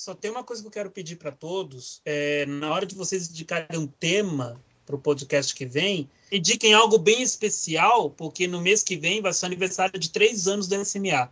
[0.00, 2.00] Só tem uma coisa que eu quero pedir para todos.
[2.06, 6.96] É, na hora de vocês indicarem um tema para o podcast que vem, indiquem algo
[6.96, 11.30] bem especial, porque no mês que vem vai ser aniversário de três anos do SMA.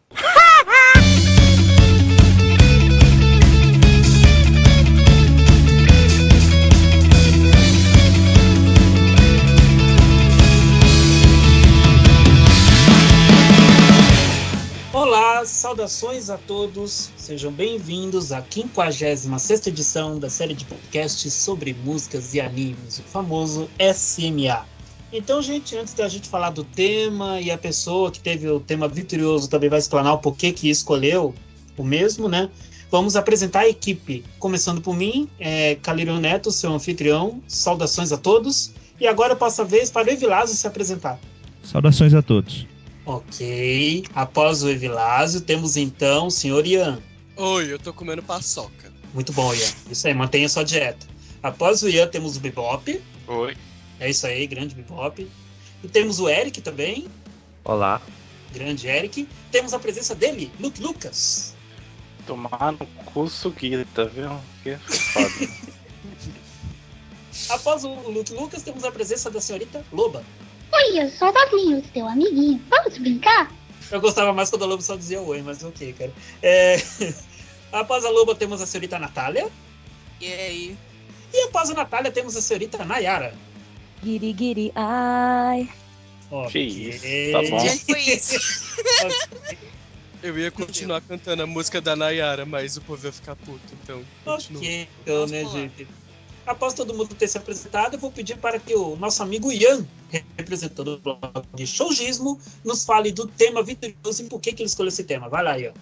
[15.58, 22.40] Saudações a todos, sejam bem-vindos à 56 edição da série de podcasts sobre músicas e
[22.40, 24.64] animes, o famoso SMA.
[25.12, 28.86] Então, gente, antes da gente falar do tema e a pessoa que teve o tema
[28.86, 31.34] vitorioso também vai explanar o porquê que escolheu
[31.76, 32.48] o mesmo, né?
[32.88, 35.76] Vamos apresentar a equipe, começando por mim, é,
[36.20, 38.70] Neto, seu anfitrião, saudações a todos.
[39.00, 41.18] E agora eu passo a vez para o Evilásio se apresentar.
[41.64, 42.64] Saudações a todos.
[43.08, 44.04] Ok.
[44.14, 47.00] Após o Evilásio, temos então o senhor Ian.
[47.36, 48.92] Oi, eu tô comendo paçoca.
[49.14, 49.72] Muito bom, Ian.
[49.90, 51.06] Isso aí, mantenha sua dieta.
[51.42, 53.02] Após o Ian, temos o Bebop.
[53.26, 53.56] Oi.
[53.98, 55.26] É isso aí, grande Bebop.
[55.82, 57.08] E temos o Eric também.
[57.64, 58.02] Olá.
[58.52, 59.26] Grande Eric.
[59.50, 61.54] Temos a presença dele, Luke Lucas.
[62.26, 64.38] Tomar no cu suguita, viu?
[64.62, 65.48] Que foda.
[67.48, 70.22] Após o Luke Lucas, temos a presença da senhorita Loba.
[70.72, 72.60] Oi, eu sou o Doguinho, seu amiguinho.
[72.68, 73.52] Vamos brincar?
[73.90, 76.12] Eu gostava mais quando a Loba só dizia oi, mas ok, cara.
[76.42, 76.76] É...
[77.72, 79.48] Após a Loba, temos a senhorita Natália.
[80.20, 80.76] E aí?
[81.32, 83.34] E após a Natália, temos a senhorita Nayara.
[84.02, 85.68] Giri, giri, ai.
[86.30, 86.50] Ok.
[86.50, 87.60] Que isso, tá bom.
[87.60, 88.76] Gente, foi isso.
[90.22, 94.02] Eu ia continuar cantando a música da Nayara, mas o povo ia ficar puto, então
[94.24, 94.60] continua.
[94.60, 95.86] Ok, então, né, gente?
[96.48, 99.86] Após todo mundo ter se apresentado, eu vou pedir para que o nosso amigo Ian,
[100.34, 104.88] representando o blog Showgismo, nos fale do tema vitorioso e por que, que ele escolheu
[104.88, 105.28] esse tema.
[105.28, 105.74] Vai lá, Ian.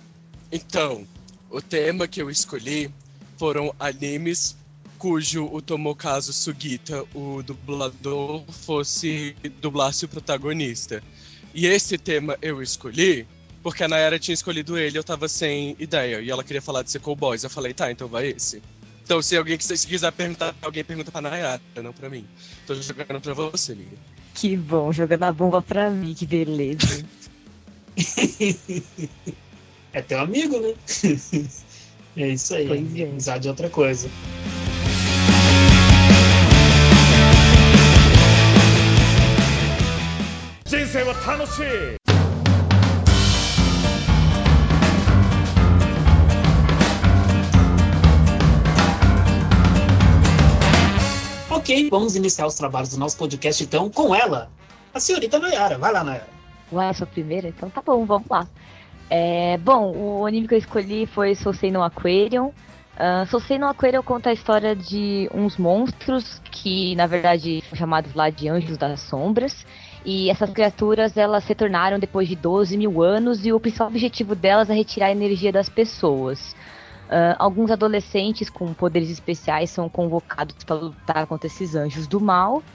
[0.50, 1.06] Então,
[1.48, 2.90] o tema que eu escolhi
[3.38, 4.56] foram animes
[4.98, 11.00] cujo o Tomokazu Sugita, o dublador, fosse dublasse o protagonista.
[11.54, 13.24] E esse tema eu escolhi
[13.62, 16.20] porque a Nayara tinha escolhido ele, eu tava sem ideia.
[16.20, 17.44] E ela queria falar de ser cowboys.
[17.44, 18.62] Eu falei, tá, então vai esse.
[19.06, 22.26] Então, se alguém quiser, se quiser perguntar, alguém pergunta pra Nayara, não pra mim.
[22.66, 23.96] Tô jogando pra você, amiga.
[24.34, 27.04] Que bom, jogando a bomba pra mim, que beleza.
[29.92, 30.74] É teu amigo, né?
[32.18, 32.66] É isso aí.
[32.66, 33.02] Pois é.
[33.02, 34.08] Amizade é outra coisa.
[51.66, 54.48] Ok, vamos iniciar os trabalhos do nosso podcast então com ela,
[54.94, 55.76] a senhorita Nayara.
[55.76, 56.28] Vai lá, Nayara.
[56.72, 57.48] Ué, sou a primeira?
[57.48, 58.46] Então tá bom, vamos lá.
[59.10, 62.52] É, bom, o anime que eu escolhi foi Sousei no Aquarium.
[62.94, 68.14] Uh, Sousei no Aquarium conta a história de uns monstros que, na verdade, são chamados
[68.14, 69.66] lá de Anjos das Sombras.
[70.04, 74.36] E essas criaturas, elas se tornaram depois de 12 mil anos e o principal objetivo
[74.36, 76.54] delas é retirar a energia das pessoas.
[77.08, 82.66] Ah, alguns adolescentes com poderes especiais são convocados para lutar contra esses anjos do mal.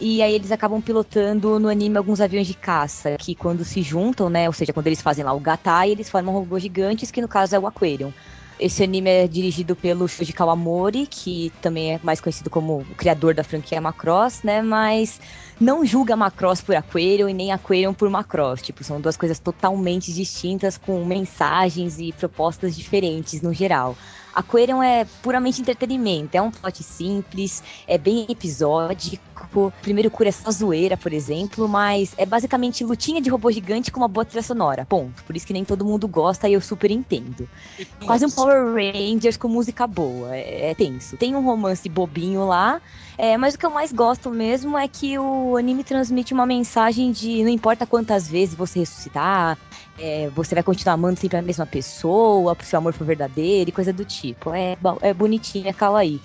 [0.00, 4.28] E aí eles acabam pilotando no anime alguns aviões de caça, que quando se juntam,
[4.28, 7.28] né, ou seja, quando eles fazem lá o Gatai, eles formam robôs gigantes, que no
[7.28, 8.12] caso é o Aquarium.
[8.58, 13.34] Esse anime é dirigido pelo Shuji Kawamori, que também é mais conhecido como o criador
[13.34, 15.20] da franquia Macross, né, mas
[15.60, 18.62] não julga Macross por Aquarium e nem Aquarium por Macross.
[18.62, 23.96] Tipo, são duas coisas totalmente distintas, com mensagens e propostas diferentes no geral.
[24.34, 29.72] Aquarium é puramente entretenimento, é um plot simples, é bem episódico.
[29.82, 34.00] Primeiro cura é só zoeira, por exemplo, mas é basicamente lutinha de robô gigante com
[34.00, 34.84] uma boa trilha sonora.
[34.84, 35.22] Ponto.
[35.24, 37.48] Por isso que nem todo mundo gosta e eu super entendo.
[38.04, 40.34] Quase um Power Rangers com música boa.
[40.34, 41.16] É, é tenso.
[41.16, 42.80] Tem um romance bobinho lá.
[43.16, 47.12] é, mas o que eu mais gosto mesmo é que o anime transmite uma mensagem
[47.12, 49.58] de não importa quantas vezes você ressuscitar,
[49.98, 53.72] é, você vai continuar amando sempre a mesma pessoa, se o amor for verdadeiro e
[53.72, 54.52] coisa do tipo.
[54.54, 56.20] É, é bonitinho, é kawaii.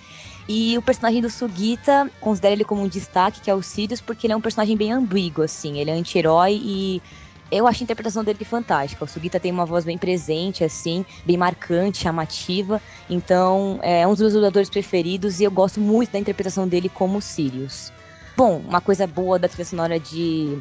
[0.47, 4.25] E o personagem do Sugita, considero ele como um destaque, que é o Sirius, porque
[4.25, 5.77] ele é um personagem bem ambíguo, assim.
[5.77, 7.01] Ele é anti-herói e
[7.51, 9.05] eu acho a interpretação dele fantástica.
[9.05, 12.81] O Sugita tem uma voz bem presente, assim, bem marcante, chamativa.
[13.07, 17.21] Então, é um dos meus dubladores preferidos e eu gosto muito da interpretação dele como
[17.21, 17.91] Sirius.
[18.35, 20.57] Bom, uma coisa boa da trilha sonora de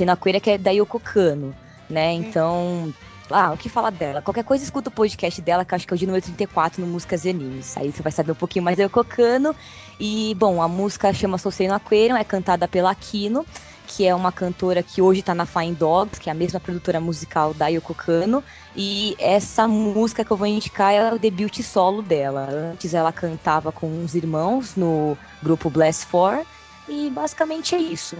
[0.00, 1.54] no Aquarium é que é da Yoko Kano,
[1.88, 2.12] né?
[2.12, 2.92] Então,
[3.30, 4.22] ah, o que falar dela?
[4.22, 6.86] Qualquer coisa escuta o podcast dela, que acho que é o de número 34 no
[6.86, 7.76] Músicas e Animes.
[7.76, 9.54] Aí você vai saber um pouquinho mais da Yoko Kano.
[10.00, 13.44] E, bom, a música chama Sousei no Aquarium, é cantada pela Aquino.
[13.86, 17.00] que é uma cantora que hoje tá na Fine Dogs, que é a mesma produtora
[17.00, 18.44] musical da Yoko Kano.
[18.76, 22.48] E essa música que eu vou indicar é o debut solo dela.
[22.50, 26.44] Antes ela cantava com uns irmãos no grupo Blast Four.
[26.88, 28.16] E basicamente é isso.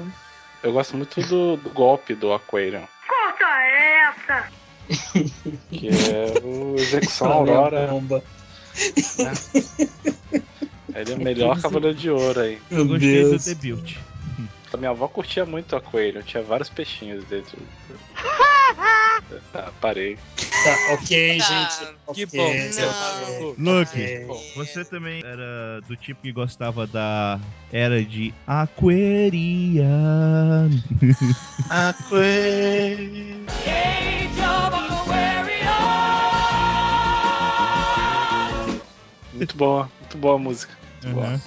[0.62, 2.86] Eu gosto muito do, do golpe do Aquarium.
[3.08, 4.48] Corta essa!
[5.70, 7.86] Que é o Execução é Aurora.
[7.88, 8.22] bomba.
[10.94, 12.58] Ele é o melhor Cavaleiro de Ouro aí.
[12.70, 13.44] Meu Eu gostei Deus.
[13.44, 13.96] do debut.
[13.96, 14.17] A
[14.76, 17.58] minha avó curtia muito o Aquarium, tinha vários peixinhos dentro.
[19.52, 20.16] Ah, parei.
[20.36, 21.86] Tá, ok, Ah, gente.
[22.14, 22.50] que ok, bom.
[22.50, 23.74] ok, Não.
[23.74, 24.52] Luke, ok.
[24.54, 27.38] você também era do tipo que gostava da
[27.70, 29.84] era de Aquaria.
[31.68, 33.44] Aquarium.
[39.32, 40.72] Muito boa, muito boa a música.
[41.02, 41.40] Muito boa.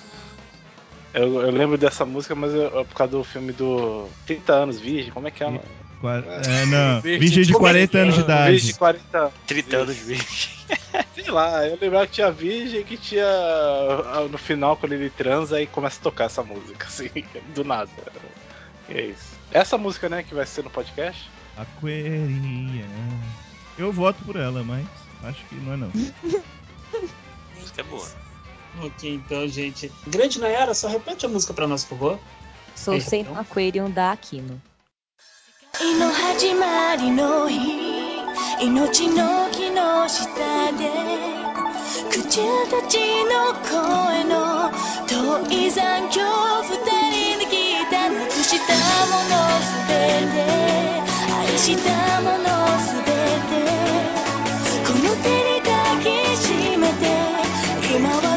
[1.14, 4.80] Eu, eu lembro dessa música, mas eu, é por causa do filme do 30 anos,
[4.80, 5.48] Virgem, como é que é?
[5.48, 5.62] mano?
[6.00, 7.02] Qua- É, não.
[7.02, 8.74] Virgem Virgem de de 40 anos de Virgem de idade.
[8.80, 9.34] 40 anos.
[9.46, 10.50] 30 anos de virgem.
[11.14, 13.26] Sei lá, eu lembrava que tinha Virgem que tinha.
[13.26, 17.10] ah, No final, quando ele transa, aí começa a tocar essa música, assim,
[17.54, 17.90] do nada.
[18.90, 19.32] E é isso.
[19.52, 21.30] Essa música, né, que vai ser no podcast?
[21.58, 22.86] Aquaria.
[23.78, 24.86] Eu voto por ela, mas
[25.24, 25.92] acho que não é não.
[25.94, 28.08] A música é boa.
[28.83, 29.91] Ok, então, gente.
[30.07, 32.19] Grande Nayara, só repete a música pra nós, por favor.
[32.75, 33.39] Sou É, sem então.
[33.39, 34.61] Aquarium da Aquino.
[35.99, 37.59] の始まりの日
[38.63, 40.89] 命の木の下で
[42.11, 42.41] 口
[42.71, 42.97] たち
[43.27, 44.73] の声の
[45.07, 46.23] 遠い残響
[46.63, 48.73] 二人で聞いたなくした
[49.13, 49.93] ものすべ
[50.33, 50.35] て
[51.35, 52.45] 愛したもの
[52.81, 53.55] すべて
[54.87, 55.69] この手に抱
[56.03, 56.07] き
[56.39, 56.47] し
[56.79, 57.05] めて
[57.95, 58.30] 今は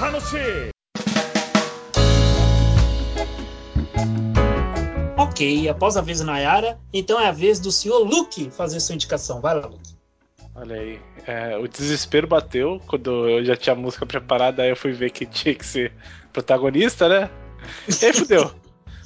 [0.00, 0.70] 楽しい
[5.18, 8.94] Ok, após a vez da Nayara, então é a vez do senhor Luke fazer sua
[8.94, 9.40] indicação.
[9.40, 9.94] Vai lá, Luke.
[10.54, 10.98] Olha aí.
[11.26, 15.10] É, o desespero bateu quando eu já tinha a música preparada, aí eu fui ver
[15.10, 15.92] que tinha que ser
[16.32, 17.30] protagonista, né?
[18.00, 18.50] E aí fudeu.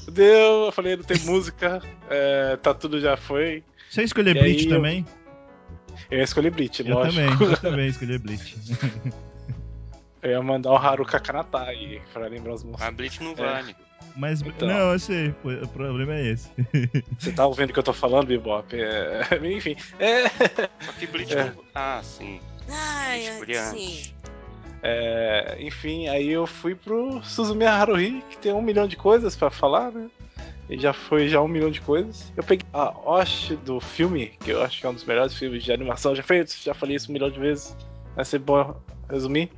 [0.05, 3.65] Fudeu, eu falei, não tem música, é, tá tudo já foi.
[3.91, 5.07] Você escolheu E Bleach aí eu- também?
[6.11, 7.17] Eu ia escolher Bleach, Eu lógico.
[7.39, 8.57] também, eu também escolhi Bleach.
[10.25, 12.83] Eu ia mandar o Haruka Kanata aí, pra lembrar os músicos.
[12.83, 13.75] Mas Bleach não vale.
[14.16, 14.68] Mas, Então.
[14.68, 16.50] não, eu sei, o problema é esse.
[17.19, 18.66] Você tá ouvindo o que eu tô falando, Bebop?
[18.75, 20.27] É, enfim, é,
[20.84, 21.44] Só que Bleach É.
[21.44, 21.51] não.
[21.75, 22.39] Ah, sim.
[22.67, 24.13] Ai, Escolhi antes.
[24.82, 29.51] é, enfim, aí eu fui pro Suzumiya Haruhi, que tem um milhão de coisas pra
[29.51, 30.08] falar, né?
[30.67, 32.34] E já foi já um milhão de coisas.
[32.36, 35.63] Eu peguei a hoste do filme, que eu acho que é um dos melhores filmes
[35.63, 37.75] de animação já feitos, já falei isso um milhão de vezes,
[38.15, 38.75] vai ser bom
[39.08, 39.51] resumir.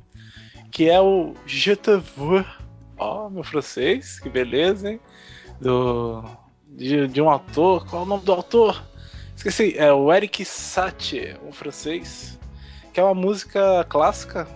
[0.70, 1.90] Que é o Je te.
[2.98, 5.00] Ó, meu francês, que beleza, hein?
[5.60, 6.24] Do,
[6.68, 8.82] de, de um autor, qual é o nome do autor?
[9.36, 12.38] Esqueci, é o Eric Satie, um francês,
[12.92, 14.48] que é uma música clássica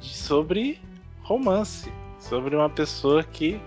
[0.00, 0.78] sobre
[1.22, 3.60] romance, sobre uma pessoa que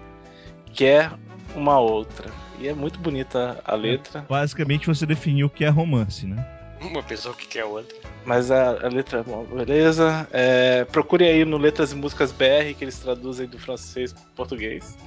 [0.74, 1.12] quer
[1.56, 2.32] uma outra.
[2.60, 6.61] E é muito bonita a letra, Basicamente você definiu o que é romance, né?
[6.90, 7.96] Uma pessoa que quer outra.
[8.26, 10.28] mas a, a letra é bom, beleza.
[10.32, 14.98] É, procure aí no Letras e Músicas BR, que eles traduzem do francês pro português.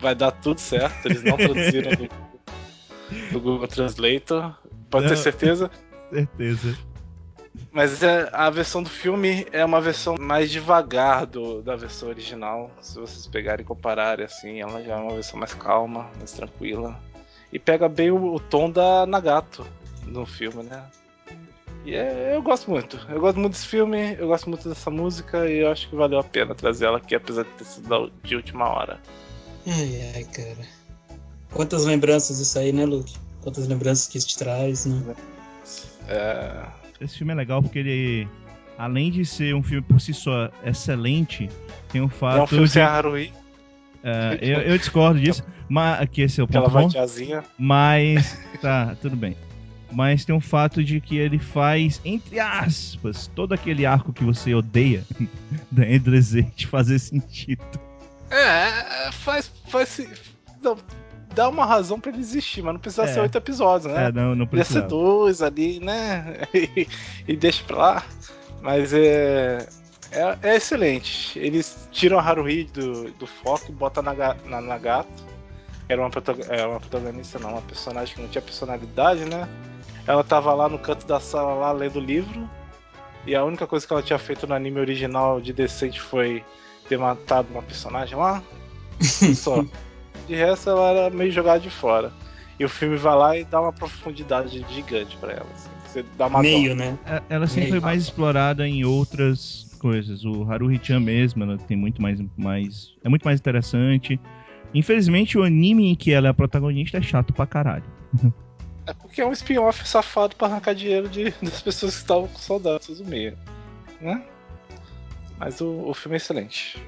[0.00, 2.08] Vai dar tudo certo, eles não traduziram do,
[3.32, 4.54] do Google Translator,
[4.90, 5.22] pode ter Não.
[5.22, 5.70] certeza.
[6.12, 6.76] Certeza.
[7.72, 12.70] Mas é, a versão do filme é uma versão mais devagar do, da versão original.
[12.80, 16.98] Se vocês pegarem e compararem assim, ela já é uma versão mais calma, mais tranquila.
[17.52, 19.66] E pega bem o, o tom da Nagato
[20.06, 20.82] no filme, né?
[21.84, 22.98] E é- eu gosto muito.
[23.08, 26.18] Eu gosto muito desse filme, eu gosto muito dessa música e eu acho que valeu
[26.18, 28.98] a pena trazer ela aqui, apesar de ter sido de última hora.
[29.66, 30.66] Ai, ai, cara.
[31.52, 33.14] Quantas lembranças isso aí, né, Luke?
[33.40, 35.14] Quantas lembranças que isso te traz, né?
[36.08, 36.66] É,
[37.00, 38.28] Esse filme é legal porque ele,
[38.78, 41.48] além de ser um filme por si só excelente,
[41.90, 42.72] tem o fato é um filme de.
[42.72, 43.32] sem a Haruhi,
[44.02, 46.82] É, eu, eu discordo disso, mas que esse é o aquela ponto bom.
[46.84, 47.44] vadiazinha.
[47.58, 49.36] Mas tá, tudo bem.
[49.92, 54.54] Mas tem um fato de que ele faz, entre aspas, todo aquele arco que você
[54.54, 55.04] odeia
[55.70, 57.62] da Endrezete fazer sentido.
[58.30, 59.50] É, faz.
[59.68, 60.08] faz se-
[60.60, 60.76] não,
[61.34, 63.06] dá uma razão pra ele existir, mas não precisa É.
[63.14, 64.06] ser oito episódios, né?
[64.06, 64.88] É, não, não Podia ser precisa.
[64.88, 66.38] dois ali, né?
[66.52, 66.88] E,
[67.28, 68.04] e deixa pra lá.
[68.62, 69.68] Mas é,
[70.10, 70.38] é.
[70.42, 71.38] é excelente.
[71.38, 74.12] Eles tiram a Haruhi do, do foco e botam na,
[74.46, 75.22] na Nagato.
[75.86, 79.48] que Era uma, protago- é, uma protagonista, não, uma personagem que não tinha personalidade, né?
[80.06, 82.48] Ela tava lá no canto da sala, lá lendo o livro.
[83.26, 86.44] E a única coisa que ela tinha feito no anime original de decente foi
[86.88, 88.42] ter matado uma personagem lá.
[89.34, 89.64] Só.
[90.28, 92.12] De resto, ela era meio jogada de fora.
[92.58, 95.46] E o filme vai lá e dá uma profundidade gigante pra ela.
[95.54, 95.68] assim.
[95.86, 96.76] Você dá uma Meio, dó.
[96.76, 96.98] né?
[97.06, 97.72] É, Ela sempre Meio.
[97.72, 100.24] foi mais explorada em outras coisas.
[100.24, 102.94] O Haruhi-chan mesmo, ela tem muito mais, mais.
[103.04, 104.18] É muito mais interessante.
[104.72, 107.84] Infelizmente, o anime em que ela é a protagonista é chato pra caralho.
[108.86, 112.38] É porque é um spin-off safado pra arrancar dinheiro de, das pessoas que estavam com
[112.38, 113.36] saudade do Suzumiya.
[114.00, 114.22] Né?
[115.38, 116.80] Mas o, o filme é excelente.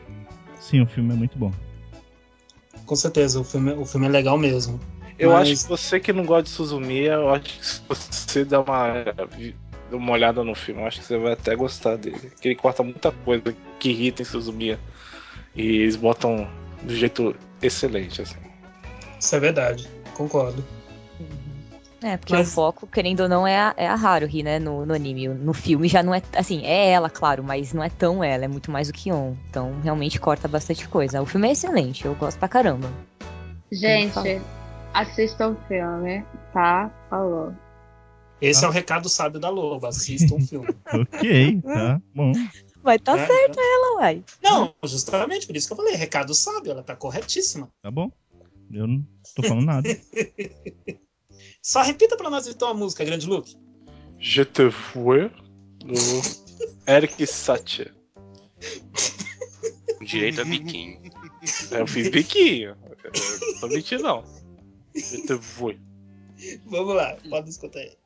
[0.60, 1.52] Sim, o filme é muito bom.
[2.86, 4.80] Com certeza, o filme, o filme é legal mesmo.
[5.18, 8.44] Eu Mas- acho que você que não gosta de Suzumiya, eu acho que se você
[8.44, 8.94] dá uma,
[9.90, 12.30] uma olhada no filme, eu acho que você vai até gostar dele.
[12.30, 14.78] Porque ele corta muita coisa que irrita em Suzumiya.
[15.54, 16.48] E eles botam
[16.82, 18.36] do jeito excelente, assim.
[19.18, 20.64] Isso é verdade, concordo.
[22.00, 24.86] É, porque Mas- o foco, querendo ou não, é a, é a Haruhi, né, no,
[24.86, 25.26] no anime.
[25.28, 28.48] No filme já não é, assim, é ela, claro, mas não é tão ela, é
[28.48, 29.34] muito mais do que on.
[29.50, 31.20] Então, realmente corta bastante coisa.
[31.20, 32.88] O filme é excelente, eu gosto pra caramba.
[33.72, 34.40] Gente,
[34.94, 36.88] assistam o filme, tá?
[37.10, 37.52] Falou.
[38.40, 38.68] Esse Ah.
[38.68, 40.68] é o recado sábio da Loba, assistam o filme.
[40.94, 42.32] Ok, tá bom.
[42.80, 44.22] Vai tá É, certo ela, uai.
[44.40, 47.68] Não, justamente por isso que eu falei, recado sábio, ela tá corretíssima.
[47.82, 48.08] Tá bom.
[48.72, 49.88] Eu não tô falando nada.
[51.62, 53.56] Só repita pra nós então a música, Grande Luke.
[54.18, 55.30] Je te vois
[55.78, 55.94] do
[56.86, 57.92] Eric Satie.
[60.02, 61.00] Direito a biquinho.
[61.70, 62.76] Eu fiz biquinho.
[63.04, 63.12] Eu
[63.52, 64.24] não tô mentindo, não.
[64.94, 65.78] Je te vois.
[66.66, 67.97] Vamos lá, pode escutar aí.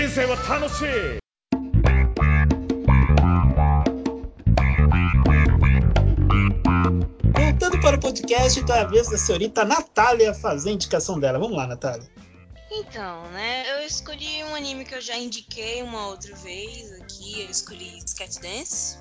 [0.00, 1.18] 生は楽しい
[7.32, 11.38] Voltando para o podcast, então é a vez da senhorita Natália fazer a indicação dela.
[11.38, 12.08] Vamos lá, Natália.
[12.70, 17.50] Então, né, eu escolhi um anime que eu já indiquei uma outra vez aqui, eu
[17.50, 18.98] escolhi Sketch Dance.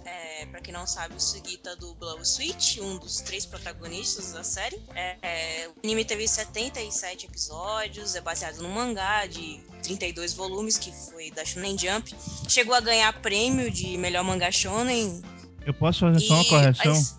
[0.70, 4.80] Quem não sabe, o Sugita dubla o Switch, um dos três protagonistas da série.
[4.94, 10.92] É, é, o anime teve 77 episódios, é baseado num mangá de 32 volumes, que
[10.92, 12.14] foi da Shonen Jump.
[12.48, 15.20] Chegou a ganhar prêmio de melhor mangá shonen.
[15.66, 16.92] Eu posso fazer só uma correção?
[16.92, 17.18] as-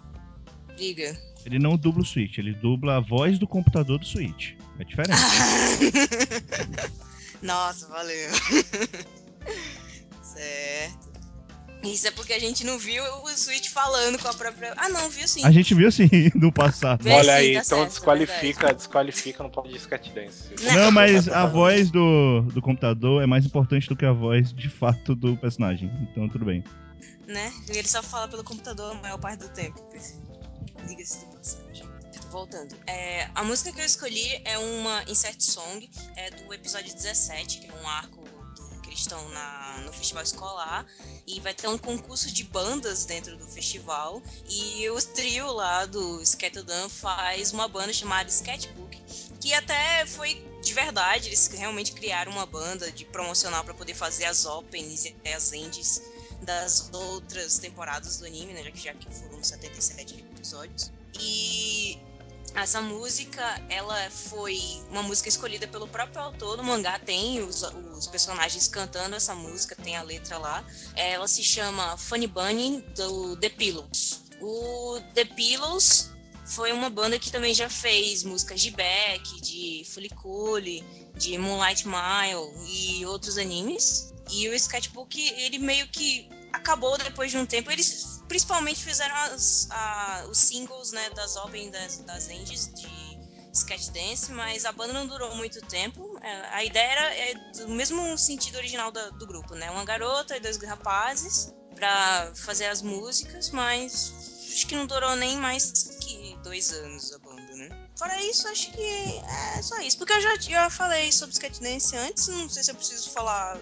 [0.77, 1.19] Diga.
[1.45, 4.53] Ele não dubla o Switch, ele dubla a voz do computador do Switch.
[4.79, 5.19] É diferente.
[7.43, 8.29] Nossa, valeu.
[10.23, 11.10] certo.
[11.83, 14.73] Isso é porque a gente não viu o Switch falando com a própria.
[14.77, 15.43] Ah, não, viu sim.
[15.43, 17.03] A gente viu assim no passado.
[17.03, 20.53] Vê Olha sim, aí, tá então certo, é desqualifica, desqualifica, não pode de Sketch Dance.
[20.75, 24.69] Não, mas a voz do, do computador é mais importante do que a voz de
[24.69, 25.91] fato do personagem.
[26.11, 26.63] Então tudo bem.
[27.27, 27.51] Né?
[27.69, 29.79] Ele só fala pelo computador a maior parte do tempo.
[30.87, 31.91] Diga-se de passagem.
[32.29, 32.75] Voltando.
[32.87, 37.67] É, a música que eu escolhi é uma Insert Song, é do episódio 17, que
[37.67, 38.23] é um arco
[38.93, 40.85] estão na, no festival escolar.
[41.27, 44.21] E vai ter um concurso de bandas dentro do festival.
[44.49, 49.01] E o trio lá do Sketodan faz uma banda chamada Sketchbook,
[49.39, 54.25] que até foi de verdade, eles realmente criaram uma banda de promocional para poder fazer
[54.25, 56.01] as openings e as ends
[56.41, 60.91] das outras temporadas do anime, né, já que já que foram 77 episódios.
[61.19, 61.99] E
[62.55, 68.07] essa música, ela foi uma música escolhida pelo próprio autor do mangá, tem os, os
[68.07, 70.63] personagens cantando essa música, tem a letra lá.
[70.95, 74.21] Ela se chama Funny Bunny do The Pillows.
[74.41, 76.11] O The Pillows
[76.45, 80.83] foi uma banda que também já fez músicas de Beck, de Fuliculi,
[81.15, 84.13] de Moonlight Mile e outros animes.
[84.29, 87.71] E o Sketchbook, ele meio que acabou depois de um tempo.
[87.71, 93.19] Eles principalmente fizeram as- a- os singles né, das open das, das indies de
[93.53, 96.17] Sketch Dance, mas a banda não durou muito tempo.
[96.21, 99.69] É, A ideia era é, do mesmo sentido original da- do grupo, né?
[99.71, 104.13] Uma garota e dois rapazes para fazer as músicas, mas
[104.53, 105.71] acho que não durou nem mais
[106.01, 107.69] que dois anos a banda, né?
[107.97, 108.81] Fora isso, acho que
[109.57, 109.97] é só isso.
[109.97, 113.59] Porque eu já, já falei sobre Sketch Dance antes, não sei se eu preciso falar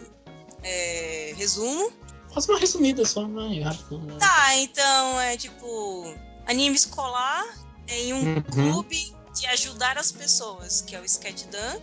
[0.64, 1.92] é, resumo.
[2.34, 3.62] Faz uma resumida só, né?
[3.62, 4.18] rápido, né?
[4.20, 6.16] Tá, então é tipo
[6.48, 7.44] anime escolar
[7.88, 8.42] em um Uhum.
[8.44, 11.80] clube de ajudar as pessoas, que é o Sketchdan,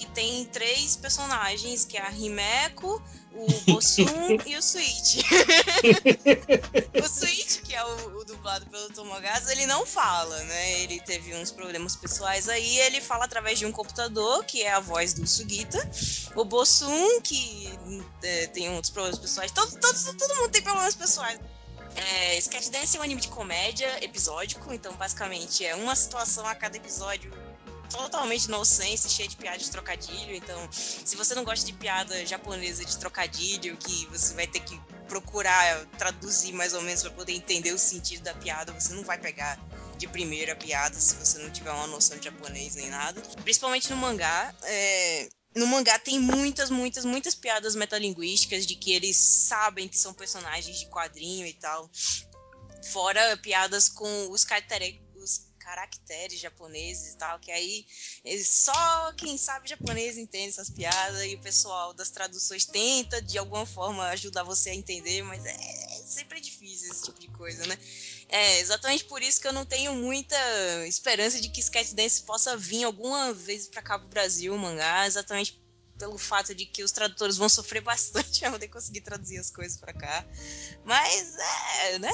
[0.00, 3.02] que tem três personagens, que é a Himeko,
[3.34, 4.06] o Bossum
[4.46, 5.18] e o Switch.
[7.04, 10.80] o Switch, que é o, o dublado pelo Tomogazo, ele não fala, né?
[10.80, 14.80] Ele teve uns problemas pessoais aí, ele fala através de um computador, que é a
[14.80, 15.78] voz do Sugita.
[16.34, 17.68] O Bossum, que
[18.22, 19.52] é, tem outros problemas pessoais.
[19.52, 21.38] Todo, todo, todo mundo tem problemas pessoais.
[21.94, 26.54] É, Sketch Dance é um anime de comédia episódico, então basicamente é uma situação a
[26.54, 27.30] cada episódio
[27.90, 30.34] totalmente nonsense, cheia de piada de trocadilho.
[30.34, 34.80] Então, se você não gosta de piada japonesa de trocadilho, que você vai ter que
[35.08, 39.18] procurar traduzir mais ou menos para poder entender o sentido da piada, você não vai
[39.18, 39.58] pegar
[39.98, 43.20] de primeira piada se você não tiver uma noção de japonês nem nada.
[43.42, 44.54] Principalmente no mangá.
[44.62, 50.14] é, no mangá tem muitas, muitas, muitas piadas metalinguísticas de que eles sabem que são
[50.14, 51.90] personagens de quadrinho e tal.
[52.92, 55.09] Fora piadas com os, caractere- os
[55.70, 57.86] caracteres japoneses e tal, que aí
[58.44, 63.64] só quem sabe japonês entende essas piadas e o pessoal das traduções tenta de alguma
[63.64, 67.78] forma ajudar você a entender, mas é, é sempre difícil esse tipo de coisa, né?
[68.28, 70.36] É exatamente por isso que eu não tenho muita
[70.86, 75.59] esperança de que Sketch Dance possa vir alguma vez pra cá pro Brasil, mangá, exatamente
[76.00, 79.78] pelo fato de que os tradutores vão sofrer bastante pra poder conseguir traduzir as coisas
[79.78, 80.26] pra cá.
[80.84, 81.36] Mas
[81.84, 82.12] é, né?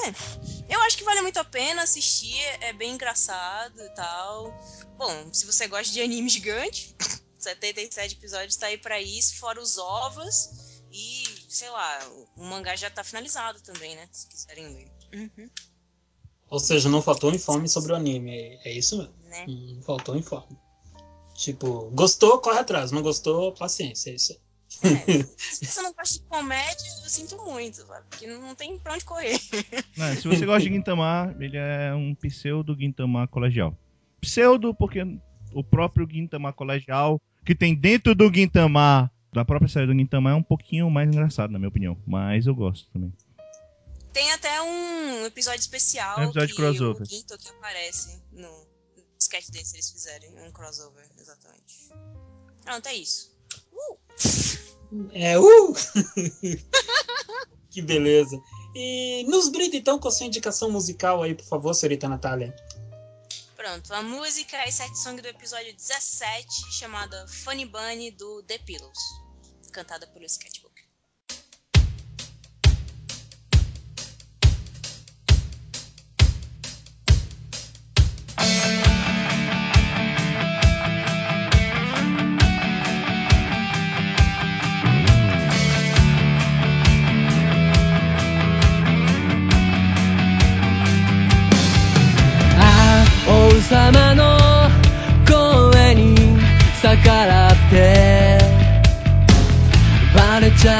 [0.69, 4.53] Eu acho que vale muito a pena assistir, é bem engraçado e tal.
[4.97, 6.95] Bom, se você gosta de anime gigante,
[7.39, 10.67] 77 episódios tá aí pra isso, fora os ovos.
[10.91, 11.99] E, sei lá,
[12.35, 14.07] o mangá já tá finalizado também, né?
[14.11, 14.91] Se quiserem ler.
[15.13, 15.49] Uhum.
[16.49, 18.31] Ou seja, não faltou informe sobre o anime.
[18.31, 19.13] É, é isso mesmo.
[19.25, 19.45] Né?
[19.47, 20.57] Não faltou informe.
[21.37, 22.91] Tipo, gostou, corre atrás.
[22.91, 24.09] Não gostou, paciência.
[24.09, 24.39] É isso aí.
[25.37, 28.05] Se você não gosta de comédia, eu sinto muito, sabe?
[28.09, 29.39] Porque não tem pra onde correr.
[29.95, 33.77] Não, se você gosta de Gintama, ele é um pseudo Gintama colegial.
[34.19, 35.01] Pseudo porque
[35.53, 40.33] o próprio Gintama colegial que tem dentro do Gintama, da própria série do Gintama, é
[40.33, 41.97] um pouquinho mais engraçado, na minha opinião.
[42.05, 43.13] Mas eu gosto também.
[44.11, 47.03] Tem até um episódio especial Um episódio que crossover.
[47.03, 48.66] o Ginto que aparece no
[49.19, 51.89] sketch desse eles fizerem, um crossover, exatamente.
[52.61, 53.31] Pronto, é isso.
[53.73, 55.09] Uh!
[55.11, 55.73] É, uh!
[57.69, 58.41] que beleza.
[58.75, 62.55] E nos brinda então com a sua indicação musical aí, por favor, senhorita Natália.
[63.55, 68.99] Pronto, a música é set song do episódio 17, chamada Funny Bunny do The Pillows,
[69.71, 70.66] cantada pelo Sketchbook.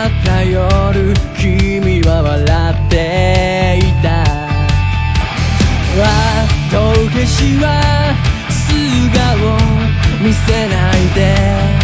[0.07, 4.23] った夜君は笑っていた。
[5.99, 8.15] あ道化師は
[8.49, 8.57] 素
[9.17, 11.76] 顔見せないで。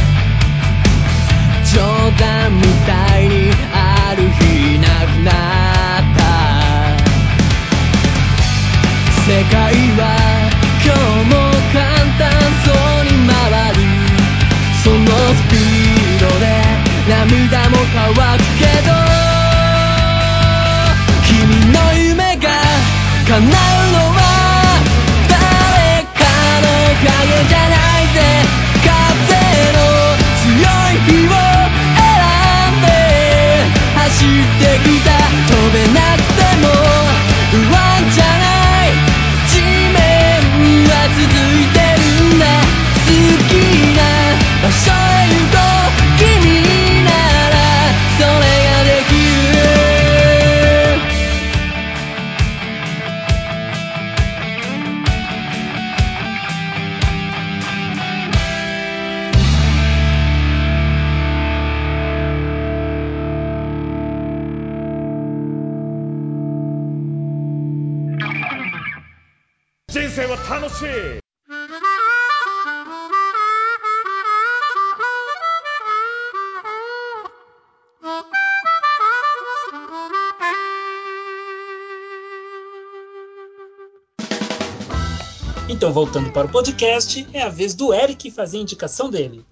[86.54, 89.44] Podcast, é a vez do Eric fazer a indicação dele.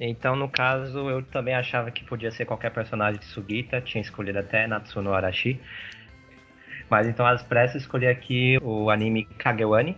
[0.00, 4.38] Então, no caso, eu também achava que podia ser qualquer personagem de Sugita, tinha escolhido
[4.38, 5.60] até Natsuno Arashi.
[6.88, 9.94] Mas então, às pressas, escolhi aqui o anime Kagewani.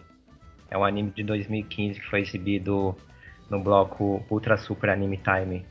[0.68, 2.96] É um anime de 2015 que foi exibido
[3.48, 5.64] no bloco Ultra Super Anime Time,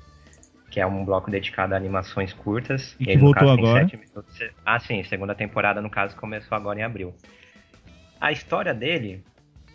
[0.71, 2.95] que é um bloco dedicado a animações curtas.
[3.01, 3.81] E que ele, voltou caso, tem agora.
[3.81, 4.39] sete minutos.
[4.65, 7.13] Ah, sim, segunda temporada, no caso, começou agora em abril.
[8.21, 9.21] A história dele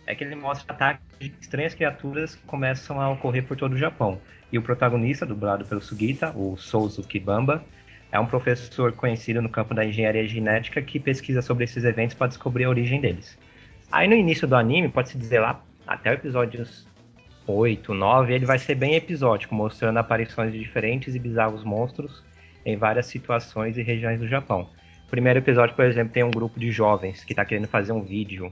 [0.09, 3.77] é que ele mostra ataques de estranhas criaturas que começam a ocorrer por todo o
[3.77, 4.19] Japão.
[4.51, 7.63] E o protagonista, dublado pelo Sugita, o Souzuki Bamba,
[8.11, 12.25] é um professor conhecido no campo da engenharia genética que pesquisa sobre esses eventos para
[12.25, 13.37] descobrir a origem deles.
[13.91, 16.65] Aí no início do anime, pode-se dizer lá, até o episódio
[17.45, 22.23] 8, 9, ele vai ser bem episódico, mostrando aparições de diferentes e bizarros monstros
[22.65, 24.67] em várias situações e regiões do Japão.
[25.05, 28.01] O primeiro episódio, por exemplo, tem um grupo de jovens que está querendo fazer um
[28.01, 28.51] vídeo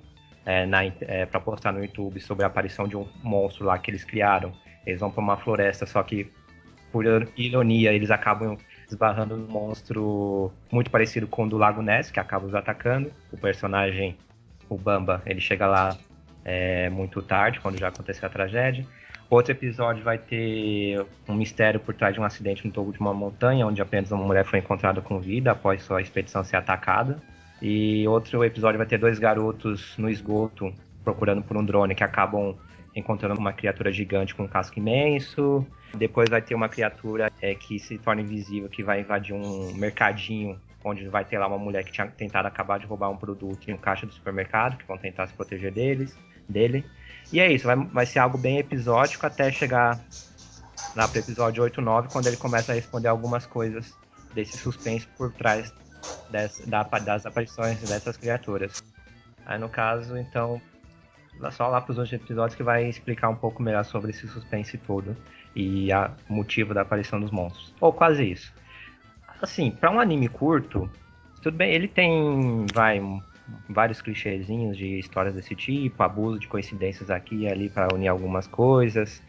[1.02, 4.54] é, para postar no YouTube sobre a aparição de um monstro lá que eles criaram.
[4.86, 6.32] Eles vão para uma floresta, só que
[6.92, 7.04] por
[7.36, 8.58] ironia eles acabam
[8.90, 13.12] esbarrando num monstro muito parecido com o do Lago Ness, que acaba os atacando.
[13.32, 14.18] O personagem,
[14.70, 15.98] o Bamba, ele chega lá
[16.46, 18.86] é, muito tarde, quando já aconteceu a tragédia.
[19.30, 23.14] Outro episódio vai ter um mistério por trás de um acidente no topo de uma
[23.14, 27.22] montanha, onde apenas uma mulher foi encontrada com vida após sua expedição ser atacada.
[27.62, 32.56] E outro episódio vai ter dois garotos no esgoto procurando por um drone que acabam
[32.96, 35.66] encontrando uma criatura gigante com um casco imenso.
[35.96, 40.60] Depois vai ter uma criatura é, que se torna invisível, que vai invadir um mercadinho,
[40.84, 43.74] onde vai ter lá uma mulher que tinha tentado acabar de roubar um produto em
[43.74, 46.18] um caixa do supermercado, que vão tentar se proteger deles,
[46.50, 46.84] dele.
[47.32, 50.00] E é isso, vai, vai ser algo bem episódico até chegar
[50.96, 53.94] lá pro episódio 8 9, quando ele começa a responder algumas coisas
[54.34, 55.74] desse suspense por trás
[56.30, 58.84] des, da, das aparições dessas criaturas.
[59.46, 60.62] Aí no caso, então,
[61.52, 65.16] só lá pros outros episódios que vai explicar um pouco melhor sobre esse suspense todo
[65.56, 65.90] e
[66.30, 67.74] o motivo da aparição dos monstros.
[67.80, 68.54] Ou quase isso.
[69.42, 70.90] Assim, para um anime curto,
[71.42, 73.02] tudo bem, ele tem, vai,
[73.70, 78.48] vários clichêzinhos de histórias desse tipo, abuso de coincidências aqui e ali para unir algumas
[78.48, 79.22] coisas.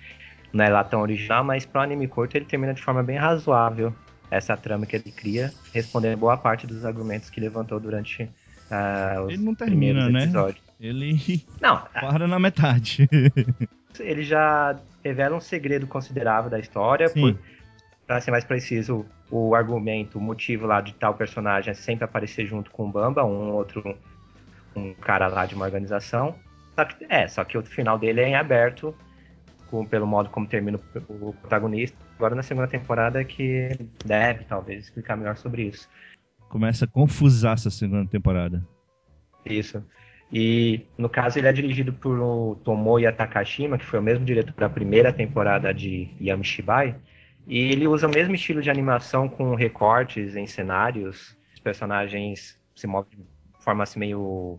[0.52, 3.18] Não é lá tão original, mas para um anime curto ele termina de forma bem
[3.18, 3.94] razoável
[4.30, 9.32] essa trama que ele cria, respondendo boa parte dos argumentos que levantou durante uh, os
[9.32, 10.24] Ele não termina, né?
[10.24, 10.62] episódios.
[10.80, 13.08] Ele não, para na metade.
[13.98, 17.36] ele já revela um segredo considerável da história, por,
[18.06, 22.46] Pra ser mais preciso, o argumento, o motivo lá de tal personagem é sempre aparecer
[22.46, 23.98] junto com o Bamba, um outro
[24.74, 26.34] um cara lá de uma organização.
[26.74, 28.94] Só que, é, só que o final dele é em aberto,
[29.70, 30.78] com- pelo modo como termina
[31.08, 31.96] o, o protagonista.
[32.16, 33.70] Agora na segunda temporada é que
[34.04, 35.88] deve, talvez, explicar melhor sobre isso.
[36.48, 38.66] Começa a confusar essa segunda temporada.
[39.44, 39.84] Isso.
[40.32, 44.68] E no caso ele é dirigido por Tomoya Takashima, que foi o mesmo diretor da
[44.68, 46.96] primeira temporada de Yamishibai.
[47.46, 51.34] E ele usa o mesmo estilo de animação com recortes em cenários.
[51.54, 54.58] Os personagens se movem de forma assim meio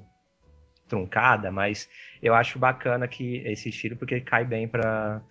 [0.89, 1.89] truncada, mas
[2.21, 5.21] eu acho bacana que esse estilo porque cai bem para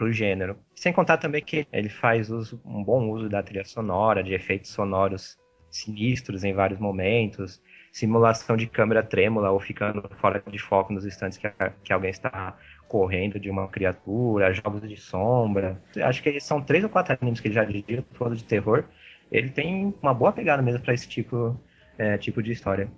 [0.00, 0.58] o gênero.
[0.74, 4.70] Sem contar também que ele faz uso, um bom uso da trilha sonora, de efeitos
[4.70, 5.38] sonoros
[5.70, 7.60] sinistros em vários momentos,
[7.92, 12.10] simulação de câmera trêmula ou ficando fora de foco nos instantes que, a- que alguém
[12.10, 12.56] está
[12.88, 15.80] correndo de uma criatura, jogos de sombra.
[16.02, 18.84] Acho que são três ou quatro animes que ele já dirigiu, todos de terror.
[19.30, 21.58] Ele tem uma boa pegada mesmo para esse tipo,
[21.98, 22.88] é, tipo de história.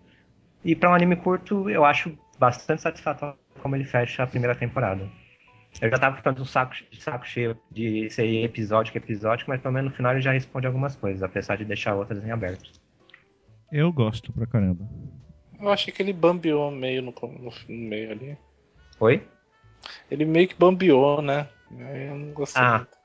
[0.64, 5.09] E para um anime curto, eu acho bastante satisfatório como ele fecha a primeira temporada.
[5.81, 9.75] Eu já tava ficando um saco, de saco cheio de ser episódico episódico, mas pelo
[9.75, 12.71] menos no final ele já responde algumas coisas, apesar de deixar outras em aberto.
[13.71, 14.85] Eu gosto pra caramba.
[15.61, 18.38] Eu achei que ele bambeou meio no, no, no meio ali.
[19.01, 19.23] Oi?
[20.11, 21.49] Ele meio que bambeou, né?
[21.79, 22.62] Aí Eu não gostei.
[22.62, 22.99] Ah, muito.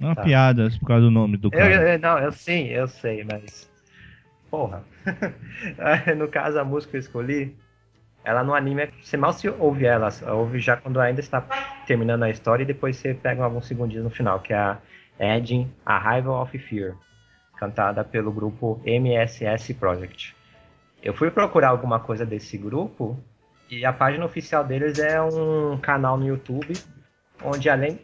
[0.00, 0.22] É uma Tá.
[0.22, 1.92] piada por causa do nome do Eu, cara.
[1.94, 3.70] eu- não, eu sim, eu sei, mas.
[4.54, 4.84] Porra.
[6.16, 7.56] no caso, a música que eu escolhi,
[8.22, 11.40] ela no anime, você mal se ouve ela, ouve já quando ainda está
[11.88, 14.78] terminando a história e depois você pega alguns segundinhos no final, que é a
[15.18, 16.94] Edging Arrival of Fear,
[17.56, 20.36] cantada pelo grupo MSS Project.
[21.02, 23.18] Eu fui procurar alguma coisa desse grupo
[23.68, 26.74] e a página oficial deles é um canal no YouTube
[27.42, 27.98] onde além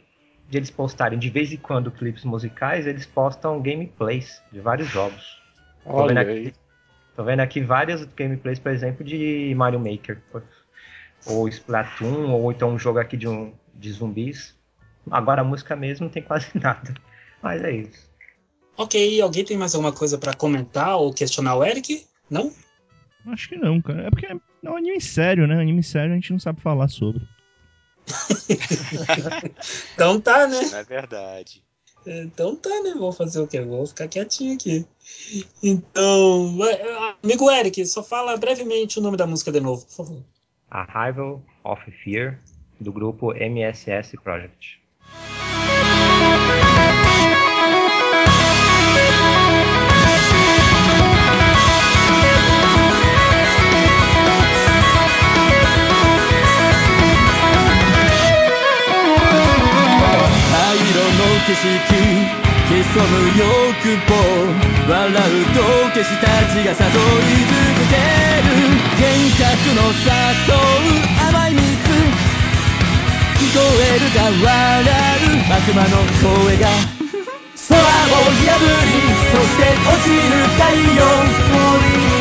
[0.48, 5.39] de eles postarem de vez em quando clipes musicais, eles postam gameplays de vários jogos.
[5.84, 6.54] Tô vendo Olha aqui, aí.
[7.16, 10.22] tô vendo aqui vários gameplays, por exemplo, de Mario Maker.
[11.26, 14.56] Ou Splatoon, ou então um jogo aqui de, um, de zumbis.
[15.10, 16.94] Agora a música mesmo não tem quase nada.
[17.42, 18.10] Mas é isso.
[18.76, 22.06] Ok, alguém tem mais alguma coisa pra comentar ou questionar o Eric?
[22.30, 22.52] Não?
[23.26, 24.06] Acho que não, cara.
[24.06, 25.60] É porque é um anime sério, né?
[25.60, 27.22] Anime sério a gente não sabe falar sobre.
[29.94, 30.62] Então tá, né?
[30.62, 31.62] Isso não é verdade.
[32.06, 32.94] Então tá, né?
[32.96, 33.60] Vou fazer o quê?
[33.60, 34.86] Vou ficar quietinho aqui.
[35.62, 36.56] Então,
[37.22, 40.22] amigo Eric, só fala brevemente o nome da música de novo, por favor.
[40.70, 42.38] Arrival of Fear,
[42.80, 44.80] do grupo MSS Project.
[61.46, 61.64] 景色
[62.68, 64.12] 潜む欲望
[64.88, 65.44] 笑う。
[65.54, 67.96] 道化師たちが誘い続け
[68.44, 68.48] る
[68.98, 69.02] 幻
[69.34, 70.04] 覚の誘
[70.50, 70.56] う
[71.28, 71.64] 甘い蜜
[73.38, 76.68] 聞こえるか笑う悪魔の声が
[77.68, 78.92] 空を破り
[79.30, 80.20] そして落ちる
[80.54, 80.62] 太
[80.94, 81.00] 陽。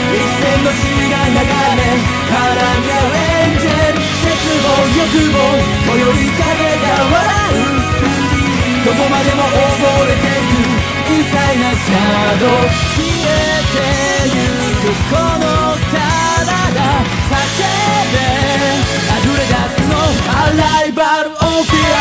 [0.10, 1.86] 一線の血が流れ
[2.26, 2.34] 絡
[2.82, 5.38] み合うエンジェル絶望欲望
[5.86, 6.48] 今宵風
[6.82, 7.24] が笑
[8.26, 8.29] う
[8.86, 10.56] どこまでも溺れてく
[11.12, 11.96] インサイなシャ
[12.40, 13.32] ドウ消え
[13.76, 13.78] て
[14.30, 14.40] ゆ
[14.80, 15.46] くこの
[15.92, 16.00] 体
[17.30, 17.32] 叫
[18.14, 18.16] べ
[19.20, 19.92] 溢れ出すの
[20.32, 21.98] アライバルオフィア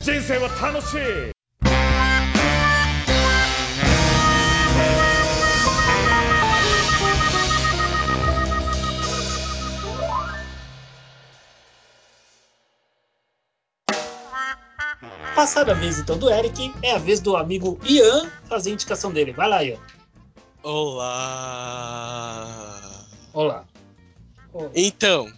[0.00, 1.32] 人生は楽しい
[15.34, 19.32] 「Passada a vez então do Eric, é a vez do amigo Ian fazer a indicação dele.
[19.32, 19.78] Vai lá, Ian.
[20.62, 21.08] Olá!
[23.32, 23.64] Olá.
[24.74, 25.32] Então,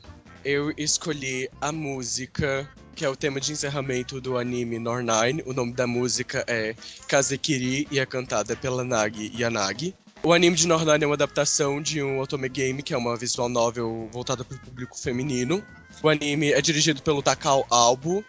[0.45, 5.45] eu escolhi a música que é o tema de encerramento do anime Nor Nine.
[5.47, 6.75] O nome da música é
[7.07, 9.95] Kazekiri e é cantada pela Nagi Yanagi.
[10.25, 13.17] O anime de Nor Nine é uma adaptação de um otome game, que é uma
[13.17, 15.63] visual novel voltada para o público feminino.
[16.03, 18.25] O anime é dirigido pelo Takao Albo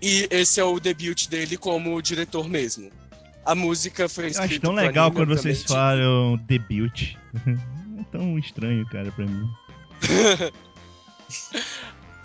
[0.00, 2.90] e esse é o debut dele como diretor mesmo.
[3.44, 7.14] A música foi Eu acho escrita tão legal quando vocês falam debut.
[7.46, 9.48] é tão estranho, cara, pra mim.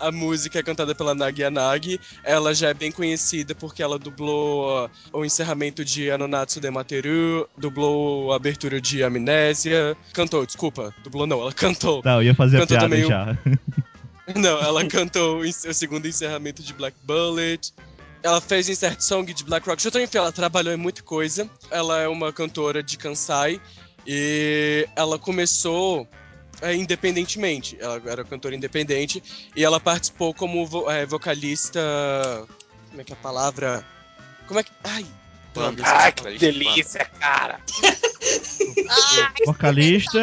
[0.00, 2.00] A música é cantada pela Nagi Yanagi.
[2.24, 8.32] Ela já é bem conhecida porque ela dublou o encerramento de Anonatsu de Materu, dublou
[8.32, 9.94] a abertura de Amnésia.
[10.14, 12.00] Cantou, desculpa, dublou não, ela cantou.
[12.02, 13.36] Não, eu ia fazer a Cantou piada também já.
[14.36, 17.72] Não, ela cantou o segundo encerramento de Black Bullet.
[18.22, 19.86] Ela fez Insert Song de Black Rock.
[19.86, 21.48] Enfim, ela trabalhou em muita coisa.
[21.70, 23.60] Ela é uma cantora de Kansai.
[24.06, 26.06] E ela começou
[26.60, 27.76] é, independentemente.
[27.80, 29.22] Ela era cantora independente.
[29.56, 31.80] E ela participou como vo- é, vocalista.
[32.90, 33.86] Como é que é a palavra?
[34.46, 34.70] Como é que.
[34.84, 35.06] Ai!
[35.56, 36.32] Ai, esqueci.
[36.32, 37.60] que delícia, cara.
[39.46, 40.20] Vocalista.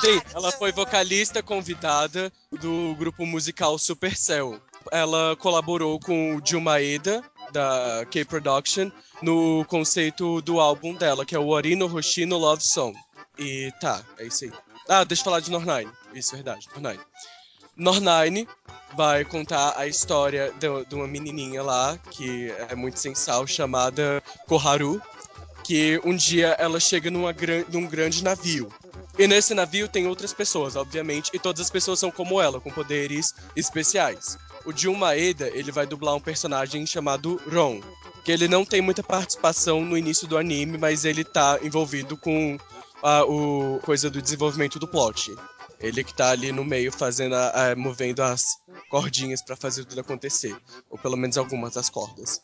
[0.00, 4.60] Sim, ela foi vocalista convidada do grupo musical Supercell.
[4.90, 8.90] Ela colaborou com o Gil Maeda, da K-Production,
[9.22, 12.98] no conceito do álbum dela, que é o Orino Hoshino Love Song.
[13.38, 14.52] E tá, é isso aí.
[14.88, 15.90] Ah, deixa eu falar de Nornine.
[16.12, 17.02] Isso, verdade, Nornine.
[17.76, 18.48] Nornine
[18.96, 25.00] vai contar a história de, de uma menininha lá, que é muito sensal, chamada Koharu,
[25.64, 27.34] que um dia ela chega numa
[27.70, 28.68] num grande navio.
[29.18, 32.70] E nesse navio tem outras pessoas, obviamente, e todas as pessoas são como ela, com
[32.70, 34.38] poderes especiais.
[34.64, 37.80] O Jun Maeda, ele vai dublar um personagem chamado Ron,
[38.24, 42.56] que ele não tem muita participação no início do anime, mas ele tá envolvido com
[43.02, 45.34] a o coisa do desenvolvimento do plot.
[45.82, 48.44] Ele que tá ali no meio fazendo a- a- movendo as
[48.88, 50.56] cordinhas pra fazer tudo acontecer,
[50.88, 52.40] ou pelo menos algumas das cordas.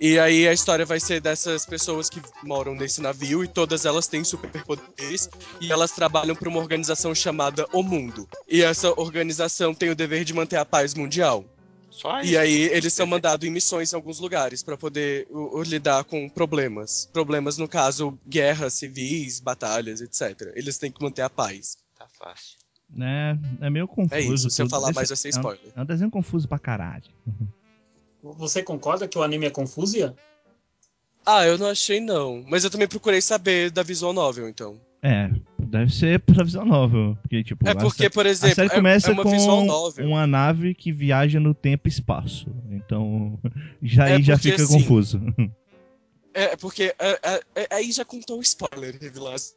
[0.00, 4.06] E aí a história vai ser dessas pessoas que moram nesse navio e todas elas
[4.06, 5.28] têm superpoderes
[5.60, 8.28] e elas trabalham para uma organização chamada O Mundo.
[8.48, 11.44] E essa organização tem o dever de manter a paz mundial.
[11.90, 15.62] Só E aí eles são mandados em missões em alguns lugares para poder o- o
[15.64, 17.08] lidar com problemas.
[17.12, 20.52] Problemas no caso guerras civis, batalhas, etc.
[20.54, 21.76] Eles têm que manter a paz.
[21.98, 22.56] Tá fácil.
[22.88, 23.38] Né?
[23.60, 24.14] É meio confuso.
[24.14, 25.72] É isso, se eu falar mais vai ser é um- spoiler.
[25.76, 27.04] É um desenho confuso pra caralho.
[28.22, 30.14] Você concorda que o anime é confuso, Ian?
[31.24, 34.76] Ah, eu não achei não, mas eu também procurei saber da visual novel, então.
[35.02, 37.16] É, deve ser pra visão nova.
[37.22, 39.58] Porque, tipo, É a porque, sé- por exemplo, a série é- começa é uma visual
[39.60, 40.06] com novel.
[40.08, 42.50] uma nave que viaja no tempo e espaço.
[42.70, 43.38] Então,
[43.82, 45.20] já É aí já fica assim, confuso.
[46.34, 48.96] É, porque é, é, é- aí já contou o spoiler.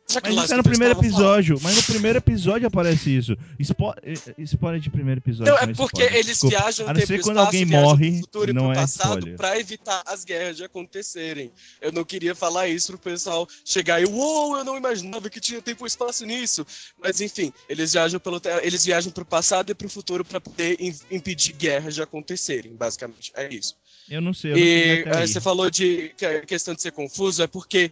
[0.10, 1.22] Já que Mas isso é no primeiro tava falando.
[1.22, 1.60] episódio.
[1.62, 3.38] Mas no primeiro episódio aparece isso.
[3.62, 5.52] Spo eh, spoiler de primeiro episódio.
[5.52, 6.58] Não, é não porque spoiler, eles desculpa.
[6.58, 9.38] viajam no tempo e quando alguém morre, pro futuro e não pro é passado spoiler.
[9.38, 11.52] pra evitar as guerras de acontecerem.
[11.82, 15.62] Eu não queria falar isso pro pessoal chegar e, uou, eu não imaginava que tinha
[15.62, 16.66] tempo e espaço nisso.
[17.02, 20.96] Mas enfim, eles viajam pelo eles viajam pro passado e pro futuro pra poder im-
[21.12, 23.32] impedir guerras de acontecerem, basicamente.
[23.36, 23.76] É isso.
[24.10, 24.52] Eu não sei.
[24.52, 27.92] Eu não E você falou de que a questão de ser confuso é porque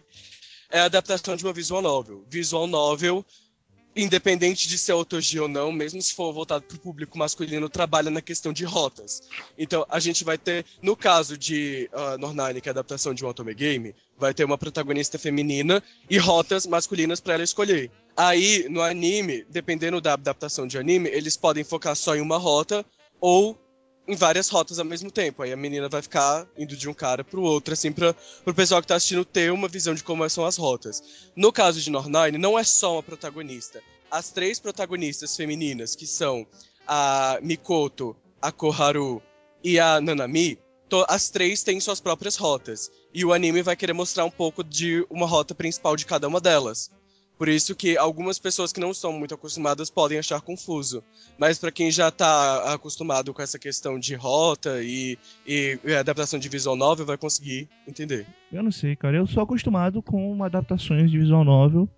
[0.70, 2.24] é a adaptação de uma visual novel.
[2.28, 3.24] Visual novel,
[3.94, 8.10] independente de ser autogia ou não, mesmo se for voltado para o público masculino, trabalha
[8.10, 9.22] na questão de rotas.
[9.58, 13.24] Então a gente vai ter, no caso de uh, Nornine, que é a adaptação de
[13.24, 17.90] um Otome Game, vai ter uma protagonista feminina e rotas masculinas para ela escolher.
[18.16, 22.84] Aí, no anime, dependendo da adaptação de anime, eles podem focar só em uma rota
[23.20, 23.58] ou
[24.06, 25.42] em várias rotas ao mesmo tempo.
[25.42, 28.80] Aí a menina vai ficar indo de um cara pro outro, assim, pra, pro pessoal
[28.80, 31.02] que tá assistindo ter uma visão de como são as rotas.
[31.36, 33.82] No caso de Nornine, não é só uma protagonista.
[34.10, 36.46] As três protagonistas femininas, que são
[36.86, 39.22] a Mikoto, a Koharu
[39.62, 40.58] e a Nanami,
[41.08, 42.90] as três têm suas próprias rotas.
[43.14, 46.40] E o anime vai querer mostrar um pouco de uma rota principal de cada uma
[46.40, 46.90] delas.
[47.40, 51.02] Por isso que algumas pessoas que não são muito acostumadas podem achar confuso.
[51.38, 56.38] Mas para quem já tá acostumado com essa questão de rota e, e, e adaptação
[56.38, 58.26] de visual novel, vai conseguir entender.
[58.52, 59.16] Eu não sei, cara.
[59.16, 61.88] Eu sou acostumado com adaptações de visual novel.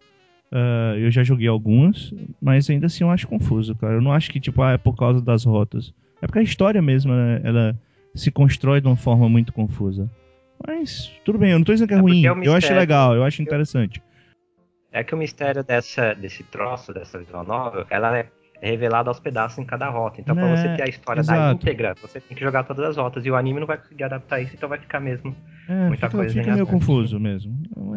[0.52, 3.94] Ah, eu já joguei algumas, mas ainda assim eu acho confuso, cara.
[3.94, 5.92] Eu não acho que, tipo, ah, é por causa das rotas.
[6.22, 7.76] É porque a história mesmo, né, ela
[8.14, 10.08] se constrói de uma forma muito confusa.
[10.64, 12.24] Mas, tudo bem, eu não tô dizendo que é, É ruim.
[12.24, 14.00] é o eu acho legal, eu acho interessante.
[14.92, 18.28] É que o mistério dessa, desse troço, dessa visual novel, ela é
[18.60, 20.20] revelada aos pedaços em cada rota.
[20.20, 21.54] Então, pra É, você ter a história da exato.
[21.56, 23.24] íntegra, você tem que jogar todas as rotas.
[23.24, 25.34] E o anime não vai conseguir adaptar isso, então vai ficar mesmo
[25.68, 27.58] É, muita fica, coisa fica meio confuso mesmo.
[27.64, 27.94] Então,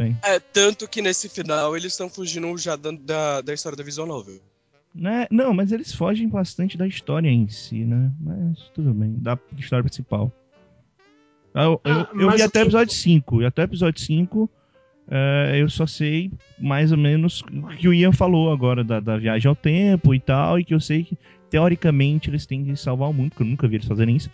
[0.00, 0.36] é.
[0.36, 4.06] É, tanto que nesse final eles estão fugindo já da, da, da história da visual
[4.06, 4.40] novel.
[4.94, 5.26] Né?
[5.30, 8.10] Não, mas eles fogem bastante da história em si, né?
[8.20, 10.32] Mas tudo bem, da história principal.
[11.54, 14.48] Ah, Eu, eu- Ah, eu vi até o episódio 5, e até o episódio 5
[15.10, 19.16] eh, eu só sei mais ou menos o que o Ian falou agora da, da
[19.18, 21.18] viagem ao tempo e tal, e que eu sei que
[21.50, 24.30] teoricamente eles têm que salvar o mundo, porque eu nunca vi eles fazerem isso.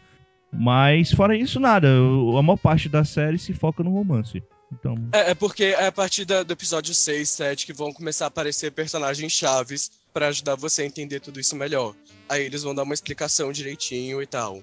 [0.53, 1.89] Mas fora isso, nada.
[1.89, 4.43] A maior parte da série se foca no romance.
[4.73, 8.25] Então, É, é porque é a partir da- do episódio 6, 7 que vão começar
[8.25, 11.95] a aparecer personagens chaves pra ajudar você a entender tudo isso melhor.
[12.29, 14.63] Aí eles vão dar uma explicação direitinho e tal.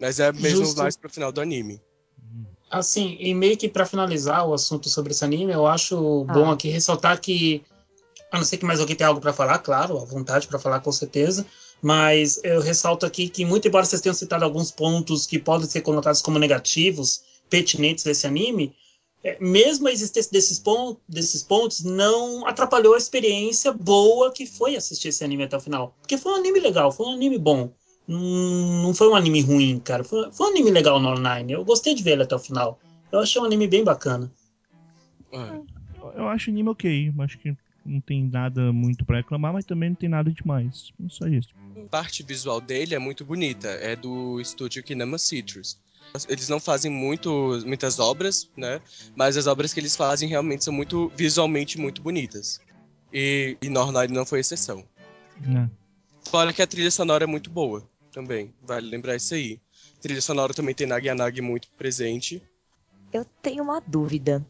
[0.00, 0.78] Mas é mesmo Justo.
[0.80, 1.78] mais pro final do anime.
[2.70, 6.68] Assim, e meio que pra finalizar o assunto sobre esse anime, eu acho bom aqui
[6.68, 7.64] ressaltar que,
[8.30, 10.78] a não ser que mais alguém tenha algo pra falar, claro, à vontade pra falar
[10.78, 11.44] com certeza,
[11.82, 15.80] mas eu ressalto aqui que, muito embora vocês tenham citado alguns pontos que podem ser
[15.80, 18.72] conotados como negativos, pertinentes desse anime,
[19.22, 24.76] é, mesmo a existência desses, pon desses pontos não atrapalhou a experiência boa que foi
[24.76, 25.94] assistir esse anime até o final.
[26.00, 27.70] Porque foi um anime legal, foi um anime bom.
[28.10, 30.02] Não, não foi um anime ruim, cara.
[30.02, 31.52] Foi, foi um anime legal no online.
[31.52, 32.80] Eu gostei de ver ele até o final.
[33.12, 34.30] Eu achei um anime bem bacana.
[36.16, 37.14] Eu acho o anime ok.
[37.20, 37.56] Acho que
[37.86, 40.92] não tem nada muito pra reclamar, mas também não tem nada demais.
[41.06, 41.50] É só isso.
[41.76, 43.68] A parte visual dele é muito bonita.
[43.68, 45.78] É do estúdio Kinema Citrus.
[46.28, 48.80] Eles não fazem muito, muitas obras, né?
[49.14, 52.60] Mas as obras que eles fazem realmente são muito visualmente muito bonitas.
[53.12, 54.84] E, e Nornide não foi exceção.
[55.42, 55.68] É.
[56.28, 58.52] Fora que a trilha sonora é muito boa também.
[58.62, 59.60] Vale lembrar isso aí.
[59.98, 62.42] A trilha sonora também tem Nagi Yanagi muito presente.
[63.12, 64.44] Eu tenho uma dúvida.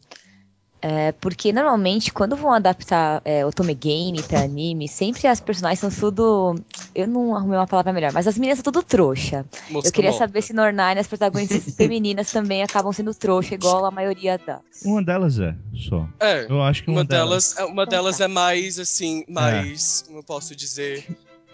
[0.83, 5.91] É, porque normalmente, quando vão adaptar é, Otome Game pra anime, sempre as personagens são
[5.91, 6.55] tudo.
[6.95, 9.45] Eu não arrumei uma palavra melhor, mas as meninas são tudo trouxa.
[9.69, 10.25] Mosca eu queria morta.
[10.25, 14.81] saber se no Ornine as protagonistas femininas também acabam sendo trouxa, igual a maioria das.
[14.83, 15.55] Uma delas é,
[15.87, 16.07] só.
[16.19, 20.17] É, Eu acho que uma, uma delas, é- uma delas é mais assim, mais, como
[20.17, 21.05] eu posso dizer,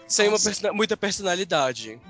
[0.08, 2.00] sem uma persona- muita personalidade.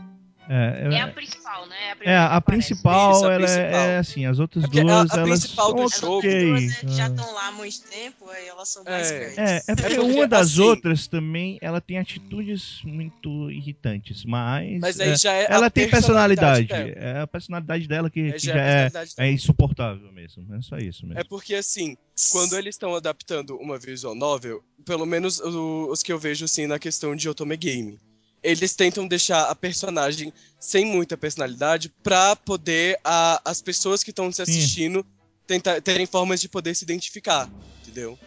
[0.48, 1.76] É, É é, a principal, né?
[2.00, 3.80] É a é, a principal, Isso, a ela é- principal.
[3.88, 6.30] é assim, as outras a- duas, a elas principal são do ok.
[6.40, 7.08] jogo- Duas, né, que já ah.
[7.08, 9.18] estão lá há muito tempo, aí elas são mais É.
[9.18, 9.38] velhas.
[9.38, 14.80] É, é porque porque, uma das assim- outras também, ela tem atitudes muito irritantes, mas,
[14.80, 16.98] Mas aí é, já é a ela tem personalidade personalidade.
[16.98, 20.46] É a personalidade dela que, É, que já já, é a é, é insuportável mesmo.
[20.54, 21.20] É só isso mesmo.
[21.20, 21.96] É porque, assim,
[22.32, 26.66] quando eles estão adaptando uma visual novel, pelo menos o- os que eu vejo, assim,
[26.66, 27.98] na questão de Otome Game,
[28.42, 34.30] eles tentam deixar a personagem sem muita personalidade pra poder a- as pessoas que estão
[34.32, 35.04] se assistindo
[35.46, 37.50] tentar, terem formas de poder se identificar,
[37.82, 38.18] entendeu?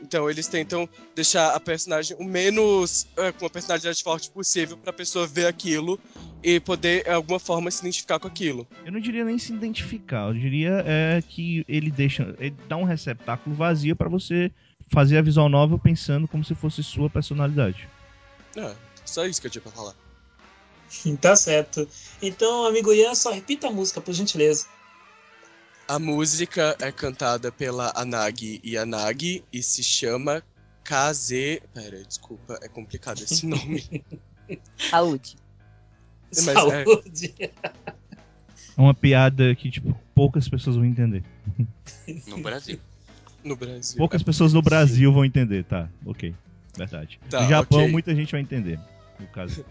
[0.00, 4.92] Então eles tentam deixar a personagem o menos é, com a personalidade forte possível pra
[4.92, 5.98] pessoa ver aquilo
[6.42, 8.66] e poder, de alguma forma, se identificar com aquilo.
[8.84, 12.84] Eu não diria nem se identificar, eu diria é, que ele deixa, ele dá um
[12.84, 14.50] receptáculo vazio pra você
[14.92, 17.88] fazer a visual novel pensando como se fosse sua personalidade.
[18.56, 19.94] É, só isso que eu tinha pra falar.
[21.20, 21.88] Tá certo.
[22.22, 24.66] Então, amigo Ian, só repita a música, por gentileza.
[25.88, 30.42] A música é cantada pela Anagi e Anagi e se chama
[30.84, 31.60] Kaze.
[31.74, 34.04] Pera, desculpa, é complicado esse nome.
[34.90, 35.36] Saúde.
[36.30, 37.34] Mas é- Saúde.
[37.38, 41.24] É uma piada que, tipo, poucas pessoas vão entender.
[42.26, 42.78] No Brasil.
[43.42, 43.96] No Brasil.
[43.98, 45.88] Poucas pessoas no Brasil vão entender, tá?
[46.06, 46.34] Ok.
[46.76, 47.18] Verdade.
[47.30, 47.90] Tá, no Japão, ok.
[47.90, 48.78] muita gente vai entender.
[49.18, 49.64] No caso.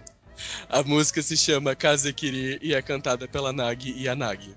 [0.70, 4.56] A música se chama Kazekiri e é cantada pela Nagi e Anagi.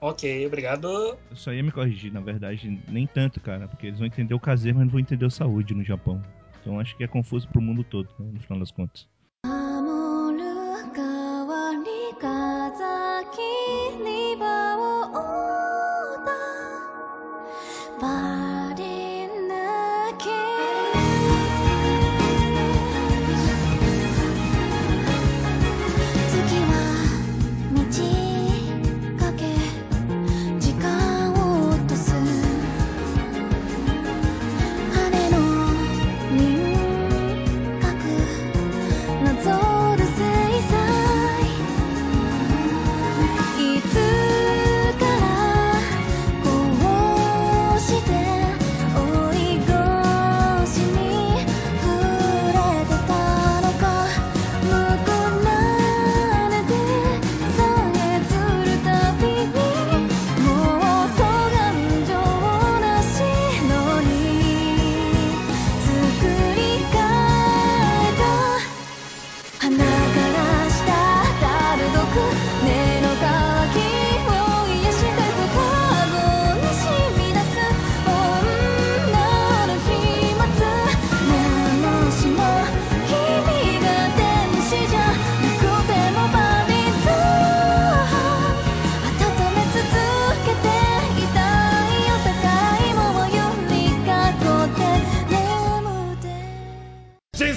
[0.00, 0.86] Ok, obrigado.
[1.30, 4.40] Eu só ia me corrigir, na verdade, nem tanto, cara, porque eles vão entender o
[4.40, 6.22] caseiro, mas não vão entender o saúde no Japão.
[6.60, 9.08] Então acho que é confuso pro mundo todo, né, no final das contas.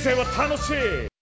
[0.07, 1.13] 生は楽しい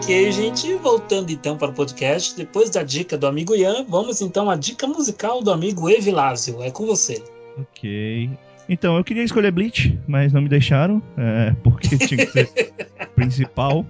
[0.00, 4.48] Ok, gente, voltando então para o podcast, depois da dica do amigo Ian, vamos então
[4.48, 6.62] à dica musical do amigo Evilásio.
[6.62, 7.22] É com você.
[7.58, 8.30] Ok.
[8.68, 12.72] Então, eu queria escolher Bleach, mas não me deixaram, é, porque tinha que ser
[13.14, 13.84] principal.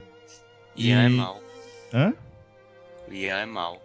[0.78, 1.42] Ian é E- mal.
[1.94, 2.14] Hã?
[3.10, 3.82] O Ian é mal.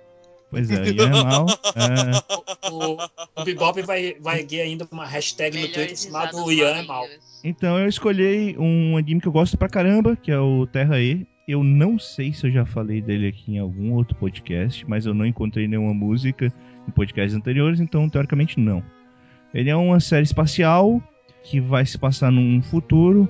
[0.51, 1.47] Pois é, Ian é mal.
[1.76, 2.97] É, O,
[3.41, 7.05] o Bebop vai, vai erguer ainda uma hashtag no Twitter chamado Ian é mal.
[7.45, 11.26] Então eu escolhi um anime que eu gosto pra caramba, que é o Terra E.
[11.49, 15.12] Eu não sei se eu já falei dele aqui em algum outro podcast, mas eu
[15.14, 16.53] não encontrei nenhuma música
[16.86, 18.82] em podcasts anteriores, então teoricamente não.
[19.53, 21.03] Ele é uma série espacial
[21.43, 23.28] que vai se passar num futuro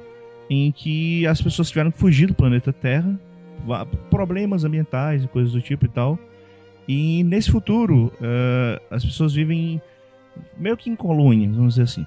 [0.51, 3.19] em que as pessoas tiveram que fugir do planeta Terra,
[4.11, 6.19] problemas ambientais e coisas do tipo e tal.
[6.89, 9.81] E nesse futuro, eh, as pessoas vivem
[10.57, 12.07] meio que em colônias, vamos dizer assim.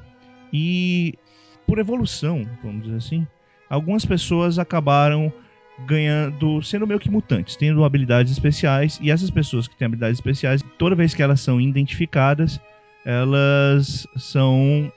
[0.51, 1.18] E
[1.66, 3.28] por evolução, vamos dizer assim,
[3.70, 5.32] algumas pessoas acabaram
[5.88, 10.62] ganhando, sendo meio que mutantes, tendo habilidades especiais, e essas pessoas que têm habilidades especiais,
[10.78, 12.60] toda vez que elas são identificadas,
[13.06, 14.91] elas são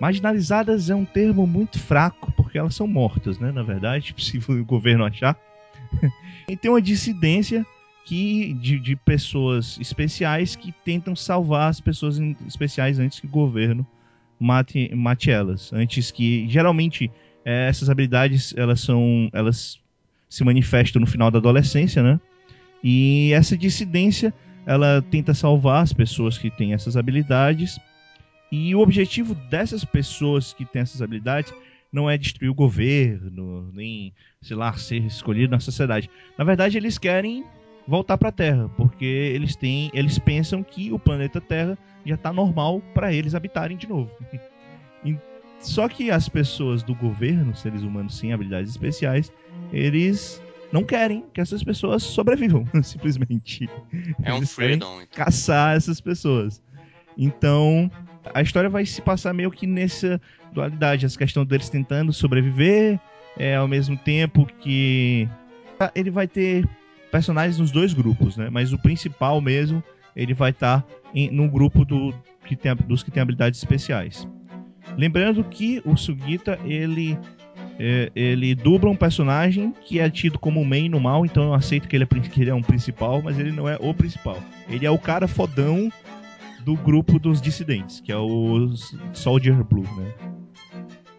[0.00, 4.64] marginalizadas é um termo muito fraco, porque elas são mortas, né, na verdade, se o
[4.64, 5.36] governo achar.
[6.48, 7.64] e tem uma dissidência
[8.04, 13.86] que de, de pessoas especiais que tentam salvar as pessoas especiais antes que o governo
[14.38, 15.72] mate, mate elas.
[15.72, 16.48] Antes que.
[16.48, 17.10] Geralmente,
[17.44, 19.28] eh, essas habilidades elas são.
[19.32, 19.80] Elas
[20.28, 22.20] se manifestam no final da adolescência, né?
[22.82, 24.34] E essa dissidência
[24.66, 27.78] ela tenta salvar as pessoas que têm essas habilidades.
[28.50, 31.52] E o objetivo dessas pessoas que têm essas habilidades
[31.92, 34.12] não é destruir o governo, nem,
[34.42, 36.10] sei lá, ser escolhido na sociedade.
[36.36, 37.44] Na verdade, eles querem
[37.86, 42.32] voltar para a Terra, porque eles têm, eles pensam que o planeta Terra já está
[42.32, 44.10] normal para eles habitarem de novo.
[45.60, 49.32] Só que as pessoas do governo, seres humanos sem habilidades especiais,
[49.72, 50.40] eles
[50.72, 53.68] não querem que essas pessoas sobrevivam, simplesmente.
[54.22, 55.24] É um freedom, então.
[55.24, 56.62] caçar essas pessoas.
[57.16, 57.90] Então,
[58.34, 60.20] a história vai se passar meio que nessa
[60.52, 62.98] dualidade, essa questão deles tentando sobreviver,
[63.38, 65.28] é, ao mesmo tempo que
[65.94, 66.66] ele vai ter
[67.10, 68.48] personagens nos dois grupos, né?
[68.50, 69.82] Mas o principal mesmo,
[70.14, 70.84] ele vai estar
[71.30, 74.26] no grupo do, que tem, dos que tem habilidades especiais.
[74.96, 77.18] Lembrando que o Sugita, ele
[77.78, 81.88] é, ele dubla um personagem que é tido como main no mal, então eu aceito
[81.88, 84.38] que ele, é, que ele é um principal, mas ele não é o principal.
[84.68, 85.90] Ele é o cara fodão
[86.64, 88.74] do grupo dos dissidentes, que é o
[89.12, 90.35] Soldier Blue, né?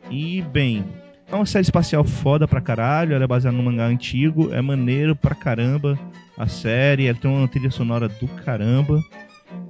[0.10, 0.86] E, bem,
[1.30, 5.16] é uma série espacial foda pra caralho, ela é baseada num mangá antigo, é maneiro
[5.16, 6.00] pra caramba
[6.38, 9.04] a série, ela tem uma trilha sonora do caramba.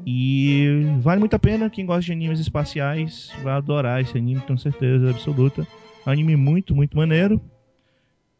[0.06, 4.60] E vale muito a pena, quem gosta de animes espaciais vai adorar esse anime, tenho
[4.60, 5.68] certeza absoluta.
[6.06, 7.42] É um anime muito, muito maneiro.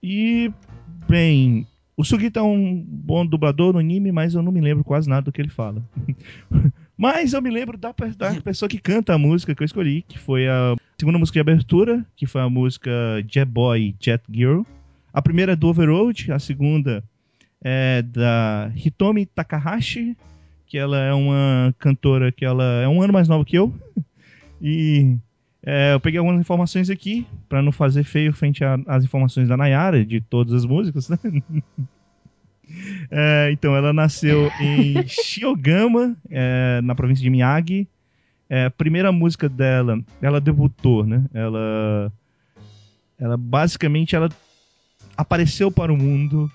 [0.02, 0.52] E,
[1.10, 5.10] bem, o Sugita é um bom dublador no anime, mas eu não me lembro quase
[5.10, 5.84] nada do que ele fala.
[6.98, 10.18] mas eu me lembro da, da pessoa que canta a música que eu escolhi, que
[10.18, 12.92] foi a segunda música de abertura, que foi a música
[13.28, 14.64] Jet Boy, Jet Girl.
[15.14, 17.04] A primeira é do Overroad, a segunda
[17.62, 20.18] é da Hitomi Takahashi,
[20.66, 23.74] que ela é uma cantora que ela é um ano mais nova que eu.
[24.60, 25.16] E
[25.64, 30.04] é, eu peguei algumas informações aqui, para não fazer feio frente às informações da Nayara,
[30.04, 31.20] de todas as músicas, né?
[33.10, 37.88] É, então, ela nasceu em Shiogama, é, na província de Miyagi.
[38.50, 41.24] É, a primeira música dela, ela debutou, né?
[41.34, 42.12] Ela,
[43.20, 44.30] ela basicamente ela
[45.18, 46.50] apareceu para o mundo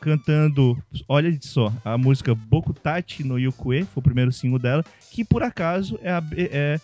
[0.00, 0.76] cantando,
[1.08, 5.98] olha só, a música Bokutachi no Yukue, foi o primeiro single dela, que por acaso
[6.02, 6.80] é a, é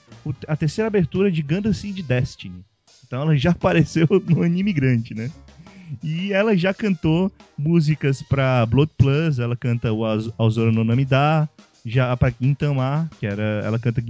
[0.49, 2.64] a terceira abertura de Gundam Seed Destiny.
[3.07, 5.31] Então ela já apareceu no anime grande, né?
[6.03, 11.49] E ela já cantou músicas pra Blood Plus, ela canta o Az- Azoro no Namida,
[11.84, 14.03] já pra Gintama, que era, ela canta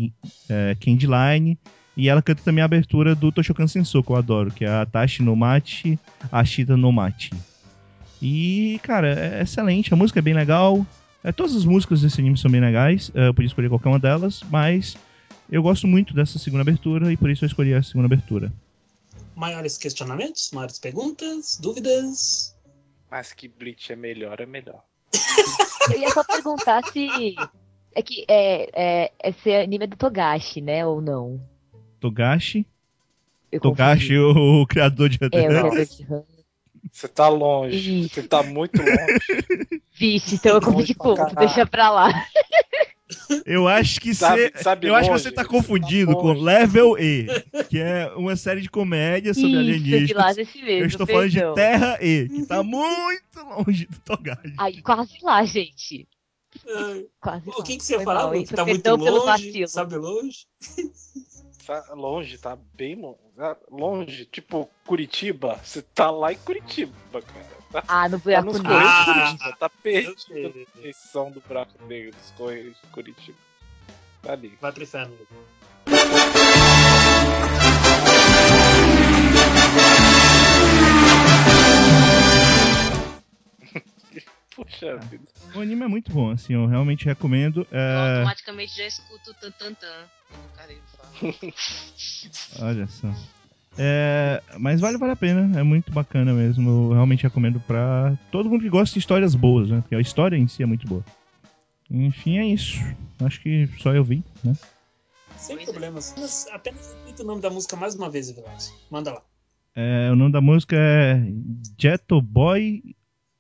[0.49, 1.59] é, Candyline,
[1.97, 4.87] e ela canta também a abertura do Toshokan Sensou, que eu adoro, que é a
[4.87, 5.99] Tashi no Machi,
[6.31, 7.31] Ashita no Machi.
[8.23, 10.87] E, cara, é excelente, a música é bem legal.
[11.23, 13.99] É, todas as músicas desse anime são bem legais, é, eu podia escolher qualquer uma
[13.99, 14.97] delas, mas
[15.51, 18.53] eu gosto muito dessa segunda abertura e por isso eu escolhi a segunda abertura.
[19.41, 22.55] Maiores questionamentos, maiores perguntas, dúvidas?
[23.11, 24.85] Mas que Bleach é melhor, é melhor.
[25.91, 27.35] Eu ia só perguntar se.
[27.95, 30.87] É que é, é, esse anime é do Togashi, né?
[30.87, 31.41] Ou não?
[31.99, 32.67] Togashi.
[33.51, 36.25] Eu Togashi, o, o criador de É, Hunter criador Hunter.
[36.93, 38.11] Você tá longe.
[38.11, 39.83] Você tá muito longe.
[39.95, 42.27] Vixe, então eu pra ponto, deixa pra lá.
[43.45, 46.29] Eu acho que Sabe- você, sabe eu acho que longe, você tá confundindo tá com
[46.29, 46.41] longe.
[46.43, 47.27] Level E,
[47.69, 50.37] que é uma série de comédia sobre Isso, alienígenas.
[50.37, 50.71] Mesmo.
[50.71, 51.55] Eu estou falando de.
[51.55, 54.55] Terra E, que tá muito longe do Togage.
[54.59, 56.09] Ai, quase lá, gente.
[57.21, 57.65] Quase O lá.
[57.65, 58.35] que, que você Foi falava?
[58.35, 60.47] mal, tá muito longe, sabe longe?
[61.67, 63.19] Tá longe, tá bem longe.
[63.37, 65.59] Tá Longe, tipo Curitiba.
[65.65, 66.93] Você tá lá em Curitiba,
[67.23, 67.60] cara.
[67.73, 68.77] Tá, Ah, no tá buraco nos negro.
[68.77, 69.57] Ah, Curitiba.
[69.59, 73.39] Tá perdido eu direção do buraco negro dos Correios de Curitiba.
[74.23, 74.59] Tá ali.
[74.61, 75.17] Vai pro inferno.
[84.55, 85.25] Puxa vida.
[85.55, 87.67] O anime é muito bom, assim, eu realmente recomendo.
[87.71, 88.17] Eu É...
[88.19, 90.05] automaticamente já escuto o tan tan tan.
[90.33, 92.69] O cara ele fala.
[92.69, 93.09] Olha só.
[93.79, 96.69] É, mas vale, vale a pena, é muito bacana mesmo.
[96.69, 99.81] Eu realmente recomendo pra todo mundo que gosta de histórias boas, né?
[99.81, 101.05] Porque a história em si é muito boa.
[101.91, 102.79] Enfim, é isso.
[103.25, 104.55] Acho que só eu vi, né?
[105.37, 106.15] Sem problemas.
[106.19, 108.73] Mas apenas repita o nome da música mais uma vez, Vilas.
[108.91, 109.23] Manda lá.
[109.75, 111.23] É, o nome da música é
[111.79, 112.95] Jetto Boy,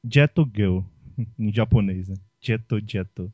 [0.04, 0.80] Jetto Girl,
[1.38, 2.16] em japonês, né?
[2.40, 3.32] Jetto Jetto.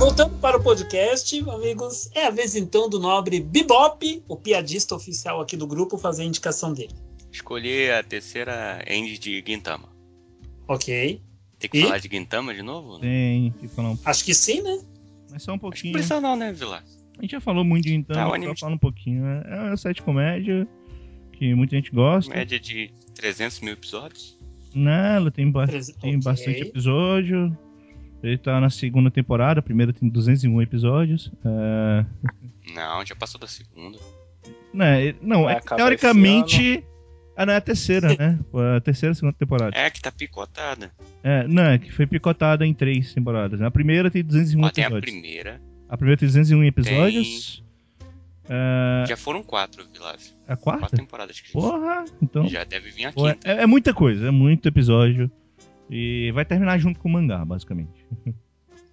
[0.00, 5.40] Voltando para o podcast, amigos, é a vez então do nobre Bebop, o piadista oficial
[5.40, 6.92] aqui do grupo, fazer a indicação dele.
[7.30, 9.88] Escolhi a terceira end de Guintama.
[10.66, 11.22] Ok.
[11.60, 11.82] Tem que e?
[11.82, 12.98] falar de Guintama de novo?
[12.98, 13.02] Né?
[13.02, 13.98] Tem que falar um...
[14.04, 14.80] Acho que sim, né?
[15.30, 15.96] Mas só um pouquinho.
[15.96, 16.82] Acho né, Vilar?
[17.16, 19.44] A gente já falou muito de Guintama, tá, só falar um pouquinho, né?
[19.46, 20.66] É uma sete comédia
[21.36, 22.32] que muita gente gosta.
[22.34, 24.38] Média de 300 mil episódios.
[24.74, 25.66] Né, ela tem, ba-
[26.00, 27.56] tem bastante episódio.
[28.22, 31.30] Ele tá na segunda temporada, a primeira tem 201 episódios.
[31.44, 32.04] É...
[32.74, 33.98] Não, já passou da segunda.
[34.72, 36.82] Né, não, Vai é, teoricamente.
[37.36, 38.38] Ah, não, é a terceira, né?
[38.50, 39.76] Foi a terceira e segunda temporada.
[39.76, 40.90] É que tá picotada.
[41.22, 43.58] É, não, é que foi picotada em três temporadas.
[43.60, 43.66] né?
[43.66, 45.10] A primeira tem 201 Ó, tem a episódios.
[45.12, 45.60] primeira.
[45.88, 47.63] A primeira tem 201 episódios.
[48.48, 50.34] É, Já foram quatro, Vilásio.
[50.46, 50.80] a quarta?
[50.80, 52.46] Quatro temporadas que Porra, então.
[52.46, 53.20] já deve vir aqui.
[53.44, 55.30] É, é muita coisa, é muito episódio.
[55.90, 58.06] E vai terminar junto com o mangá, basicamente.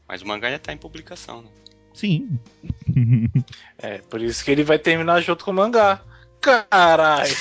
[0.08, 1.50] Mas o mangá já tá em publicação, né?
[1.94, 2.40] Sim.
[3.78, 6.02] É, por isso que ele vai terminar junto com o mangá.
[6.42, 7.30] Caralho!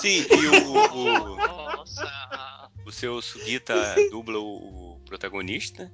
[0.00, 2.70] Sim, e o, o, Nossa.
[2.84, 3.74] o seu Sugita
[4.10, 5.90] dubla o, o protagonista,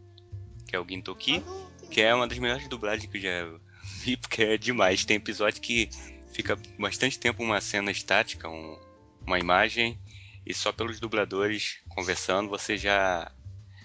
[0.67, 1.43] que é o Gintoki,
[1.93, 3.49] que é uma das melhores dublagens que eu já
[4.03, 5.05] vi, porque é demais.
[5.05, 5.89] Tem episódio que
[6.33, 8.79] fica bastante tempo uma cena estática, um-
[9.27, 9.99] uma imagem,
[10.47, 13.31] e só pelos dubladores conversando você já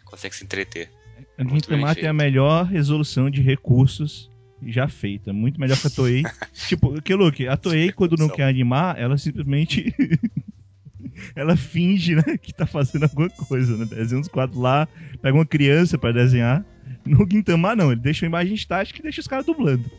[0.06, 0.90] consegue se entreter.
[1.38, 4.32] A Muito bem Gintama tem a melhor resolução de recursos
[4.64, 5.34] já feita.
[5.34, 6.24] Muito melhor que a Toei.
[6.68, 9.94] tipo, que Luke, a Toei, quando não quer animar, ela simplesmente.
[11.36, 13.86] ela finge, né, que tá fazendo alguma coisa, né?
[13.86, 14.88] Desenha uns quadros lá,
[15.22, 16.66] pega uma criança pra desenhar.
[17.18, 19.90] No Gintama, não, ele deixa uma imagem estática e deixa os caras dublando.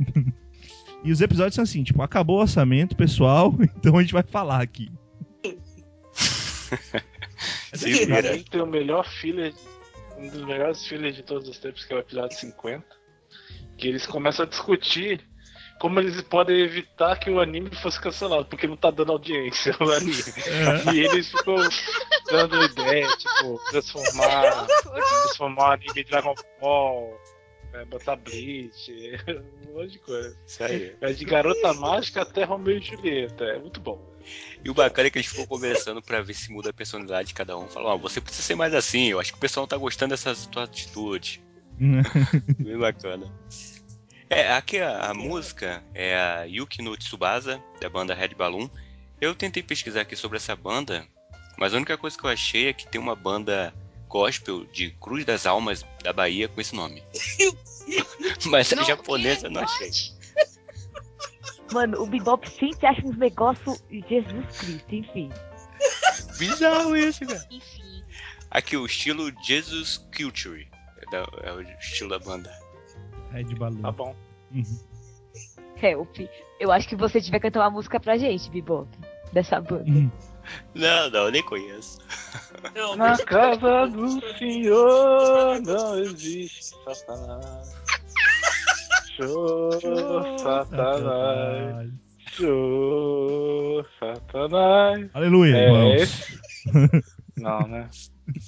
[1.04, 4.62] e os episódios são assim, tipo, acabou o orçamento, pessoal, então a gente vai falar
[4.62, 4.90] aqui.
[7.74, 8.32] Vira.
[8.32, 9.52] mim tem o melhor filler,
[10.16, 12.84] um dos melhores fillers de todos os tempos, que é o episódio 50.
[13.76, 15.20] Que eles começam a discutir
[15.78, 19.90] como eles podem evitar que o anime fosse cancelado, porque não tá dando audiência o
[19.90, 20.22] anime.
[20.94, 21.56] E eles ficam
[22.30, 24.66] dando ideia, tipo, transformar,
[25.24, 27.20] transformar o anime em Dragon Ball,
[27.74, 28.92] é, botar Bleach,
[29.68, 30.36] um monte de coisa.
[30.46, 30.96] Isso aí.
[31.00, 33.44] É de garota mágica até Romeu e Julieta.
[33.44, 34.00] É muito bom.
[34.64, 37.34] E o bacana é que eles ficam conversando pra ver se muda a personalidade de
[37.34, 37.68] cada um.
[37.68, 40.10] Falam, ó, você precisa ser mais assim, eu acho que o pessoal não tá gostando
[40.10, 41.42] dessa tua atitude.
[42.58, 43.30] Bem bacana.
[44.34, 48.68] É, aqui a, a música é a Yuki no Tsubasa, da banda Red Balloon.
[49.20, 51.06] Eu tentei pesquisar aqui sobre essa banda,
[51.56, 53.72] mas a única coisa que eu achei é que tem uma banda
[54.08, 57.00] gospel de Cruz das Almas da Bahia com esse nome.
[58.46, 59.90] mas a japonesa eu não achei.
[61.72, 65.30] Mano, o Bebop sempre acha uns negócios Jesus Cristo, enfim.
[66.38, 67.46] Bizarro isso, cara.
[67.50, 68.04] Enfim.
[68.50, 70.68] Aqui o estilo Jesus Culture.
[71.12, 72.52] É, é o estilo da banda.
[73.32, 73.82] Red Balloon.
[73.82, 74.14] Tá bom.
[74.54, 74.78] Uhum.
[75.82, 76.16] Help.
[76.60, 78.88] Eu acho que você tiver cantar uma música pra gente, Bebop.
[79.32, 79.90] Dessa banda.
[79.90, 80.10] Uhum.
[80.74, 81.98] Não, não, eu nem conheço.
[82.74, 87.74] Não, Na casa do Senhor não existe Satanás.
[89.16, 89.70] Show,
[90.38, 91.90] Satanás.
[92.32, 95.10] Show, Satanás.
[95.14, 96.38] Aleluia, É esse?
[97.36, 97.88] Não, né?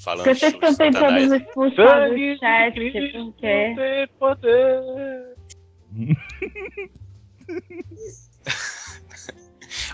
[0.03, 3.35] Falando Porque vocês estão tentando me expulsar do chat, porque...
[3.41, 5.37] tem poder.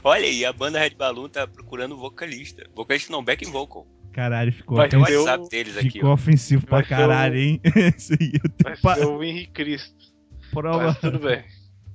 [0.05, 2.69] Olha aí, a banda Red Balloon tá procurando vocalista.
[2.75, 3.87] Vocalista não, backing vocal.
[4.13, 6.15] Caralho, ficou, Vai Tem o o- WhatsApp deles aqui, ficou ó.
[6.15, 7.61] ofensivo pra Vai ser caralho, o- hein?
[7.97, 9.95] Esse aí eu Vai pa- ser o Henrique Cristo.
[10.51, 10.85] prova.
[10.89, 11.43] Mas tudo bem.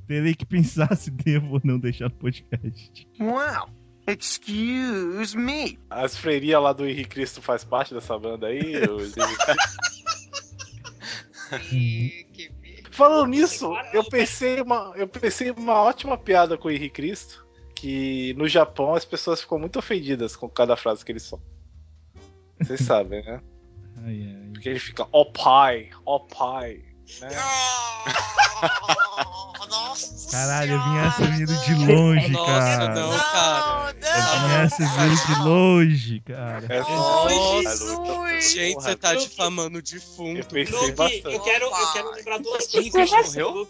[0.07, 3.07] Terei que pensar se devo ou não deixar no podcast.
[3.19, 3.69] Wow.
[4.07, 5.77] Excuse me.
[5.89, 8.73] As freirias lá do Henrique Cristo faz parte dessa banda aí?
[8.73, 8.97] Eu-
[12.97, 17.45] Falando nisso, eu pensei uma, eu pensei uma ótima piada com o Henrique Cristo,
[17.75, 21.45] que no Japão as pessoas ficam muito ofendidas com cada frase que ele solta.
[22.59, 23.39] Vocês sabem, né?
[24.51, 26.83] Porque ele fica, ó pai, ó pai,
[27.21, 27.29] né?
[29.69, 32.95] Nossa Caralho, eu vinha vindo de longe, Nossa, cara.
[32.95, 33.95] não, Não, cara.
[33.99, 34.47] Eu não.
[34.47, 36.65] vinha essa vindo de longe, cara.
[36.69, 38.51] É Ai, Nossa, Jesus.
[38.53, 40.45] Gente, você tá difamando o Eu defunto.
[40.47, 42.91] pensei Luke, eu quero, eu quero lembrar duas coisas.
[42.91, 43.67] Cristo morreu?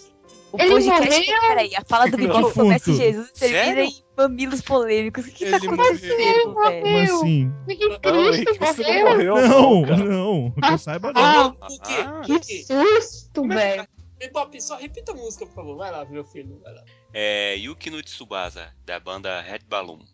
[0.49, 1.41] O Ele podcast, morreu?
[1.49, 2.51] peraí, a fala do Defunto.
[2.53, 5.25] começa Jesus termina em mamilos polêmicos.
[5.25, 7.15] O que, tá Ele acontecendo, Como velho?
[7.15, 7.51] assim?
[7.67, 9.05] O Henrique Não, o Henrique Cristo morreu?
[9.09, 10.51] morreu, Não, não.
[10.51, 11.21] Que eu saiba não.
[11.21, 12.21] Ah, Ah.
[12.39, 13.85] que susto, velho.
[14.18, 15.76] Bebop, só repita a música, por favor.
[15.76, 16.60] Vai lá, meu filho.
[16.62, 16.84] Vai lá.
[17.12, 20.06] É Yuki no Tsubasa, da banda Red Balloon.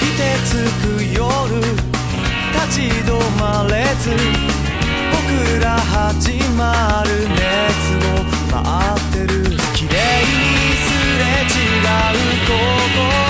[0.00, 1.60] 凍てつく夜
[2.52, 4.10] 立ち止まれず
[5.10, 7.42] 僕ら始まる熱
[8.06, 8.22] を
[8.52, 8.64] 待
[9.00, 9.47] ってる綺麗
[10.17, 13.28] にすれ違う心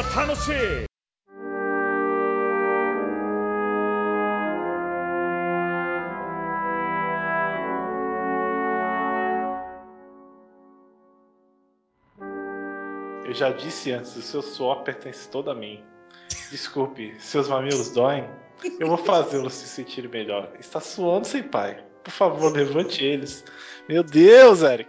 [0.00, 0.86] は楽しい
[13.26, 15.84] Eu já disse antes, o seu suor pertence todo a mim.
[16.50, 18.24] Desculpe, seus mamilos doem?
[18.78, 20.52] Eu vou fazê-los se sentir melhor.
[20.58, 21.84] Está suando sem pai.
[22.04, 23.44] Por favor, levante eles.
[23.88, 24.88] Meu Deus, Eric.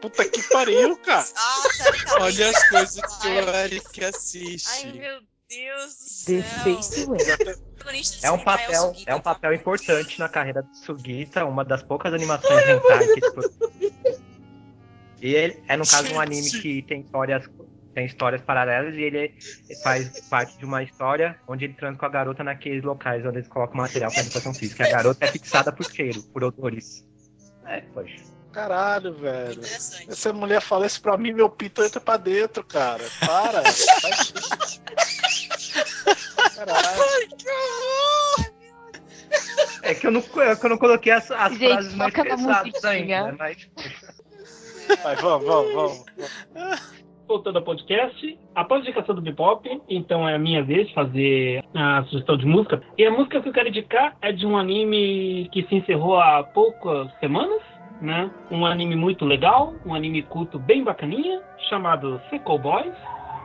[0.00, 1.26] Puta que pariu, cara.
[1.34, 4.86] Nossa, tá Olha as coisas que Ai, o Eric Ai, assiste.
[4.96, 6.36] meu Deus do céu.
[6.36, 7.70] Defeito é.
[8.22, 9.34] É um o papel, é um tá?
[9.34, 13.40] papel importante na carreira do Sugita, uma das poucas animações hentai que tipo,
[15.20, 17.50] E ele é, no caso, um anime que tem histórias,
[17.94, 19.34] tem histórias paralelas e ele
[19.82, 23.48] faz parte de uma história onde ele transa com a garota naqueles locais onde eles
[23.48, 24.84] colocam material para educação física.
[24.84, 27.04] A garota é fixada por cheiro, por odores.
[27.66, 28.39] É, poxa.
[28.52, 29.60] Caralho, velho.
[29.62, 33.04] Essa mulher fala isso pra mim, meu pito entra pra dentro, cara.
[33.24, 33.62] Para.
[36.56, 37.00] Caralho.
[39.82, 42.84] É que eu não, é que eu não coloquei as, as Gente, frases mais pesadas
[42.84, 43.68] ainda, mas...
[45.02, 46.04] Vai, vamos, vamos, vamos.
[47.26, 51.64] Voltando ao podcast, após a indicação do Bebop, então é a minha vez de fazer
[51.74, 52.82] a sugestão de música.
[52.98, 56.42] E a música que eu quero indicar é de um anime que se encerrou há
[56.42, 57.62] poucas semanas,
[58.00, 58.30] né?
[58.50, 62.92] Um anime muito legal, um anime culto bem bacaninha, chamado Seco Boys.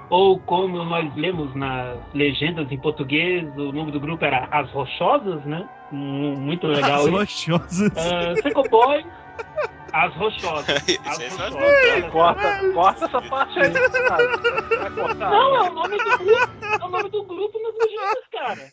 [0.10, 5.43] Ou como nós lemos nas legendas em português, o nome do grupo era As Rochosas,
[5.45, 5.68] né?
[5.91, 7.51] Mu- Muito legal As isso.
[7.51, 7.91] rochosas.
[7.97, 9.06] Ah, Seco Boys,
[9.93, 10.75] As Rochosas.
[11.05, 12.11] As Rochosas.
[12.11, 14.77] Corta, corta essa parte aí, sabe?
[14.77, 15.29] Vai cortar.
[15.29, 18.71] Não, é o nome do grupo, é o nome do grupo nas legendas, cara.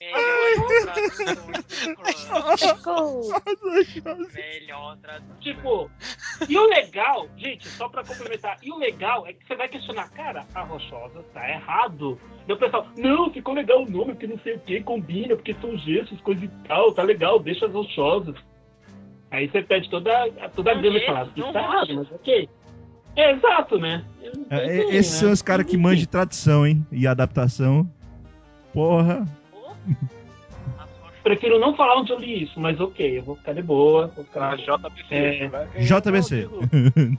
[4.35, 5.31] Melhor tradução.
[5.41, 5.91] Tipo,
[6.49, 10.11] e o legal, gente, só pra complementar, e o legal é que você vai questionar,
[10.11, 12.19] cara, a Rochosa tá errado.
[12.47, 15.55] E o pessoal, não, ficou legal o nome, porque não sei o que, combina, porque
[15.61, 18.35] são gestos, coisa e tal, tá legal, deixa as Rochosas.
[19.33, 22.49] Aí você pede toda, toda a São grama e fala, isso tá errado, mas ok.
[23.17, 24.05] É, exato, né?
[24.51, 26.87] É, é, esses são os caras que manjam de tradução, hein?
[26.93, 27.91] E adaptação.
[28.75, 29.27] Porra.
[31.23, 34.09] Prefiro não falar onde eu li isso, mas ok, eu vou ficar de boa.
[34.09, 35.51] Vou ficar Na JBC.
[35.75, 35.81] É.
[35.81, 36.49] JBC.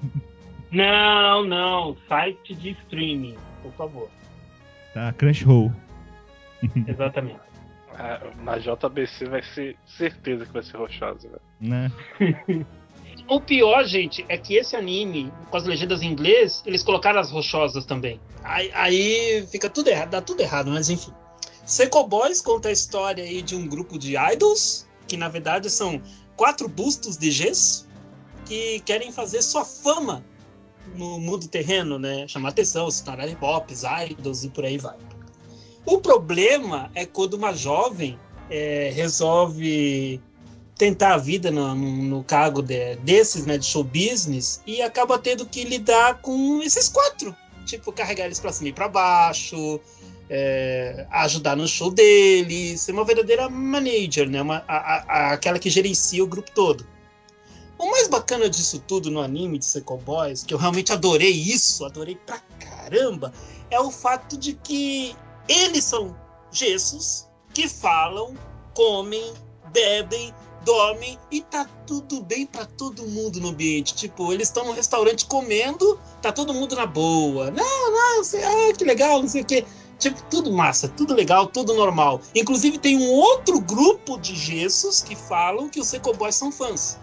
[0.74, 4.10] Não, não, site de streaming, por favor.
[4.92, 5.72] Tá, Crunchyroll.
[6.88, 7.38] Exatamente.
[7.98, 11.42] Ah, Na JBC vai ser certeza que vai ser rochosa, velho.
[11.60, 11.92] Né?
[13.28, 17.32] O pior, gente, é que esse anime, com as legendas em inglês, eles colocaram as
[17.32, 18.20] rochosas também.
[18.44, 21.12] Aí, aí fica tudo errado, dá tudo errado, mas enfim.
[21.66, 26.02] Seco Boys conta a história aí de um grupo de idols, que na verdade são
[26.36, 27.88] quatro bustos de gesso,
[28.46, 30.24] que querem fazer sua fama
[30.96, 32.28] no mundo terreno, né?
[32.28, 34.98] Chamar atenção, se tornarem pops, idols e por aí vai.
[35.86, 38.18] O problema é quando uma jovem
[38.50, 40.20] é, resolve
[40.78, 45.46] tentar a vida no, no, cargo de- desses, né, de show business, e acaba tendo
[45.46, 47.36] que lidar com esses quatro.
[47.66, 49.80] Tipo, carregar eles pra cima e pra baixo,
[50.30, 54.42] é, ajudar no show deles, ser uma verdadeira manager, né?
[54.42, 56.86] Uma, a- a- aquela que gerencia o grupo todo.
[57.78, 61.86] O mais bacana disso tudo no anime de Seco Boys, que eu realmente adorei isso,
[61.86, 63.34] adorei pra caramba,
[63.70, 65.16] é o fato de que
[65.48, 66.16] eles são
[66.52, 68.34] gessos que falam,
[68.74, 69.34] comem,
[69.72, 70.34] bebem,
[70.64, 73.94] dormem e tá tudo bem pra todo mundo no ambiente.
[73.94, 77.52] Tipo, eles estão no restaurante comendo, tá todo mundo na boa.
[77.52, 79.66] Não, não, sei, ah, que legal, não sei o quê.
[80.00, 82.20] Tipo, tudo massa, tudo legal, tudo normal.
[82.36, 87.00] Inclusive, tem um outro grupo de gessos que falam que os Seco Boys são fãs.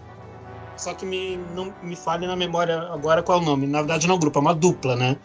[0.77, 3.67] Só que me, não me falha na memória agora qual é o nome.
[3.67, 5.17] Na verdade, não é um grupo, é uma dupla, né?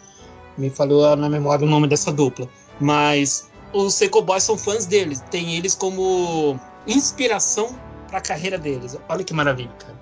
[0.56, 2.48] Me falhou na memória o nome dessa dupla.
[2.80, 5.22] Mas os Seco Boys são fãs deles.
[5.30, 8.96] Tem eles como inspiração para a carreira deles.
[9.08, 9.96] Olha que maravilha, cara.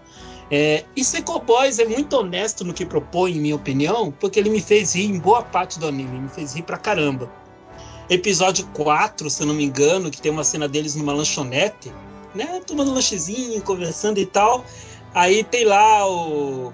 [0.50, 4.50] É, e Seco Boys é muito honesto no que propõe, em minha opinião, porque ele
[4.50, 6.20] me fez rir em boa parte do anime.
[6.20, 7.30] Me fez rir pra caramba.
[8.08, 11.90] Episódio 4, se eu não me engano, que tem uma cena deles numa lanchonete,
[12.34, 12.60] né?
[12.66, 14.64] Tomando um lanchezinho, conversando e tal.
[15.14, 16.72] Aí tem lá o,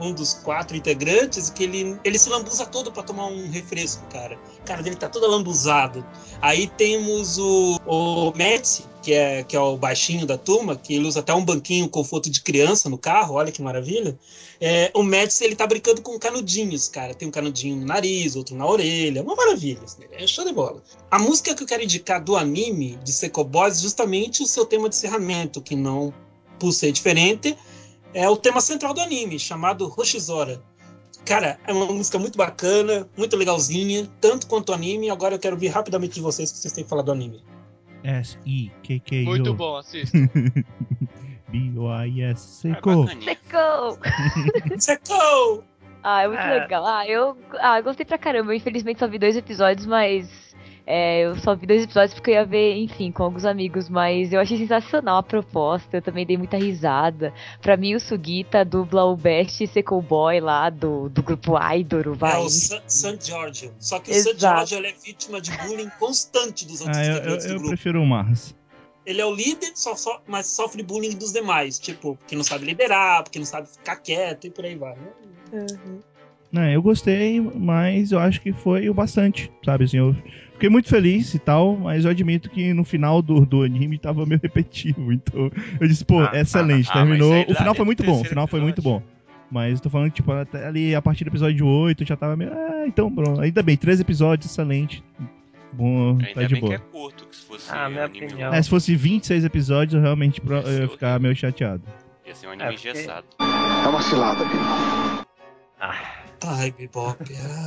[0.00, 4.38] um dos quatro integrantes que ele, ele se lambuza todo para tomar um refresco, cara.
[4.60, 6.04] O cara dele tá todo lambuzado.
[6.40, 11.06] Aí temos o, o Metz, que é, que é o baixinho da turma, que ele
[11.06, 14.18] usa até um banquinho conforto de criança no carro, olha que maravilha.
[14.60, 17.14] É, o Metz, ele tá brincando com canudinhos, cara.
[17.14, 19.22] Tem um canudinho no nariz, outro na orelha.
[19.22, 19.80] Uma maravilha.
[19.84, 20.82] isso daí, É show de bola.
[21.10, 24.66] A música que eu quero indicar do anime de Seco Boys é justamente o seu
[24.66, 26.12] tema de encerramento, que não
[26.58, 27.56] por ser diferente,
[28.14, 30.60] é o tema central do anime, chamado Hoshizora.
[31.24, 35.10] Cara, é uma música muito bacana, muito legalzinha, tanto quanto o anime.
[35.10, 37.44] Agora eu quero ouvir rapidamente de vocês, que vocês têm que falar do anime.
[38.02, 39.24] S-I-K-K-O.
[39.26, 40.16] Muito bom, assista.
[41.48, 42.40] B-O-I-S.
[42.40, 43.06] Seco.
[43.08, 43.98] Secou!
[44.78, 45.64] Secou!
[46.02, 46.60] Ah, é muito É.
[46.60, 46.86] legal.
[46.86, 48.54] Ah eu, ah, eu gostei pra caramba.
[48.54, 50.49] Infelizmente só vi dois episódios, mas.
[50.90, 53.88] É, eu só vi dois episódios porque eu ia ver, enfim, com alguns amigos.
[53.88, 55.96] Mas eu achei sensacional a proposta.
[55.98, 57.32] Eu também dei muita risada.
[57.62, 62.34] Pra mim, o Sugita dubla o Best Seco Boy lá do, do grupo Idol, vai.
[62.34, 63.72] É o San, San Giorgio.
[63.78, 64.38] Só que o Exato.
[64.40, 68.02] San Giorgio ele é vítima de bullying constante dos outros Ah, eu, eu, eu prefiro
[68.02, 68.54] o Mars.
[69.06, 71.78] Ele é o líder, só, só- mas sofre bullying dos demais.
[71.78, 74.94] Tipo, porque não sabe liderar, porque não sabe ficar quieto e por aí vai.
[74.94, 75.66] né?
[76.52, 79.84] Não, eu gostei, mas eu acho que foi o bastante, sabe?
[79.84, 80.14] Assim, eu
[80.60, 84.26] fiquei muito feliz e tal, mas eu admito que no final do, do anime tava
[84.26, 85.10] meio repetitivo.
[85.12, 85.50] Então
[85.80, 87.32] eu disse, pô, Ah, excelente, ah, ah, terminou.
[87.32, 89.02] aí o final foi muito bom, o final foi muito bom.
[89.50, 92.36] Mas eu tô falando que, tipo, até ali a partir do episódio 8 já tava
[92.36, 92.52] meio.
[92.52, 93.40] Ah, então, pronto.
[93.40, 95.02] Ainda bem, três episódios, excelente.
[95.72, 96.76] Bom, Ainda tá de bem boa.
[96.78, 98.54] que é curto, que se fosse Ah, minha anime opinião.
[98.54, 101.82] É, se fosse 26 episódios, eu realmente pro- eu ia ficar meio chateado.
[102.26, 103.26] ia ser um anime É, porque- engessado.
[103.40, 104.60] É uma cilada, Bino.
[106.46, 107.18] Ai, Bebop,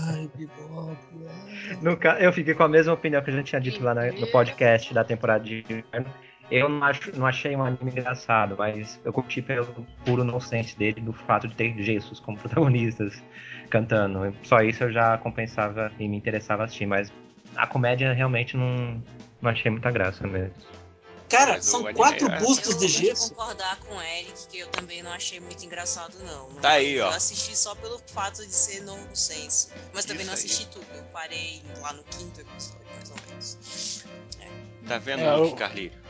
[0.10, 0.98] ai, Bebop.
[1.14, 1.78] ai.
[1.82, 4.12] No ca- eu fiquei com a mesma opinião que a gente tinha dito lá na-
[4.14, 6.12] no podcast da temporada de inverno.
[6.52, 9.66] Eu não, acho, não achei um anime engraçado, mas eu curti pelo
[10.06, 13.22] puro nonsense dele, do fato de ter Jesus como protagonistas
[13.70, 14.36] cantando.
[14.44, 17.12] Só isso eu já compensava e me interessava assistir, mas
[17.56, 19.02] a comédia realmente não,
[19.42, 20.54] não achei muita graça mesmo.
[21.38, 23.30] Cara, Mas são quatro é- bustos de Eu vou gesso.
[23.34, 26.48] concordar com o Eric, que eu também não achei muito engraçado, não.
[26.62, 27.06] Tá aí, ó.
[27.10, 29.70] Eu assisti só pelo fato de ser nonsense.
[29.94, 30.46] Mas também Isso não aí.
[30.46, 30.86] assisti tudo.
[30.96, 34.04] Eu parei lá no quinto episódio, mais ou menos.
[34.88, 36.04] Tá vendo, É, Luke eu- Carlírio?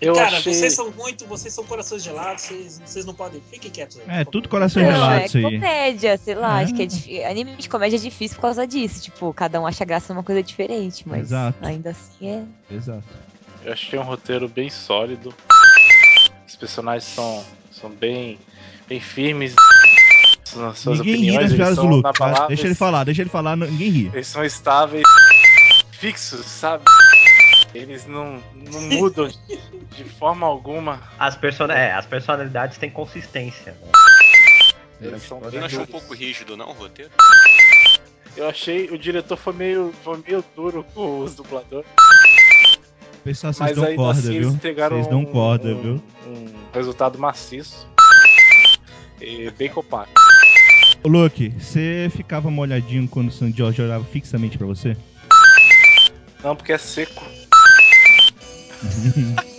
[0.00, 0.52] Eu Cara, achei.
[0.52, 3.40] vocês são muito, vocês são corações gelados, vocês, vocês não podem.
[3.48, 4.20] Fiquem quietos aí.
[4.20, 5.42] É, tudo coração Não, gelado é isso aí.
[5.44, 6.64] comédia, sei lá, É.
[6.64, 9.00] acho que é difí- anime de comédia é difícil por causa disso.
[9.00, 11.64] Tipo, cada um acha graça numa coisa diferente, mas Exato.
[11.64, 12.74] ainda assim é.
[12.74, 13.04] Exato.
[13.64, 15.34] Eu achei um roteiro bem sólido.
[16.46, 18.38] Os personagens são, são bem,
[18.88, 19.54] bem firmes
[20.56, 21.48] nas suas Ninguém ri opiniões.
[21.48, 22.08] das piadas do Luke,
[22.48, 24.10] Deixa ele falar, deixa ele falar, ninguém ri.
[24.12, 25.04] Eles são estáveis,
[25.92, 26.84] fixos, sabe?
[27.74, 31.00] Eles não, não mudam de forma alguma.
[31.18, 33.72] As, persona é, as personalidades têm consistência.
[35.00, 35.08] né?
[35.08, 37.10] Eles são Você não achou um pouco rígido, não, o roteiro?
[38.36, 41.86] Eu achei o diretor foi meio, foi meio duro com os dubladores.
[43.24, 44.48] Pessoal, vocês dão ainda corda, assim viu?
[44.50, 46.02] entregaram Vocês dão um- corda, um- viu?
[46.26, 47.86] um resultado maciço
[49.20, 50.20] e bem compacto.
[51.04, 54.96] Ô, Luke, você ficava molhadinho quando o San George olhava fixamente pra você?
[56.42, 57.24] Não, porque é seco.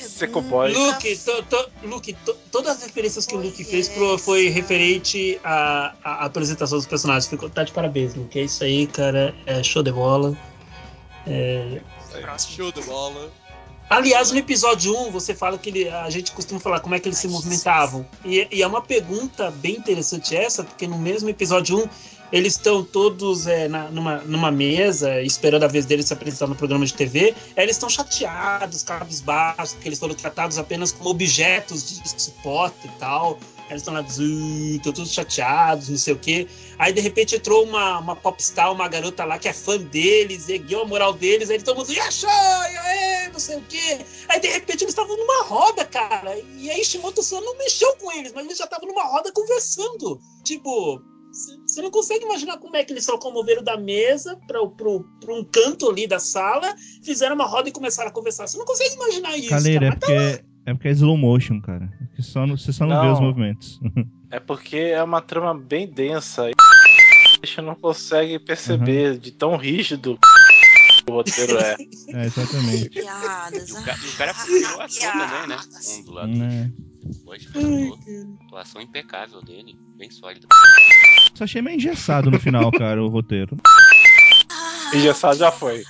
[0.00, 0.72] Seco boy.
[0.72, 5.38] Luke, to- to- Luke, to- todas as referências que o Luke fez pro- foi referente
[5.44, 7.28] à, à apresentação dos personagens.
[7.28, 8.36] Ficou, tá de parabéns, Luke.
[8.36, 9.32] É isso aí, cara.
[9.46, 10.36] É show de bola.
[11.24, 11.80] É,
[12.50, 13.30] Show de bola.
[13.90, 17.08] Aliás, no episódio 1, você fala que ele- a gente costuma falar como é que
[17.08, 18.06] eles se movimentavam.
[18.22, 21.88] E, e é uma pergunta bem interessante essa, porque no mesmo episódio 1,
[22.32, 26.54] eles estão todos é, na- numa, numa mesa, esperando a vez deles se apresentar no
[26.54, 27.34] programa de TV.
[27.56, 32.90] Aí eles estão chateados, cabisbaixos, porque eles foram tratados apenas como objetos de suporte e
[32.98, 33.38] tal.
[33.70, 36.46] Eles estão lá, estão todos chateados, não sei o quê.
[36.78, 40.82] Aí de repente entrou uma, uma popstar, uma garota lá que é fã deles, ergueu
[40.82, 43.98] a moral deles, aí eles estão mundo, Yashai, aê, não sei o quê.
[44.30, 46.38] Aí de repente eles estavam numa roda, cara.
[46.56, 50.18] E aí Shimoto San não mexeu com eles, mas eles já estavam numa roda conversando.
[50.42, 55.44] Tipo, você não consegue imaginar como é que eles se locomoveram da mesa para um
[55.44, 58.46] canto ali da sala, fizeram uma roda e começaram a conversar.
[58.46, 59.48] Você não consegue imaginar isso.
[59.50, 59.98] Caleira, é cara.
[60.00, 61.90] porque, é porque é slow motion, cara.
[62.02, 63.12] É que só não- você só não, vê Não.
[63.14, 63.80] os movimentos.
[64.30, 66.50] É porque é uma trama bem densa.
[66.50, 66.52] E
[67.42, 70.18] a gente não consegue perceber de tão rígido
[71.08, 71.74] o roteiro é.
[72.08, 72.90] É, exatamente.
[72.90, 73.70] Piadas.
[73.70, 75.58] E o, ca- e o cara ator também, né?
[75.98, 76.28] Um do lado.
[76.36, 76.70] Né?
[77.52, 77.98] Falou.
[78.46, 80.46] Atuação impecável dele, bem sólida.
[81.34, 83.56] Só achei meio engessado no final, cara, o roteiro.
[84.92, 85.84] Engessado já foi.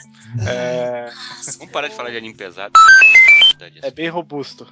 [0.47, 1.11] É,
[1.59, 2.73] Vamos parar de falar de anime pesado.
[3.83, 4.67] é bem robusto.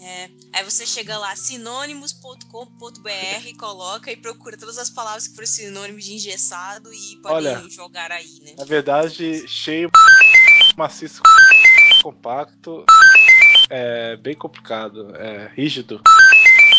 [0.00, 0.28] É.
[0.52, 6.14] Aí você chega lá, sinônimos.com.br, coloca e procura todas as palavras que foram sinônimos de
[6.14, 8.54] engessado e pode Olha, jogar aí, né?
[8.58, 9.88] Na verdade, cheio,
[10.76, 11.22] maciço,
[12.02, 12.84] compacto,
[13.70, 16.00] é bem complicado, é rígido,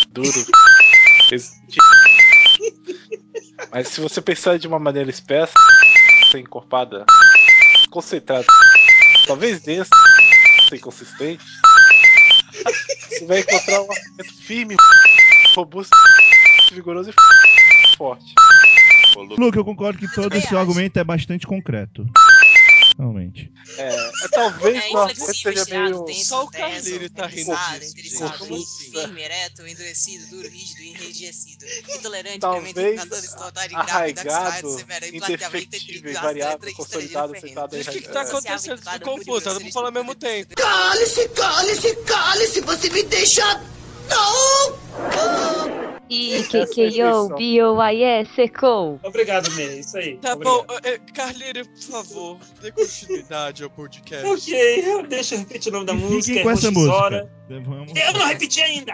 [0.09, 0.45] duro.
[3.71, 5.53] Mas se você pensar de uma maneira espessa,
[6.35, 7.05] encorpada,
[7.89, 8.45] concentrada,
[9.27, 9.89] talvez densa
[10.81, 11.43] consistente,
[13.09, 14.75] você vai encontrar um argumento firme,
[15.55, 15.95] robusto,
[16.71, 18.33] vigoroso e forte.
[19.37, 22.07] Luke, eu concordo que todo esse argumento é bastante concreto.
[22.97, 23.51] Realmente.
[23.77, 26.03] É, é talvez É inflexível, seja meio.
[26.05, 28.91] denso, Só o Carlinho tá rindo interessado, assim?
[28.91, 31.65] firme, ereto, endurecido, duro, rígido, enrijecido,
[31.95, 38.81] intolerante, Talvez ingrave, daxado, arraigado, indefectível, variável, consolidado, sentado em O que, que tá acontecendo?
[38.81, 40.53] Tô confuso, tá todo mundo falando ao mesmo tempo.
[40.55, 43.61] Cale-se, cale-se, cale-se, você me deixa.
[44.09, 45.62] Não!
[46.13, 48.99] E que que yo, B-O-I-E, secou.
[49.01, 49.79] Obrigado, May.
[49.79, 50.17] Isso aí.
[50.17, 50.67] Tá Obrigado.
[50.67, 54.27] bom, é, Carlinho, por favor, dê continuidade ao podcast.
[54.27, 56.21] Ok, deixa eu repetir o nome da música.
[56.21, 57.31] Fiquem é com essa música.
[57.49, 58.93] Eu não repeti ainda!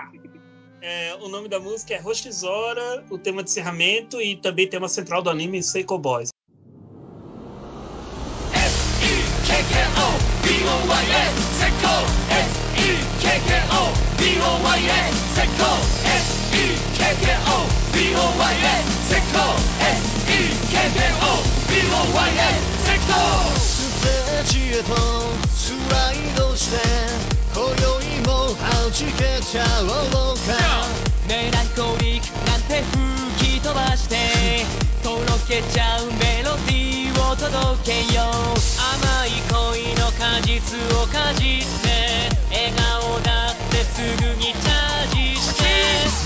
[0.81, 5.21] É, o nome da música é Roshizora, o tema de encerramento e também tema central
[5.21, 6.29] do anime Seiko Boys.
[16.69, 16.77] ス
[24.01, 24.95] テージへと
[25.49, 26.77] スライドして
[27.53, 30.41] 今宵も弾けちゃおうか。
[31.27, 32.83] メランコリックなんて
[33.37, 34.15] 吹き飛ばして
[35.03, 38.33] とろけちゃうメロディーを届けよう。
[39.01, 44.53] 甘い恋の果実をかじって笑顔だってすぐに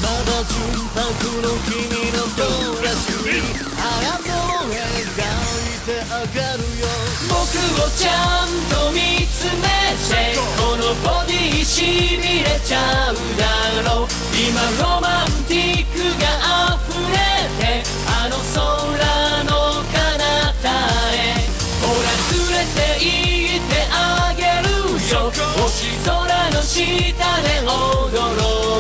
[0.02, 6.88] まだ純白の君のドレスに花の描いてあげるよ。
[7.30, 9.68] 僕をちゃんと見つめ
[10.10, 13.46] てこのボディしびれちゃうだ
[13.89, 14.06] ろ。
[14.06, 16.26] う今ロマンティックが
[16.76, 17.16] 溢れ
[17.60, 20.70] てあの空の彼方
[21.14, 21.48] へ。
[21.82, 24.74] ほら連れて行ってあげる
[25.12, 25.32] よ。
[25.62, 26.10] 星空
[26.52, 26.82] の下
[27.41, 28.72] で踊ろう。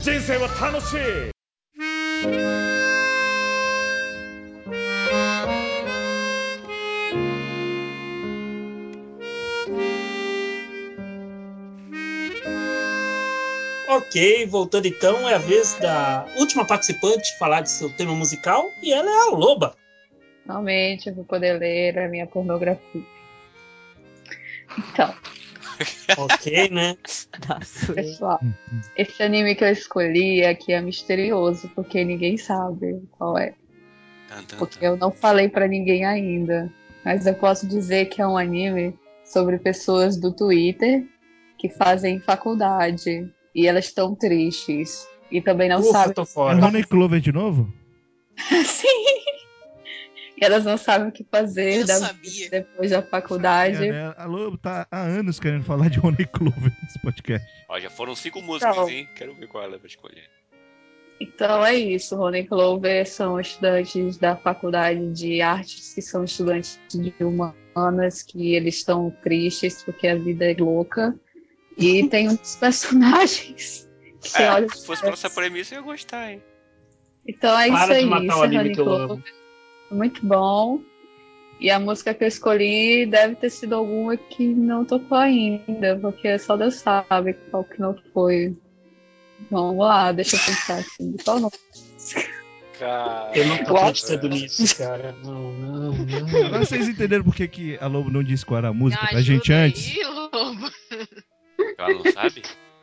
[0.00, 0.98] 人生は楽しい
[13.90, 18.92] Ok, voltando então, é a vez da última participante falar de seu tema musical e
[18.92, 19.76] ela é a Loba.
[20.43, 23.01] Finalmente eu vou poder ler a minha pornografia.
[24.77, 25.13] Então,
[26.17, 26.95] Ok, né?
[27.93, 28.39] pessoal,
[28.95, 33.53] esse anime que eu escolhi aqui é misterioso, porque ninguém sabe qual é.
[34.57, 36.71] Porque eu não falei pra ninguém ainda.
[37.05, 41.03] Mas eu posso dizer que é um anime sobre pessoas do Twitter
[41.57, 45.07] que fazem faculdade e elas estão tristes.
[45.31, 46.13] E também não Ufa, sabem.
[46.13, 47.71] tô É Honey Clover de novo?
[48.65, 49.22] Sim.
[50.43, 51.99] Elas não sabem o que fazer da
[52.51, 53.85] depois da faculdade.
[53.85, 54.13] É, né?
[54.17, 57.47] A Lobo tá há anos querendo falar de Honey Clover nesse podcast.
[57.69, 58.89] Ó, já foram cinco músicas, Então.
[58.89, 59.07] hein?
[59.15, 60.29] Quero ver qual ela vai escolher.
[61.21, 67.13] Então é isso, Rony Clover são estudantes da faculdade de artes que são estudantes de
[67.23, 71.15] humanas que eles estão tristes porque a vida é louca.
[71.77, 73.87] E tem dos personagens
[74.21, 76.43] que você olha É, se fosse pela essa premissa, eu ia gostar, hein?
[77.25, 79.23] Então é Para isso de aí, matar isso o é anime Honey que eu Clover.
[79.93, 80.79] Muito bom.
[81.59, 86.37] E a música que eu escolhi deve ter sido alguma que não tocou ainda, porque
[86.37, 88.57] só Deus sabe qual que não foi.
[89.49, 91.15] Vamos lá, deixa eu pensar assim.
[91.23, 91.51] Qual não?
[92.79, 95.15] Cara, Eu não tô acreditando nisso, cara.
[95.23, 96.45] Não, não, não.
[96.47, 99.19] Agora vocês entenderam por que, que a Lobo não disse qual era a música pra
[99.19, 99.95] ajuda gente aí, antes?
[100.33, 100.71] Lobo.
[101.77, 102.41] Ela não sabe?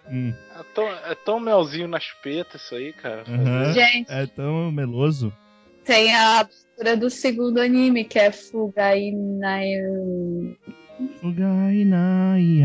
[0.08, 3.24] Hum, É tão, é tão melzinho nas petas isso aí, cara.
[3.28, 3.72] aham.
[3.72, 4.10] Gente.
[4.10, 5.32] É tão meloso.
[5.84, 6.48] Tem a
[6.80, 9.68] abertura do segundo anime, que é Fugai Nai.
[11.22, 12.62] Ugai, nai.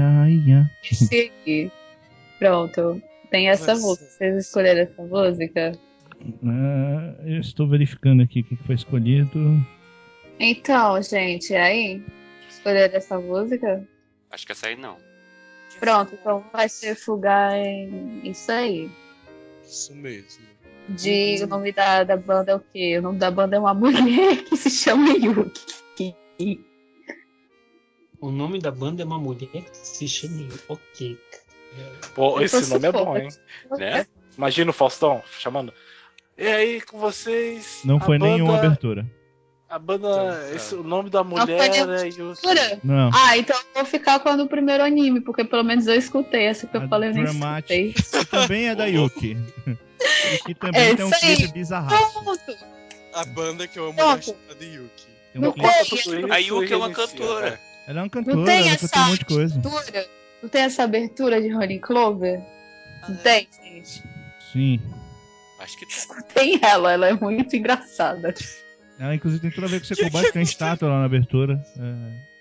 [0.83, 1.71] Sim.
[2.39, 3.01] Pronto.
[3.29, 3.87] Tem essa Nossa.
[3.87, 4.05] música.
[4.05, 5.71] Vocês escolheram essa música?
[6.45, 9.65] Ah, eu estou verificando aqui o que foi escolhido.
[10.39, 12.03] Então, gente, aí?
[12.49, 13.87] Escolheram essa música?
[14.31, 14.97] Acho que essa aí não.
[15.79, 17.89] Pronto, então vai ser Fugai.
[18.23, 18.89] Isso aí.
[19.63, 20.54] Isso mesmo.
[20.89, 22.97] De, o nome da, da banda é o quê?
[22.99, 26.15] O nome da banda é uma mulher que se chama Yuki.
[28.19, 30.47] O nome da banda é uma mulher que se chama.
[30.67, 31.17] Ok.
[32.13, 33.29] Pô, esse nome é bom, hein?
[33.77, 34.05] Né?
[34.37, 35.73] Imagina o Faustão chamando.
[36.37, 37.81] E aí com vocês?
[37.83, 39.05] Não foi banda, nenhuma abertura.
[39.67, 40.49] A banda.
[40.53, 42.41] Esse, o nome da mulher é Yuki.
[42.83, 43.09] Não.
[43.13, 46.45] Ah, então eu vou ficar com a do primeiro anime, porque pelo menos eu escutei.
[46.45, 47.99] Essa que eu A falei, eu nem Dramatic.
[47.99, 48.25] escutei.
[48.25, 49.37] Também é da Yuki.
[50.33, 52.13] E que também É tem um clipe bizarraço.
[52.23, 52.57] Pronto.
[53.13, 55.07] A banda que eu amo é chamada Yuki.
[55.33, 57.51] Tem um Não clipe- A Yuki é uma cantora.
[57.51, 57.59] né?
[57.87, 59.59] Ela é uma não cantora, tem ela essa um monte de coisa.
[59.59, 60.07] abertura.
[60.41, 62.41] Não tem essa abertura de Honey Clover?
[63.07, 64.03] Não tem, gente.
[64.51, 64.81] Sim.
[65.59, 66.23] Acho que tem.
[66.57, 68.33] Tem ela, ela é muito engraçada.
[68.99, 71.63] Ela, inclusive, tem tudo a ver com o Secobate, tem estátua lá na abertura.
[71.77, 72.34] É,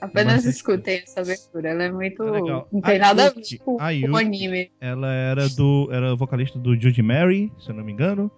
[0.00, 1.68] Apenas Bastante escutei essa abertura.
[1.68, 2.22] Ela é muito.
[2.22, 2.68] é legal.
[2.72, 4.70] Não tem nada a ver com a o anime.
[4.80, 8.30] Ela era do era vocalista do Judy Mary, se eu não me engano.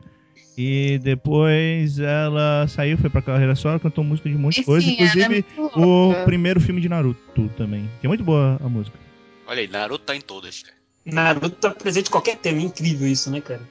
[0.57, 4.87] E depois ela saiu, foi pra carreira solo, cantou música de um monte de coisa,
[4.87, 8.99] é inclusive muito o primeiro filme de Naruto também, que é muito boa a música.
[9.47, 10.63] Olha aí, Naruto tá em todas.
[11.05, 12.61] Naruto tá presente em qualquer tema.
[12.61, 13.63] Incrível isso, né, cara?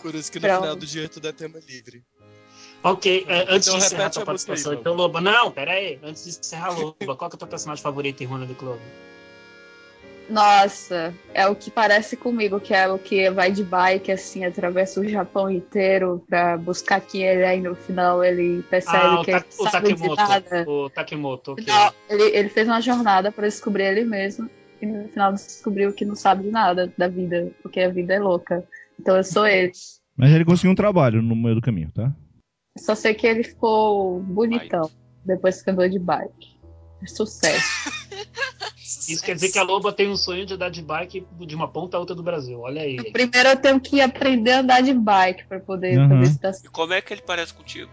[0.00, 0.60] Por isso que no Pronto.
[0.60, 2.02] final do dia tudo é tema livre.
[2.82, 4.80] Ok, é, antes Então de encerrar tua a aí, participação, Lobo.
[4.80, 5.20] então, Loba.
[5.20, 5.98] Não, pera aí.
[6.02, 8.80] Antes de encerrar, Loba, qual que é o teu personagem favorito em Runa do Clube?
[10.30, 15.00] Nossa, é o que parece comigo, que é o que vai de bike, assim, atravessa
[15.00, 19.24] o Japão inteiro pra buscar quem ele é e no final ele percebe Ah, o,
[19.24, 20.22] que Ta ele o não sabe de Takemoto.
[20.22, 20.64] nada.
[20.68, 21.64] O Takemoto, ok.
[21.66, 24.50] Não, ele, ele fez uma jornada pra descobrir ele mesmo
[24.82, 28.20] e no final descobriu que não sabe de nada da vida, porque a vida é
[28.20, 28.62] louca.
[29.00, 29.72] Então eu sou ele.
[30.14, 32.12] Mas ele conseguiu um trabalho no meio do caminho, tá?
[32.78, 34.90] Só sei que ele ficou bonitão
[35.24, 36.58] depois que andou de bike.
[37.06, 37.90] Sucesso.
[39.08, 41.68] Isso quer dizer que a Loba tem um sonho de andar de bike de uma
[41.68, 42.60] ponta a outra do Brasil.
[42.60, 42.96] Olha aí.
[43.12, 46.08] Primeiro eu tenho que aprender a andar de bike pra poder Uhum.
[46.08, 47.90] fazer esse das- E como é que ele parece contigo?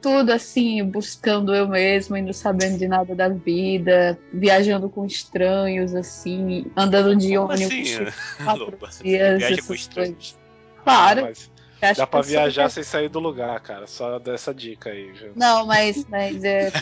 [0.00, 5.94] tudo assim, buscando eu mesmo, e não sabendo de nada da vida, viajando com estranhos,
[5.94, 7.66] assim, andando de Como ônibus.
[7.66, 8.04] assim,
[8.58, 8.78] Loba?
[9.00, 10.36] dias, Viaja com estranhos.
[10.82, 11.22] Claro.
[11.22, 11.48] Mas
[11.96, 13.86] dá pra viajar sem sair do lugar, cara.
[13.86, 15.32] Só dessa dica aí, viu?
[15.34, 16.70] Não, mas, mas é.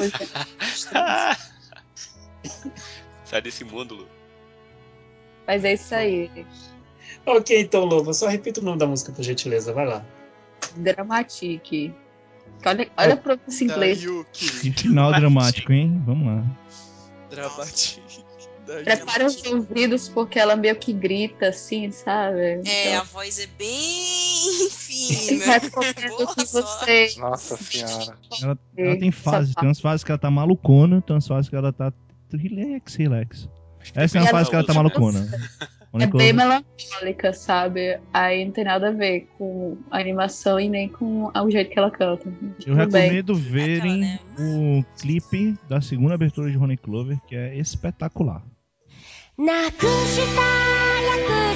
[3.25, 4.09] Sai desse mundo, Lu.
[5.47, 6.31] mas é isso aí.
[7.25, 9.73] Ok, então, Loba, só repita o nome da música, por gentileza.
[9.73, 10.05] Vai lá.
[10.77, 11.95] Dramatique.
[12.65, 14.05] Olha, olha a pronúncia em inglês.
[14.33, 16.03] Que final dramático, hein?
[16.05, 16.45] Vamos lá.
[17.31, 18.30] Dramático.
[18.66, 22.61] Prepara os ouvidos porque ela meio que grita assim, sabe?
[22.65, 25.61] É, a Então, voz é bem fina.
[25.61, 27.16] que vocês.
[27.16, 28.16] Nossa senhora.
[28.43, 31.57] Ela, ela tem fases, tem umas fases que ela tá malucona, tem umas fases que
[31.57, 31.93] ela tá
[32.32, 33.49] relax, relax.
[33.95, 35.27] Essa é uma fase que ela tá malucona.
[35.98, 38.00] É bem melancólica, sabe?
[38.14, 41.80] Aí não tem nada a ver com a animação e nem com o jeito que
[41.80, 42.28] ela canta.
[42.28, 43.04] Eu Tudo bem.
[43.04, 48.44] recomendo verem o clipe da segunda abertura de Ronnie Clover, que é espetacular.
[49.38, 50.42] なくした
[51.02, 51.49] 約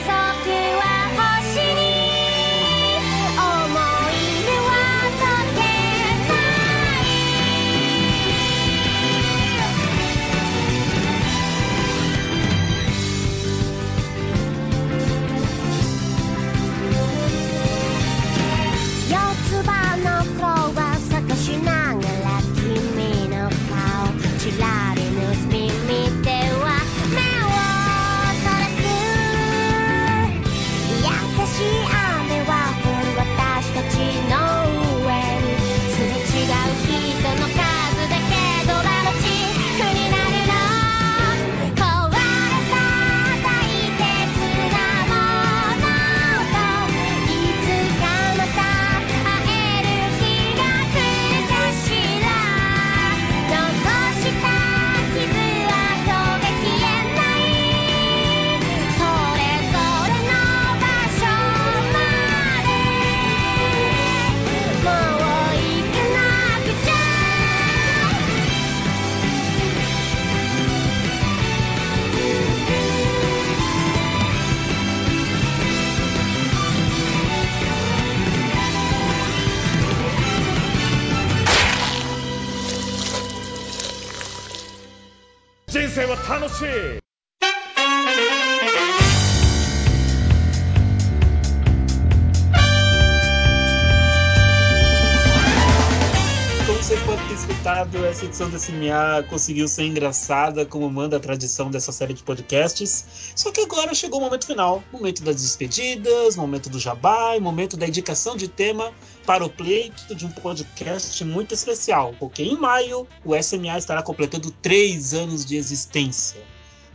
[98.55, 102.23] escutado, essa edição da SMA conseguiu ser engraçada, como manda a tradição dessa série de
[102.23, 103.33] podcasts.
[103.35, 107.87] Só que agora chegou o momento final momento das despedidas, momento do jabá, momento da
[107.87, 108.93] indicação de tema
[109.27, 114.51] para o pleito de um podcast muito especial, porque em maio o SMA estará completando
[114.51, 116.41] três anos de existência.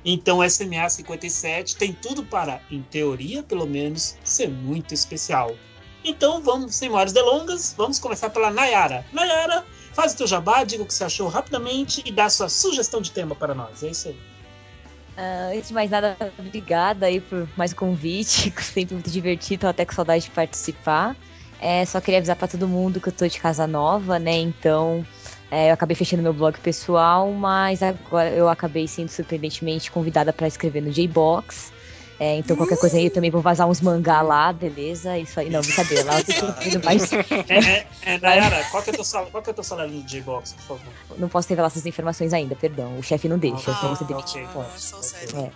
[0.05, 5.53] Então, o SMA 57 tem tudo para, em teoria pelo menos, ser muito especial.
[6.03, 9.05] Então vamos, sem maiores delongas, vamos começar pela Nayara.
[9.11, 9.65] Nayara,
[9.99, 13.01] faz o teu jabá, diga o que você achou rapidamente e dá a sua sugestão
[13.01, 13.83] de tema para nós.
[13.83, 14.17] É isso aí.
[15.17, 19.83] Ah, antes de mais nada, obrigada aí por mais um convite, sempre muito divertido, até
[19.85, 21.17] com saudade de participar.
[21.59, 24.37] É, só queria avisar para todo mundo que eu tô de casa nova, né?
[24.37, 25.05] Então,
[25.51, 30.47] é, eu acabei fechando meu blog pessoal, mas agora eu acabei sendo surpreendentemente convidada para
[30.47, 31.73] escrever no J-Box.
[32.19, 35.17] É, então, qualquer coisa aí, eu também vou vazar uns mangá lá, beleza?
[35.17, 37.11] Isso aí, não, brincadeira, lá eu tô escrevendo mais.
[37.49, 39.93] É, é, é, Nayara, qual que é o teu salário, qual que é teu salário
[39.93, 40.93] no J-Box, por favor?
[41.17, 42.97] Não posso revelar essas informações ainda, perdão.
[42.99, 44.15] O chefe não deixa, Ah, senão você ok.
[44.15, 44.39] demite.
[44.53, 45.45] ok.
[45.45, 45.51] É.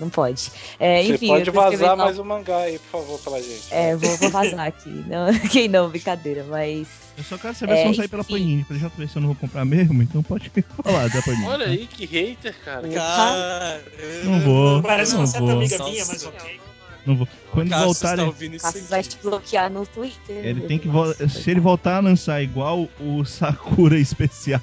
[0.00, 0.50] Não pode.
[0.80, 3.66] É, Você enfim, pode tô escrevendo vazar mais um mangá aí, por favor, pela gente.
[3.70, 4.90] É, vou, vou vazar aqui.
[5.06, 7.03] Não, quem não, brincadeira, mas.
[7.16, 8.24] Eu só quero saber se É, vão sair pela.
[8.24, 10.50] Panini, pra já ver se eu não vou comprar mesmo, então pode
[10.82, 11.44] falar da Panini.
[11.46, 12.88] Olha aí, que hater, cara.
[12.88, 13.84] Cara,
[14.24, 16.60] Não vou, Parece uma certa amiga minha, mas ok.
[17.06, 17.28] Não vou.
[17.52, 20.44] Quando Cassius voltarem, tá Cassius vai te bloquear no Twitter.
[20.44, 24.60] ele tem que vol- se ele voltar a lançar igual o Sakura especial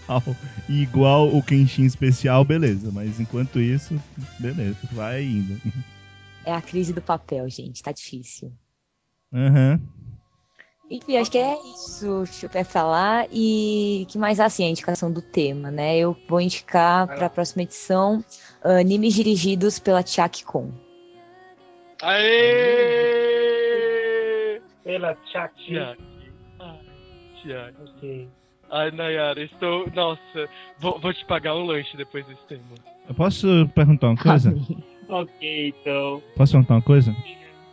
[0.68, 2.92] e igual o Kenshin especial, beleza.
[2.92, 4.02] Mas enquanto isso,
[4.40, 5.62] beleza, vai indo.
[6.44, 8.52] É a crise do papel, gente, tá difícil.
[9.32, 9.80] Aham.
[10.92, 13.26] Enfim, acho que é isso que eu quero falar.
[13.32, 15.98] E que mais assim, a indicação do tema, né?
[15.98, 18.22] Eu vou indicar para a próxima edição
[18.62, 20.70] animes dirigidos pela Chak Kon.
[22.02, 23.32] Aê!
[24.84, 25.56] Pela Chak.
[25.64, 26.02] Tiago.
[27.42, 27.78] Tiago.
[28.70, 29.90] Ai, Nayara, estou.
[29.94, 32.64] Nossa, vou, vou te pagar um lanche depois desse tema.
[33.08, 34.54] Eu posso perguntar uma coisa?
[35.10, 36.22] Ok, então.
[36.38, 37.14] Posso perguntar uma coisa?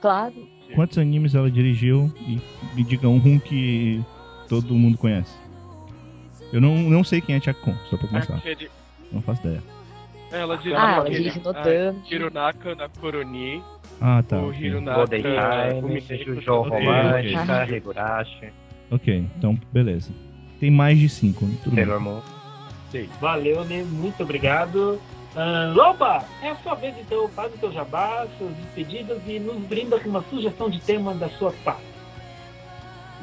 [0.01, 0.35] Claro.
[0.75, 2.41] Quantos animes ela dirigiu e
[2.75, 4.05] me diga um que
[4.49, 5.35] todo mundo conhece?
[6.53, 8.37] Eu não, não sei quem é Chakon, só pra começar.
[8.37, 8.71] Aquele-
[9.13, 9.63] Não faço ideia.
[10.31, 11.99] Ela dirigiu Ah, ela aquele- dirigiu no ah, Dama.
[12.11, 13.63] Hironaka na Koroni.
[14.01, 14.39] Ah, tá.
[14.39, 14.67] O ok.
[14.67, 15.03] Hirunaka.
[15.83, 16.01] O
[16.35, 17.77] Jojo Romântica.
[17.77, 18.53] Higurashi,
[18.91, 20.11] Ok, então beleza.
[20.61, 21.85] Tem mais de cinco, tudo bem.
[21.85, 22.21] Sailor Moon.
[23.21, 23.85] Valeu, né?
[23.85, 24.99] Muito obrigado.
[25.41, 27.29] Ah, Loba, é a sua vez então.
[27.29, 31.29] Faz o teu jabá, suas despedidas e nos brinda com uma sugestão de tema da
[31.31, 31.83] sua parte.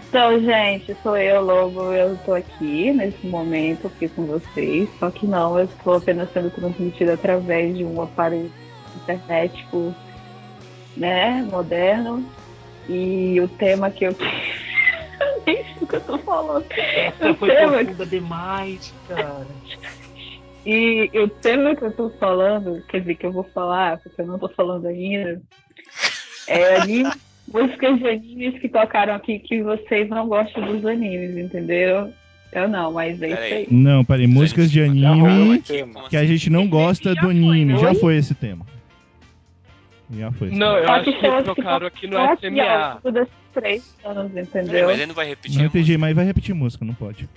[0.07, 1.91] Então, gente, sou eu, Lobo.
[1.91, 4.87] Eu tô aqui nesse momento aqui com vocês.
[4.97, 8.49] Só que não, eu estou apenas sendo transmitida através de um aparelho
[8.95, 9.93] internético,
[10.95, 12.23] né, moderno.
[12.87, 14.15] E o tema que eu.
[15.45, 16.65] Nem sei o que eu tô falando.
[16.71, 19.45] Essa O foi tema- profunda demais, cara.
[20.65, 24.25] E o tema que eu tô falando, quer dizer, que eu vou falar, porque eu
[24.25, 25.39] não tô falando ainda,
[26.47, 27.11] é anime,
[27.47, 32.11] músicas de animes que tocaram aqui que vocês não gostam dos animes, entendeu?
[32.51, 33.67] Eu não, mas é isso aí.
[33.69, 36.07] Não, peraí, músicas de anime tema.
[36.09, 37.77] que a gente não gosta do anime.
[37.77, 38.65] Já foi esse tema.
[40.11, 40.47] Já foi.
[40.47, 40.85] esse Não, tema.
[40.85, 43.01] eu acho que trocaram aqui no SMA.
[43.53, 44.87] três anos, entendeu?
[44.87, 45.57] Mas ele não vai repetir.
[45.57, 47.27] Não entendi, mas vai repetir música, não pode.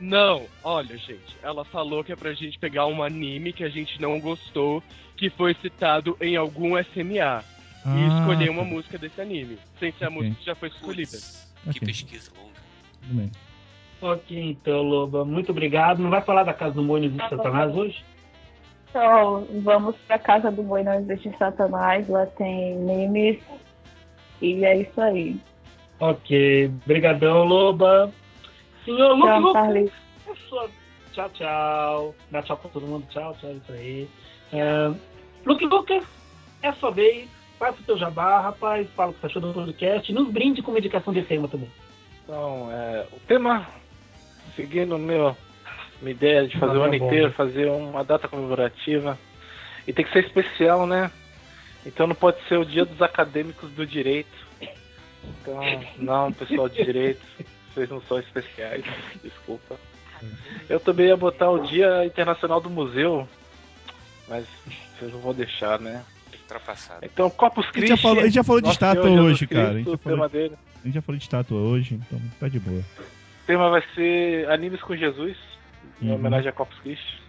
[0.00, 4.00] Não, olha, gente, ela falou que é pra gente pegar um anime que a gente
[4.00, 4.82] não gostou,
[5.16, 7.42] que foi citado em algum SMA.
[7.84, 8.68] e Ah, escolher uma tá.
[8.68, 11.16] música desse anime, sem ser a música que já foi escolhida.
[11.72, 12.52] Que pesquisa longa.
[13.02, 13.30] Tudo bem.
[14.00, 15.98] Ok, então, Loba, muito obrigado.
[16.00, 18.04] Não vai falar da Casa do Mônio de Satanás hoje?
[18.90, 23.38] Então, vamos pra casa do Boi Não Existe Satanás, lá tem memes.
[24.40, 25.36] E é isso aí.
[26.00, 28.12] Ok, brigadão, Loba.
[28.88, 29.92] Senhor Luke Tchau, Lucas,
[30.26, 30.68] é
[31.12, 32.14] tchau, tchau.
[32.30, 34.08] Dá tchau pra todo mundo, tchau, tchau, isso aí.
[34.52, 34.90] É...
[35.44, 36.04] Luke Lucas,
[36.62, 37.28] é a sua vez.
[37.58, 38.88] Faça o teu jabá, rapaz.
[38.96, 40.10] Fala o que você achou do podcast.
[40.10, 41.70] E nos brinde com uma indicação de tema também.
[42.24, 43.66] Então, é, o tema,
[44.56, 45.36] seguindo meu,
[46.00, 47.06] minha ideia de fazer o ano tá bom.
[47.06, 49.18] inteiro, fazer uma data comemorativa,
[49.86, 51.10] e tem que ser especial, né?
[51.84, 54.46] Então não pode ser o dia dos acadêmicos do direito.
[55.40, 55.60] Então,
[55.98, 57.22] não, pessoal de direito,
[57.78, 58.84] vocês não são especiais,
[59.22, 59.76] desculpa.
[60.68, 63.28] Eu também ia botar o Dia Internacional do Museu,
[64.28, 64.44] mas
[64.98, 66.02] vocês não vão deixar, né?
[66.42, 67.00] Ultrapassado.
[67.04, 67.88] Então, Corpus A gente Christi.
[67.90, 69.68] já falou, a gente já falou de estátua Senhor hoje, cara.
[69.68, 70.54] A gente, Cristo, falou, dele.
[70.82, 72.80] a gente já falou de estátua hoje, então tá de boa.
[72.80, 75.36] O tema vai ser Animes com Jesus,
[76.02, 76.14] em Uhum.
[76.16, 77.22] homenagem a Corpus Christi.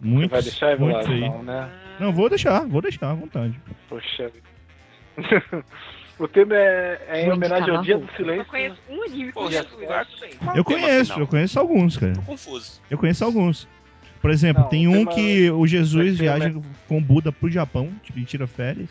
[0.00, 0.66] Você Muitos, vai deixar,
[1.12, 1.20] aí.
[1.28, 1.70] Não, né?
[2.00, 3.54] Não, vou deixar, vou deixar à vontade.
[3.88, 4.48] Poxa vida.
[6.18, 8.08] o tema é, é em homenagem ao Dia do.
[8.16, 8.40] Silêncio.
[8.42, 9.84] Eu conheço um anime com Pô, Jesus, Eu o
[10.52, 11.18] tema conheço, final?
[11.20, 12.12] eu conheço alguns, cara.
[12.14, 12.80] Tô confuso.
[12.90, 13.68] Eu conheço alguns.
[14.20, 16.98] Por exemplo, Não, tem o um tema que o vai Jesus ser viaja homen- com
[16.98, 18.90] o Buda pro Japão, tipo, e tira férias.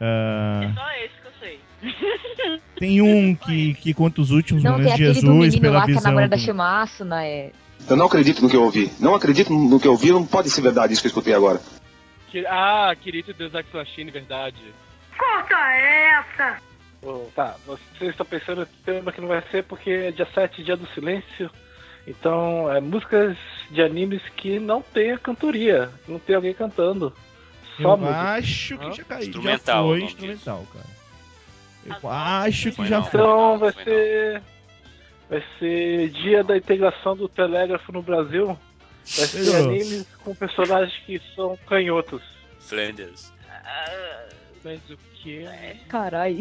[0.00, 1.60] Ah, É só esse que eu sei.
[2.78, 5.94] tem um que, que conta os últimos Não, momentos de Jesus pela lá que é
[5.94, 6.12] visão.
[6.14, 6.16] do-
[7.04, 7.50] né?
[7.88, 8.90] Eu não acredito no que eu ouvi.
[8.98, 10.10] Não acredito no que eu ouvi.
[10.10, 11.60] Não pode ser verdade isso que eu escutei agora.
[12.48, 14.56] Ah, Kirito Deus Ex Machina, verdade.
[15.18, 16.58] Corta essa!
[17.34, 20.76] Tá, vocês estão pensando que tema que não vai ser porque é dia 7, dia
[20.76, 21.50] do silêncio.
[22.06, 23.36] Então, é músicas
[23.70, 27.14] de animes que não tem a cantoria, não tem alguém cantando.
[27.80, 28.18] Só Eu música.
[28.20, 29.22] acho que já caiu.
[29.22, 31.00] Já Instrumental, o foi instrumental, cara.
[31.86, 33.04] Eu acho que Foi já não.
[33.06, 33.20] foi.
[33.20, 34.42] Então vai Foi ser.
[35.30, 38.46] Vai ser dia da integração do telégrafo no Brasil.
[38.48, 42.22] Vai ser animes com personagens que são canhotos.
[42.58, 43.32] Flanders.
[44.62, 45.46] Mas o que?
[45.88, 46.38] Caralho.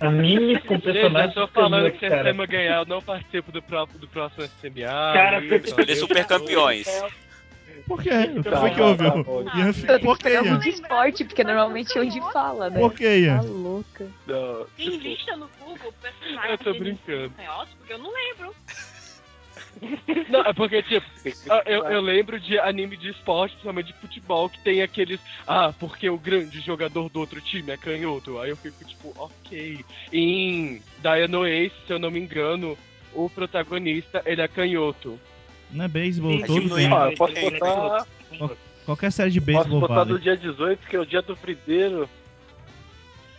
[0.00, 2.22] Anime com Gente, eu personagens tô falando que se a.
[2.24, 4.82] SMA ganhar, eu não participo do, pró- do próximo SMA.
[5.14, 6.86] Cara, você- então, Escolher eu- super campeões.
[7.86, 8.10] Por quê?
[8.10, 9.04] O que Tá, foi que tá, houve?
[9.04, 9.42] tá bom.
[9.56, 9.70] Ian, Eu
[10.12, 10.58] esperava Ian?
[10.58, 12.78] de esporte, porque normalmente é onde fala, né?
[12.78, 13.38] Por que, Ian?
[13.38, 14.06] Tá louca.
[14.26, 17.32] Não, Tem tipo, lista no Google personagem Eu tô brincando.
[17.78, 18.54] Porque eu não lembro.
[20.28, 21.04] Não, é porque, tipo,
[21.66, 25.20] eu, eu lembro de anime de esporte, principalmente de futebol, que tem aqueles.
[25.46, 28.38] Ah, porque o grande jogador do outro time é canhoto.
[28.38, 29.84] Aí eu fico, tipo, ok.
[30.12, 32.78] Em Diano Ace, se eu não me engano,
[33.12, 35.18] o protagonista, ele é canhoto.
[35.70, 36.92] Não é beisebol, Sim, todo sim, tem.
[36.92, 38.06] ó, eu posso botar,
[38.38, 40.10] Qual- Qualquer série de posso beisebol botar vale.
[40.10, 42.08] do dia 18, que é o dia do videiro.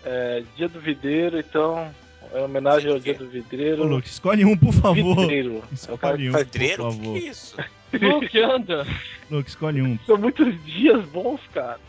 [0.05, 1.93] É, dia do videiro, então.
[2.31, 3.83] É homenagem ao dia do vidreiro.
[3.83, 5.15] Ô, Luke, escolhe um, por favor.
[5.21, 5.63] Vidreiro.
[5.69, 6.83] É Escolhe que um, faz por Pedreiro?
[6.87, 7.13] O que, favor.
[7.19, 7.55] que é isso?
[7.93, 8.87] Luke, anda!
[9.29, 9.99] Luke, escolhe um.
[10.05, 11.79] São muitos dias bons, cara.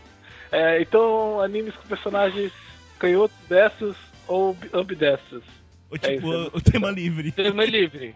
[0.51, 2.51] É, então, animes com personagens
[2.99, 3.97] canhotos, destros
[4.27, 5.43] ou bi- ambidestros.
[5.89, 7.31] Ou É tipo, isso, o tema livre.
[7.31, 8.15] Tema livre.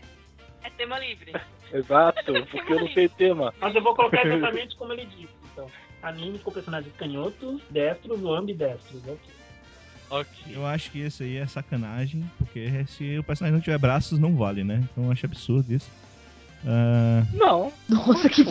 [0.64, 1.34] É tema livre.
[1.74, 3.54] Exato, porque eu não tenho tema.
[3.60, 5.34] Mas eu vou colocar exatamente como ele disse.
[5.52, 5.68] Então,
[6.04, 9.02] animes com personagens canhotos, destros ou ambidestros.
[9.04, 9.18] ok.
[10.10, 10.28] Ok.
[10.52, 14.36] Eu acho que esse aí é sacanagem, porque se o personagem não tiver braços, não
[14.36, 14.82] vale, né?
[14.92, 15.90] Então eu acho absurdo isso.
[16.68, 17.72] Ah, Não.
[17.88, 18.44] Nossa, que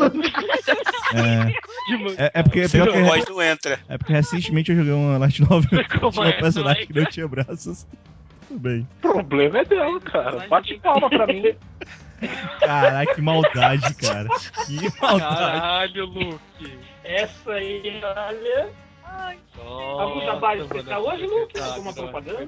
[1.14, 3.78] é, é, é porque, Você pior não que- pode, não entra.
[3.88, 6.28] é porque recentemente eu joguei uma light novel tinha Como é?
[6.28, 7.86] um personagem que não tinha braços.
[8.46, 8.88] Tudo bem.
[8.98, 10.46] O problema é dela, cara.
[10.48, 11.54] Bate palma pra mim.
[12.60, 14.28] Caralho, que maldade, cara.
[14.66, 15.34] Que maldade.
[15.60, 16.78] Caralho, Luke.
[17.04, 18.68] Essa aí, olha.
[19.98, 21.58] Algum trabalho especial hoje, Luke?
[21.60, 22.44] Alguma propaganda?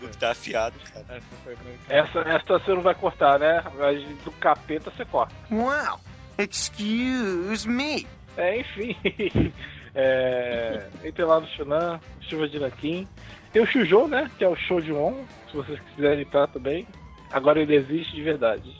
[0.00, 1.06] Luke tá afiado, cara.
[1.08, 1.56] Essa foi.
[1.88, 3.62] Essa, essa você não vai cortar, né?
[3.78, 5.34] Mas do capeta você corta.
[5.50, 5.98] Wow.
[6.38, 8.06] Excuse me.
[8.36, 8.96] É, enfim.
[9.92, 13.08] É, entre lá no Shunan, Chuva de Nanquim.
[13.52, 14.30] Tem o Shujou, né?
[14.38, 16.86] Que é o show de On, se vocês quiserem entrar também.
[17.32, 18.72] Agora ele existe de verdade.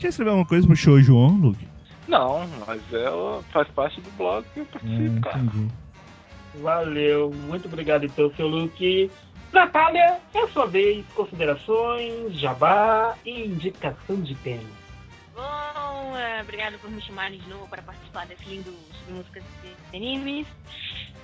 [0.00, 1.66] Eu escrever alguma coisa pro show, João, Luke?
[2.06, 5.38] Não, mas é, faz parte do blog que eu participo, Hum, cara.
[5.40, 5.68] entendi.
[6.54, 9.10] Valeu, muito obrigado então, seu Luke.
[9.52, 11.04] Natália, é sua vez.
[11.14, 14.82] Considerações, jabá e indicação de tema.
[15.34, 19.44] Bom, é, obrigado por me chamarem de novo para participar desse lindo sobre músicas
[19.92, 20.46] e animes.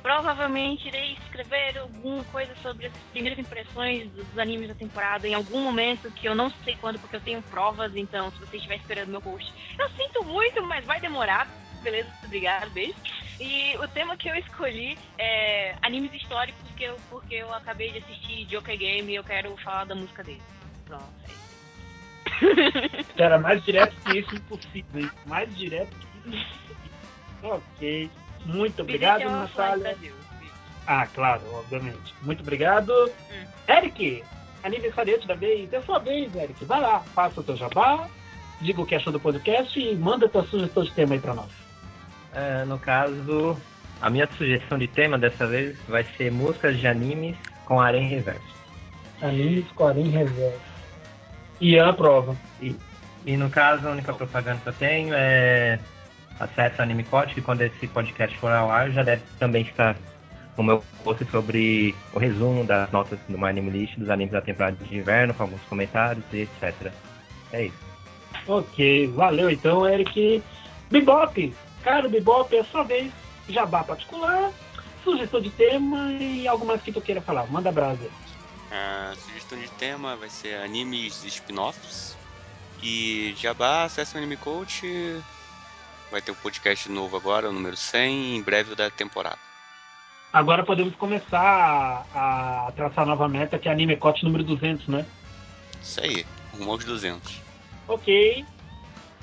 [0.03, 5.61] Provavelmente irei escrever alguma coisa sobre as primeiras impressões dos animes da temporada em algum
[5.61, 9.09] momento que eu não sei quando, porque eu tenho provas, então se você estiver esperando
[9.09, 11.49] meu post, eu sinto muito, mas vai demorar.
[11.91, 12.95] Beleza, obrigado, beijo.
[13.41, 17.99] E o tema que eu escolhi é animes históricos, porque eu, porque eu acabei de
[17.99, 20.43] assistir Joker Game e eu quero falar da música dele.
[20.85, 23.07] Pronto, é isso.
[23.17, 25.01] Cara, mais direto que isso, impossível.
[25.01, 25.11] hein?
[25.25, 26.57] Mais direto que isso.
[27.43, 28.11] Ok.
[28.45, 29.97] Muito obrigado, Natália.
[30.87, 32.15] Ah, claro, obviamente.
[32.23, 32.93] Muito obrigado.
[33.67, 34.23] Eric,
[34.63, 35.73] aniversariante da vez.
[35.73, 36.65] É sua vez, Eric.
[36.67, 38.09] Vai lá, faça o teu jabá,
[38.61, 41.51] diga o que achou do podcast e manda tua sugestão de tema aí pra nós.
[42.39, 43.57] É, no caso,
[44.01, 48.59] a minha sugestão de tema dessa vez vai ser músicas de animes com arém reverso.
[49.21, 50.61] Animes com Arim Reverso.
[51.61, 52.37] Ian aprova.
[52.63, 52.77] E,
[53.27, 55.81] e no caso, a única propaganda que eu tenho é
[56.39, 59.97] acesso ao AnimeCode, que quando esse podcast for ao ar já deve também estar
[60.57, 64.41] o meu post sobre o resumo das notas do My Anime List dos animes da
[64.41, 66.93] temporada de inverno, com alguns comentários e etc.
[67.53, 67.89] É isso.
[68.47, 70.43] Ok, valeu então, Eric.
[70.91, 71.53] Bebop,
[71.89, 73.11] cara, Bebop, é sua vez.
[73.49, 74.53] Jabá particular,
[75.03, 77.47] sugestão de tema e algo mais que tu queira falar.
[77.47, 78.11] Manda brasa.
[78.71, 82.15] A sugestão de tema vai ser animes e spin-offs.
[82.83, 84.87] E Jabá, acesse o Anime Coach.
[86.11, 89.39] Vai ter um podcast novo agora, o número 100, em breve da temporada.
[90.31, 95.07] Agora podemos começar a, a traçar nova meta, que é Anime Cote número 200, né?
[95.83, 97.41] Isso aí, rumo aos 200.
[97.89, 98.45] Ok.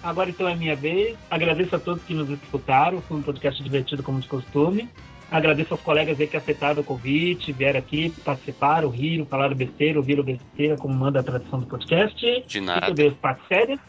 [0.03, 1.17] Agora então é minha vez.
[1.29, 3.01] Agradeço a todos que nos escutaram.
[3.01, 4.89] Foi um podcast divertido, como de costume.
[5.31, 10.23] Agradeço aos colegas aí que aceitaram o convite, vieram aqui, participaram, riram, falaram besteira, ouviram
[10.23, 12.43] besteira, como manda a tradição do podcast.
[12.47, 12.85] De nada.
[12.85, 13.79] E também as partes sérias,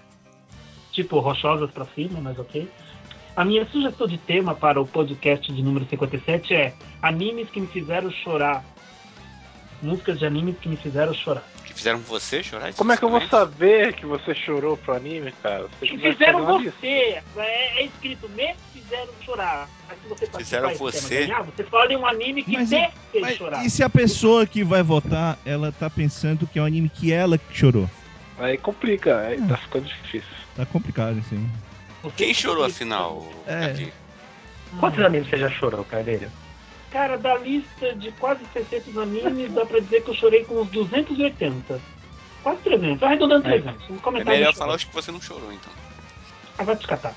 [0.92, 2.66] tipo rochosas pra cima, mas ok.
[3.36, 6.72] A minha sugestão de tema para o podcast de número 57 é
[7.02, 8.64] animes que me fizeram chorar.
[9.82, 11.44] Músicas de animes que me fizeram chorar.
[11.64, 12.72] Que fizeram você chorar?
[12.72, 15.66] Como é que eu vou saber que você chorou pro anime, cara?
[15.78, 17.20] Você Que fizeram você.
[17.36, 19.68] É, é escrito, me fizeram chorar.
[19.88, 21.26] Mas se você Fizeram você?
[21.26, 23.64] ganhar, você escolhe um anime que Mas te e- fez chorar.
[23.64, 27.12] E se a pessoa que vai votar, ela tá pensando que é um anime que
[27.12, 27.88] ela que chorou?
[28.38, 30.28] Aí complica, aí tá ficando difícil.
[30.54, 31.48] Tá complicado, assim.
[32.16, 33.90] Quem chorou afinal, É.
[34.78, 36.30] Quantos animes você já chorou, Carneiro?
[36.96, 40.70] Cara, da lista de quase 600 animes, dá pra dizer que eu chorei com uns
[40.70, 41.78] 280.
[42.42, 43.90] Quase 300, arredondando 300.
[43.90, 45.70] Um É comentário melhor de falar os que você não chorou, então.
[46.56, 47.14] Ah, vai te catar.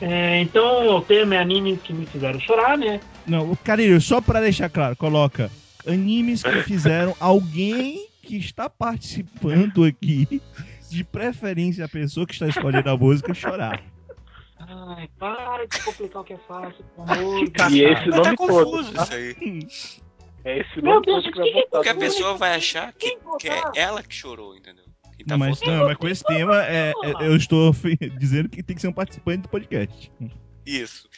[0.00, 3.00] É, então o tema é animes que me fizeram chorar, né?
[3.24, 5.48] Não, Carilho, só pra deixar claro, coloca
[5.86, 10.42] animes que fizeram alguém que está participando aqui,
[10.88, 13.80] de preferência a pessoa que está escolhendo a música, chorar.
[14.68, 18.22] Ai, para de complicar o que é fácil, pelo amor de E esse Mas nome
[18.22, 18.94] tá confuso todo.
[18.94, 19.02] tá?
[19.02, 19.68] isso aí.
[20.44, 23.62] É esse Meu nome Deus, todo que que a pessoa vai achar que, que é
[23.74, 24.84] ela que chorou, entendeu?
[24.84, 27.72] Tá Não, mas, não, mas com esse tema, é, é- eu estou
[28.18, 30.10] dizendo que tem que ser um participante do podcast.
[30.64, 31.08] Isso.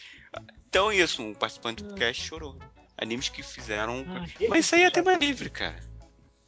[0.69, 2.59] Então isso, um participante do podcast chorou.
[2.99, 4.05] Animes que fizeram.
[4.09, 5.77] Ah, Mas isso aí é tema livre, cara.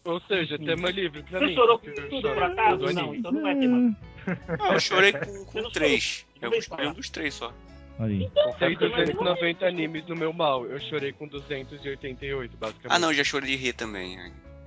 [0.04, 1.54] Ou seja, tema livre pra Você mim.
[1.54, 2.78] chorou com tudo, por acaso?
[2.78, 3.18] todo Não, anime.
[3.18, 3.94] então não vai ter mais.
[4.58, 6.26] Não, eu chorei com, com três.
[6.40, 7.52] Eu escolhi um dos três só.
[7.98, 8.28] Aí.
[8.58, 10.66] Tem 290 animes no meu mal.
[10.66, 12.94] Eu chorei com 288, basicamente.
[12.94, 14.18] Ah, não, já chorei de rir também.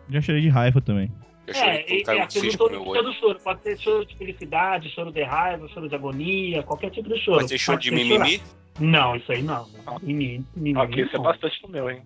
[0.10, 1.12] Já chorei de raiva também.
[1.48, 3.04] Já chorei É, com aquilo cisco todo, olho.
[3.04, 3.40] todo choro.
[3.40, 7.38] Pode ser choro de felicidade, choro de raiva, choro de agonia, qualquer tipo de choro.
[7.40, 8.38] Pode ser choro de ser mimimi?
[8.38, 8.50] chorar.
[8.80, 9.68] Não, isso aí não.
[10.02, 12.02] Mimimi, mimimi Ok, isso é bastante no meu, hein?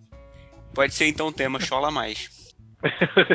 [0.74, 2.41] Pode ser então o tema Chola Mais.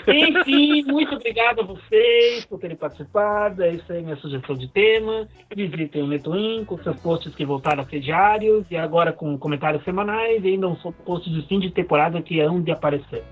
[0.09, 3.63] Enfim, muito obrigado a vocês por terem participado.
[3.63, 5.29] É isso aí, minha sugestão de tema.
[5.55, 9.85] Visitem o Netuin com seus posts que voltaram a ser diários e agora com comentários
[9.85, 13.23] semanais e ainda um post de fim de temporada que é onde aparecer.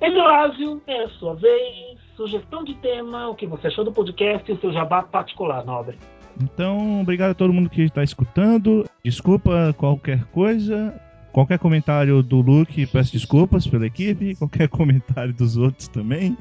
[0.00, 1.98] Eduardo, é a sua vez.
[2.16, 5.96] Sugestão de tema, o que você achou do podcast e o seu jabá particular, nobre.
[6.40, 8.84] Então, obrigado a todo mundo que está escutando.
[9.04, 10.94] Desculpa qualquer coisa.
[11.32, 14.34] Qualquer comentário do Luke, peço desculpas pela equipe.
[14.38, 16.36] Qualquer comentário dos outros também.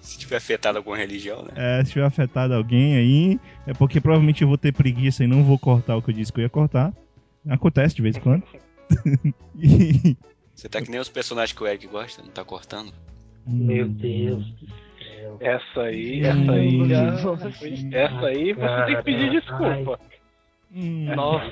[0.00, 1.50] Se tiver afetado alguma religião, né?
[1.56, 5.42] É, se tiver afetado alguém aí, é porque provavelmente eu vou ter preguiça e não
[5.44, 6.92] vou cortar o que eu disse que eu ia cortar.
[7.48, 8.42] Acontece de vez em quando.
[9.62, 10.16] E-
[10.54, 12.92] Você tá que nem os personagens que o Eric gosta, não tá cortando.
[13.46, 14.66] Meu Deus do
[14.98, 15.36] céu.
[15.40, 16.92] Essa aí, essa aí.
[17.92, 20.00] Essa aí você tem que pedir desculpa.
[20.74, 21.50] Hum, Nossa.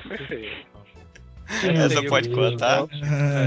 [1.63, 2.85] Essa pode contar?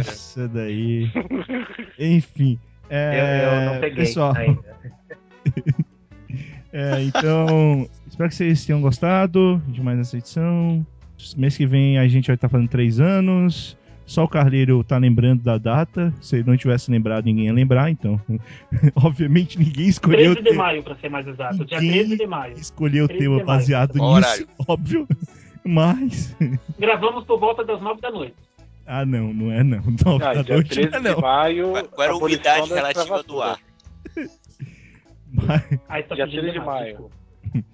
[0.00, 1.10] Essa daí.
[1.98, 2.58] Enfim.
[2.90, 4.60] É, Eu, eu não peguei pessoal, ainda.
[6.72, 10.84] é, então, espero que vocês tenham gostado de mais essa edição.
[11.36, 13.76] Mês que vem a gente vai estar fazendo três anos.
[14.04, 16.12] Só o Carleiro tá lembrando da data.
[16.20, 17.88] Se ele não tivesse lembrado, ninguém ia lembrar.
[17.90, 18.20] Então,
[18.96, 21.64] obviamente, ninguém escolheu 13 de ter- maio, pra ser mais exato.
[21.64, 22.54] Dia Ninguém 13 de maio.
[22.58, 25.06] escolheu o 13 tema baseado nisso, óbvio.
[25.64, 26.36] Mas.
[26.78, 28.34] Gravamos por volta das 9 da noite.
[28.86, 29.80] Ah, não, não é não.
[30.04, 31.20] Nove Ah, da dia noite 13 não é de não.
[31.20, 31.72] maio.
[31.90, 33.58] Qual era a umidade da relativa do ar?
[35.32, 36.86] Mas, Aí tá Dia pedindo 13 de maio.
[36.86, 37.14] desculpa.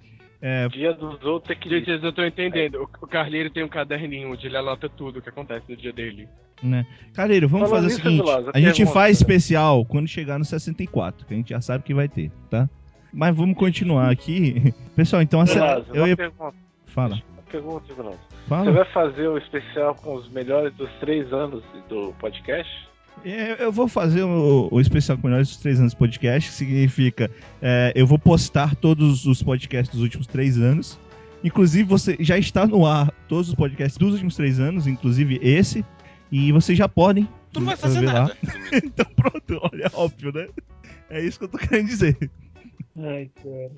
[0.41, 2.75] é, Dia dos outros é que Gente, eu tô entendendo.
[2.83, 5.91] O- O Carleiro tem um caderninho onde ele anota tudo o que acontece no dia
[5.91, 6.27] dele.
[6.63, 6.85] né?
[7.13, 11.33] Carleiro, vamos Falando fazer o seguinte: a gente faz especial quando chegar no 64, que
[11.33, 12.69] a gente já sabe que vai ter, tá?
[13.11, 14.73] Mas vamos continuar aqui.
[14.95, 15.43] Pessoal, então.
[15.43, 16.15] Vilaza, Eu ia...
[16.15, 16.53] pergunta.
[16.85, 17.85] Fala, Pergunta.
[17.87, 18.71] Você fala.
[18.71, 22.71] vai fazer o especial com os melhores dos três anos do podcast?
[23.25, 26.55] É, Eu vou fazer o, o especial com melhores dos três anos de podcast, que
[26.55, 27.29] significa
[27.61, 30.99] é, eu vou postar todos os podcasts dos últimos três anos.
[31.43, 35.85] Inclusive, você já está no ar todos os podcasts dos últimos três anos, inclusive esse.
[36.31, 37.27] E vocês já podem.
[37.51, 38.35] Tu não vai fazer nada.
[38.71, 40.47] então pronto, olha, é óbvio, né?
[41.09, 42.29] É isso que eu tô querendo dizer.
[42.97, 43.71] Ai, cara.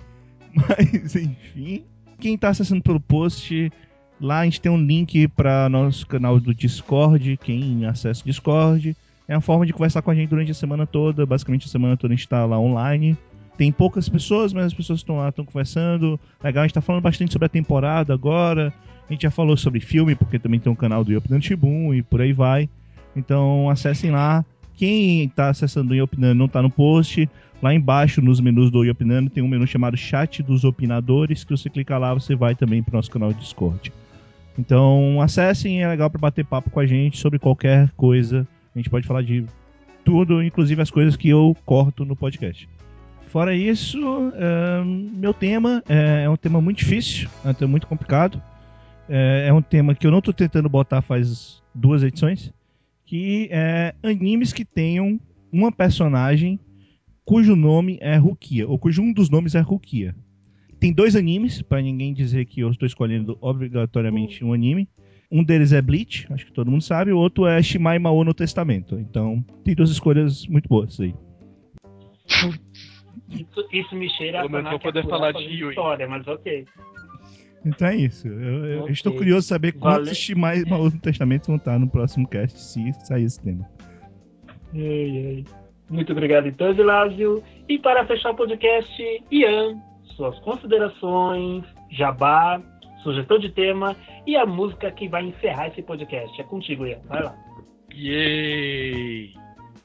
[0.54, 1.86] Mas, enfim.
[2.22, 3.72] Quem tá acessando pelo post,
[4.20, 7.36] lá a gente tem um link para nosso canal do Discord.
[7.44, 8.96] Quem acessa o Discord
[9.28, 11.26] é uma forma de conversar com a gente durante a semana toda.
[11.26, 13.18] Basicamente, a semana toda a gente tá lá online.
[13.58, 16.20] Tem poucas pessoas, mas as pessoas estão lá, estão conversando.
[16.44, 18.72] Legal, a gente tá falando bastante sobre a temporada agora.
[19.10, 22.04] A gente já falou sobre filme, porque também tem um canal do Yopinando Shibun e
[22.04, 22.70] por aí vai.
[23.16, 24.46] Então acessem lá.
[24.76, 27.28] Quem tá acessando o Yopinando não tá no post.
[27.62, 31.70] Lá embaixo, nos menus do Yopinando, tem um menu chamado Chat dos Opinadores, que você
[31.70, 33.94] clica lá, você vai também pro nosso canal do Discord.
[34.58, 38.48] Então, acessem, é legal para bater papo com a gente sobre qualquer coisa.
[38.76, 39.46] A gente pode falar de
[40.04, 42.68] tudo, inclusive as coisas que eu corto no podcast.
[43.28, 43.98] Fora isso,
[45.14, 48.42] meu tema é, é um tema muito difícil, é um tema muito complicado.
[49.08, 52.52] É, é um tema que eu não tô tentando botar faz duas edições,
[53.06, 55.20] que é animes que tenham
[55.52, 56.60] uma personagem
[57.26, 60.16] cujo nome é Rukia, ou cujo um dos nomes é Rukia.
[60.80, 64.90] Tem dois animes, pra ninguém dizer que eu estou escolhendo obrigatoriamente um anime.
[65.32, 68.34] Um deles é Bleach, acho que todo mundo sabe, o outro é Shimai Mao no
[68.34, 68.98] Testamento.
[69.00, 71.14] Então, tem duas escolhas muito boas aí.
[73.30, 76.66] Isso, isso me cheira Pelo a vou poder falar de história, mas ok.
[77.66, 78.28] Então é isso.
[78.28, 78.92] Eu, eu Ok.
[78.94, 82.60] estou curioso de saber quantos Vale- Shimai Mao no Testamento vão estar no próximo cast,
[82.60, 83.70] se sair esse tema.
[84.74, 85.46] Ai, ai.
[85.92, 87.44] Muito obrigado, então, Vilásio.
[87.68, 89.78] E para fechar o podcast, Ian,
[90.16, 92.62] suas considerações, jabá,
[93.04, 93.96] sugestão de tema
[94.26, 96.40] e a música que vai encerrar esse podcast.
[96.40, 97.00] É contigo, Ian.
[97.06, 97.36] Vai lá.
[97.94, 99.34] Yay!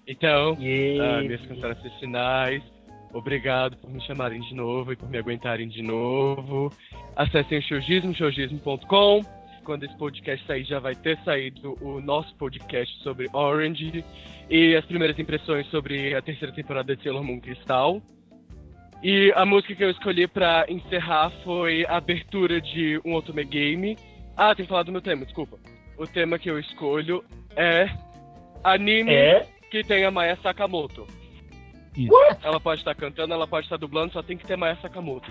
[0.06, 1.00] Então, Yay.
[1.00, 2.62] ah, minhas considerações finais.
[3.12, 6.70] Obrigado por me chamarem de novo e por me aguentarem de novo.
[7.16, 9.22] Acessem o showgismo, showgismo.com.
[9.66, 14.04] Quando esse podcast sair, já vai ter saído o nosso podcast sobre Orange
[14.48, 18.00] e as primeiras impressões sobre a terceira temporada de Sailor Moon Crystal.
[19.02, 23.98] E a música que eu escolhi pra encerrar foi a abertura de um Otome Game.
[24.36, 25.58] Ah, tem que falar do meu tema, desculpa.
[25.98, 27.24] O tema que eu escolho
[27.56, 27.90] é
[28.62, 29.48] anime É?
[29.68, 31.08] que tem a Maya Sakamoto.
[32.40, 35.28] Ela pode estar cantando, ela pode estar dublando, só tem que ter Maya Sakamoto.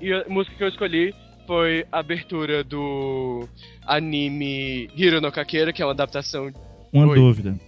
[0.00, 1.12] E a música que eu escolhi
[1.48, 3.48] foi a abertura do
[3.86, 6.52] anime Hiro no Kakera, que é uma adaptação.
[6.92, 7.18] Uma Oi.
[7.18, 7.58] dúvida.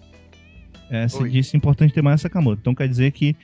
[0.90, 1.30] É, você Oi.
[1.30, 2.60] disse importante ter Maya Sakamoto.
[2.60, 3.34] Então quer dizer que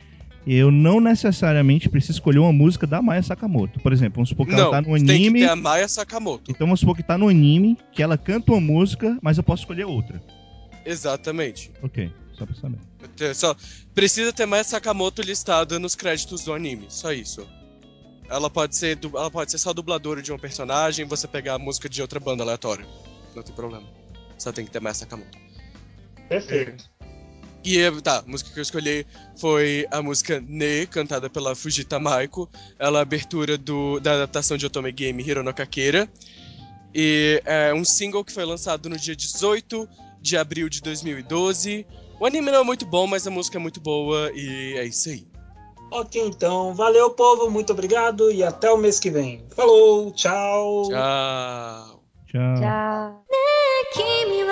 [0.47, 3.81] eu não necessariamente preciso escolher uma música da Maya Sakamoto.
[3.81, 5.41] Por exemplo, vamos supor que Não, ela tá no tem que anime.
[5.41, 6.51] ter a Maya Sakamoto.
[6.51, 9.63] Então vamos supor que tá no anime, que ela canta uma música, mas eu posso
[9.63, 10.23] escolher outra.
[10.85, 11.71] Exatamente.
[11.83, 12.79] Ok, só pra saber.
[13.35, 13.57] Só
[13.95, 17.49] precisa ter Maya Sakamoto listada nos créditos do anime, só isso.
[18.28, 21.89] Ela pode ser, ela pode ser só dubladora de um personagem, você pegar a música
[21.89, 22.86] de outra banda aleatória.
[23.35, 23.86] Não tem problema.
[24.39, 25.39] Só tem que ter Maya Sakamoto.
[26.28, 26.90] Perfeito.
[27.65, 29.05] E tá, a música que eu escolhi
[29.36, 32.48] foi a música Ne, cantada pela Fujita Maiko.
[32.78, 36.09] Ela é a abertura do, da adaptação de Otome Game Hiro no Kakera.
[36.94, 39.89] E é um single que foi lançado no dia 18
[40.23, 41.85] de abril de 2012.
[42.20, 45.09] O anime não é muito bom, mas a música é muito boa e é isso
[45.09, 45.27] aí.
[45.91, 46.75] Ok, então.
[46.75, 47.51] Valeu, povo.
[47.51, 49.45] Muito obrigado e até o mês que vem.
[49.55, 50.85] Falou, tchau.
[50.89, 52.03] Tchau.
[52.31, 53.27] Tchau.
[53.93, 54.45] 君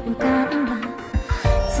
[0.00, 0.72] に浮かんだ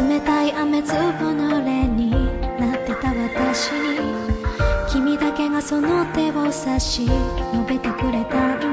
[0.08, 2.10] 冷たい雨粒濡れに
[2.58, 4.40] なってた私に。
[4.88, 8.69] 君だけがその手を差し伸べてくれたんだ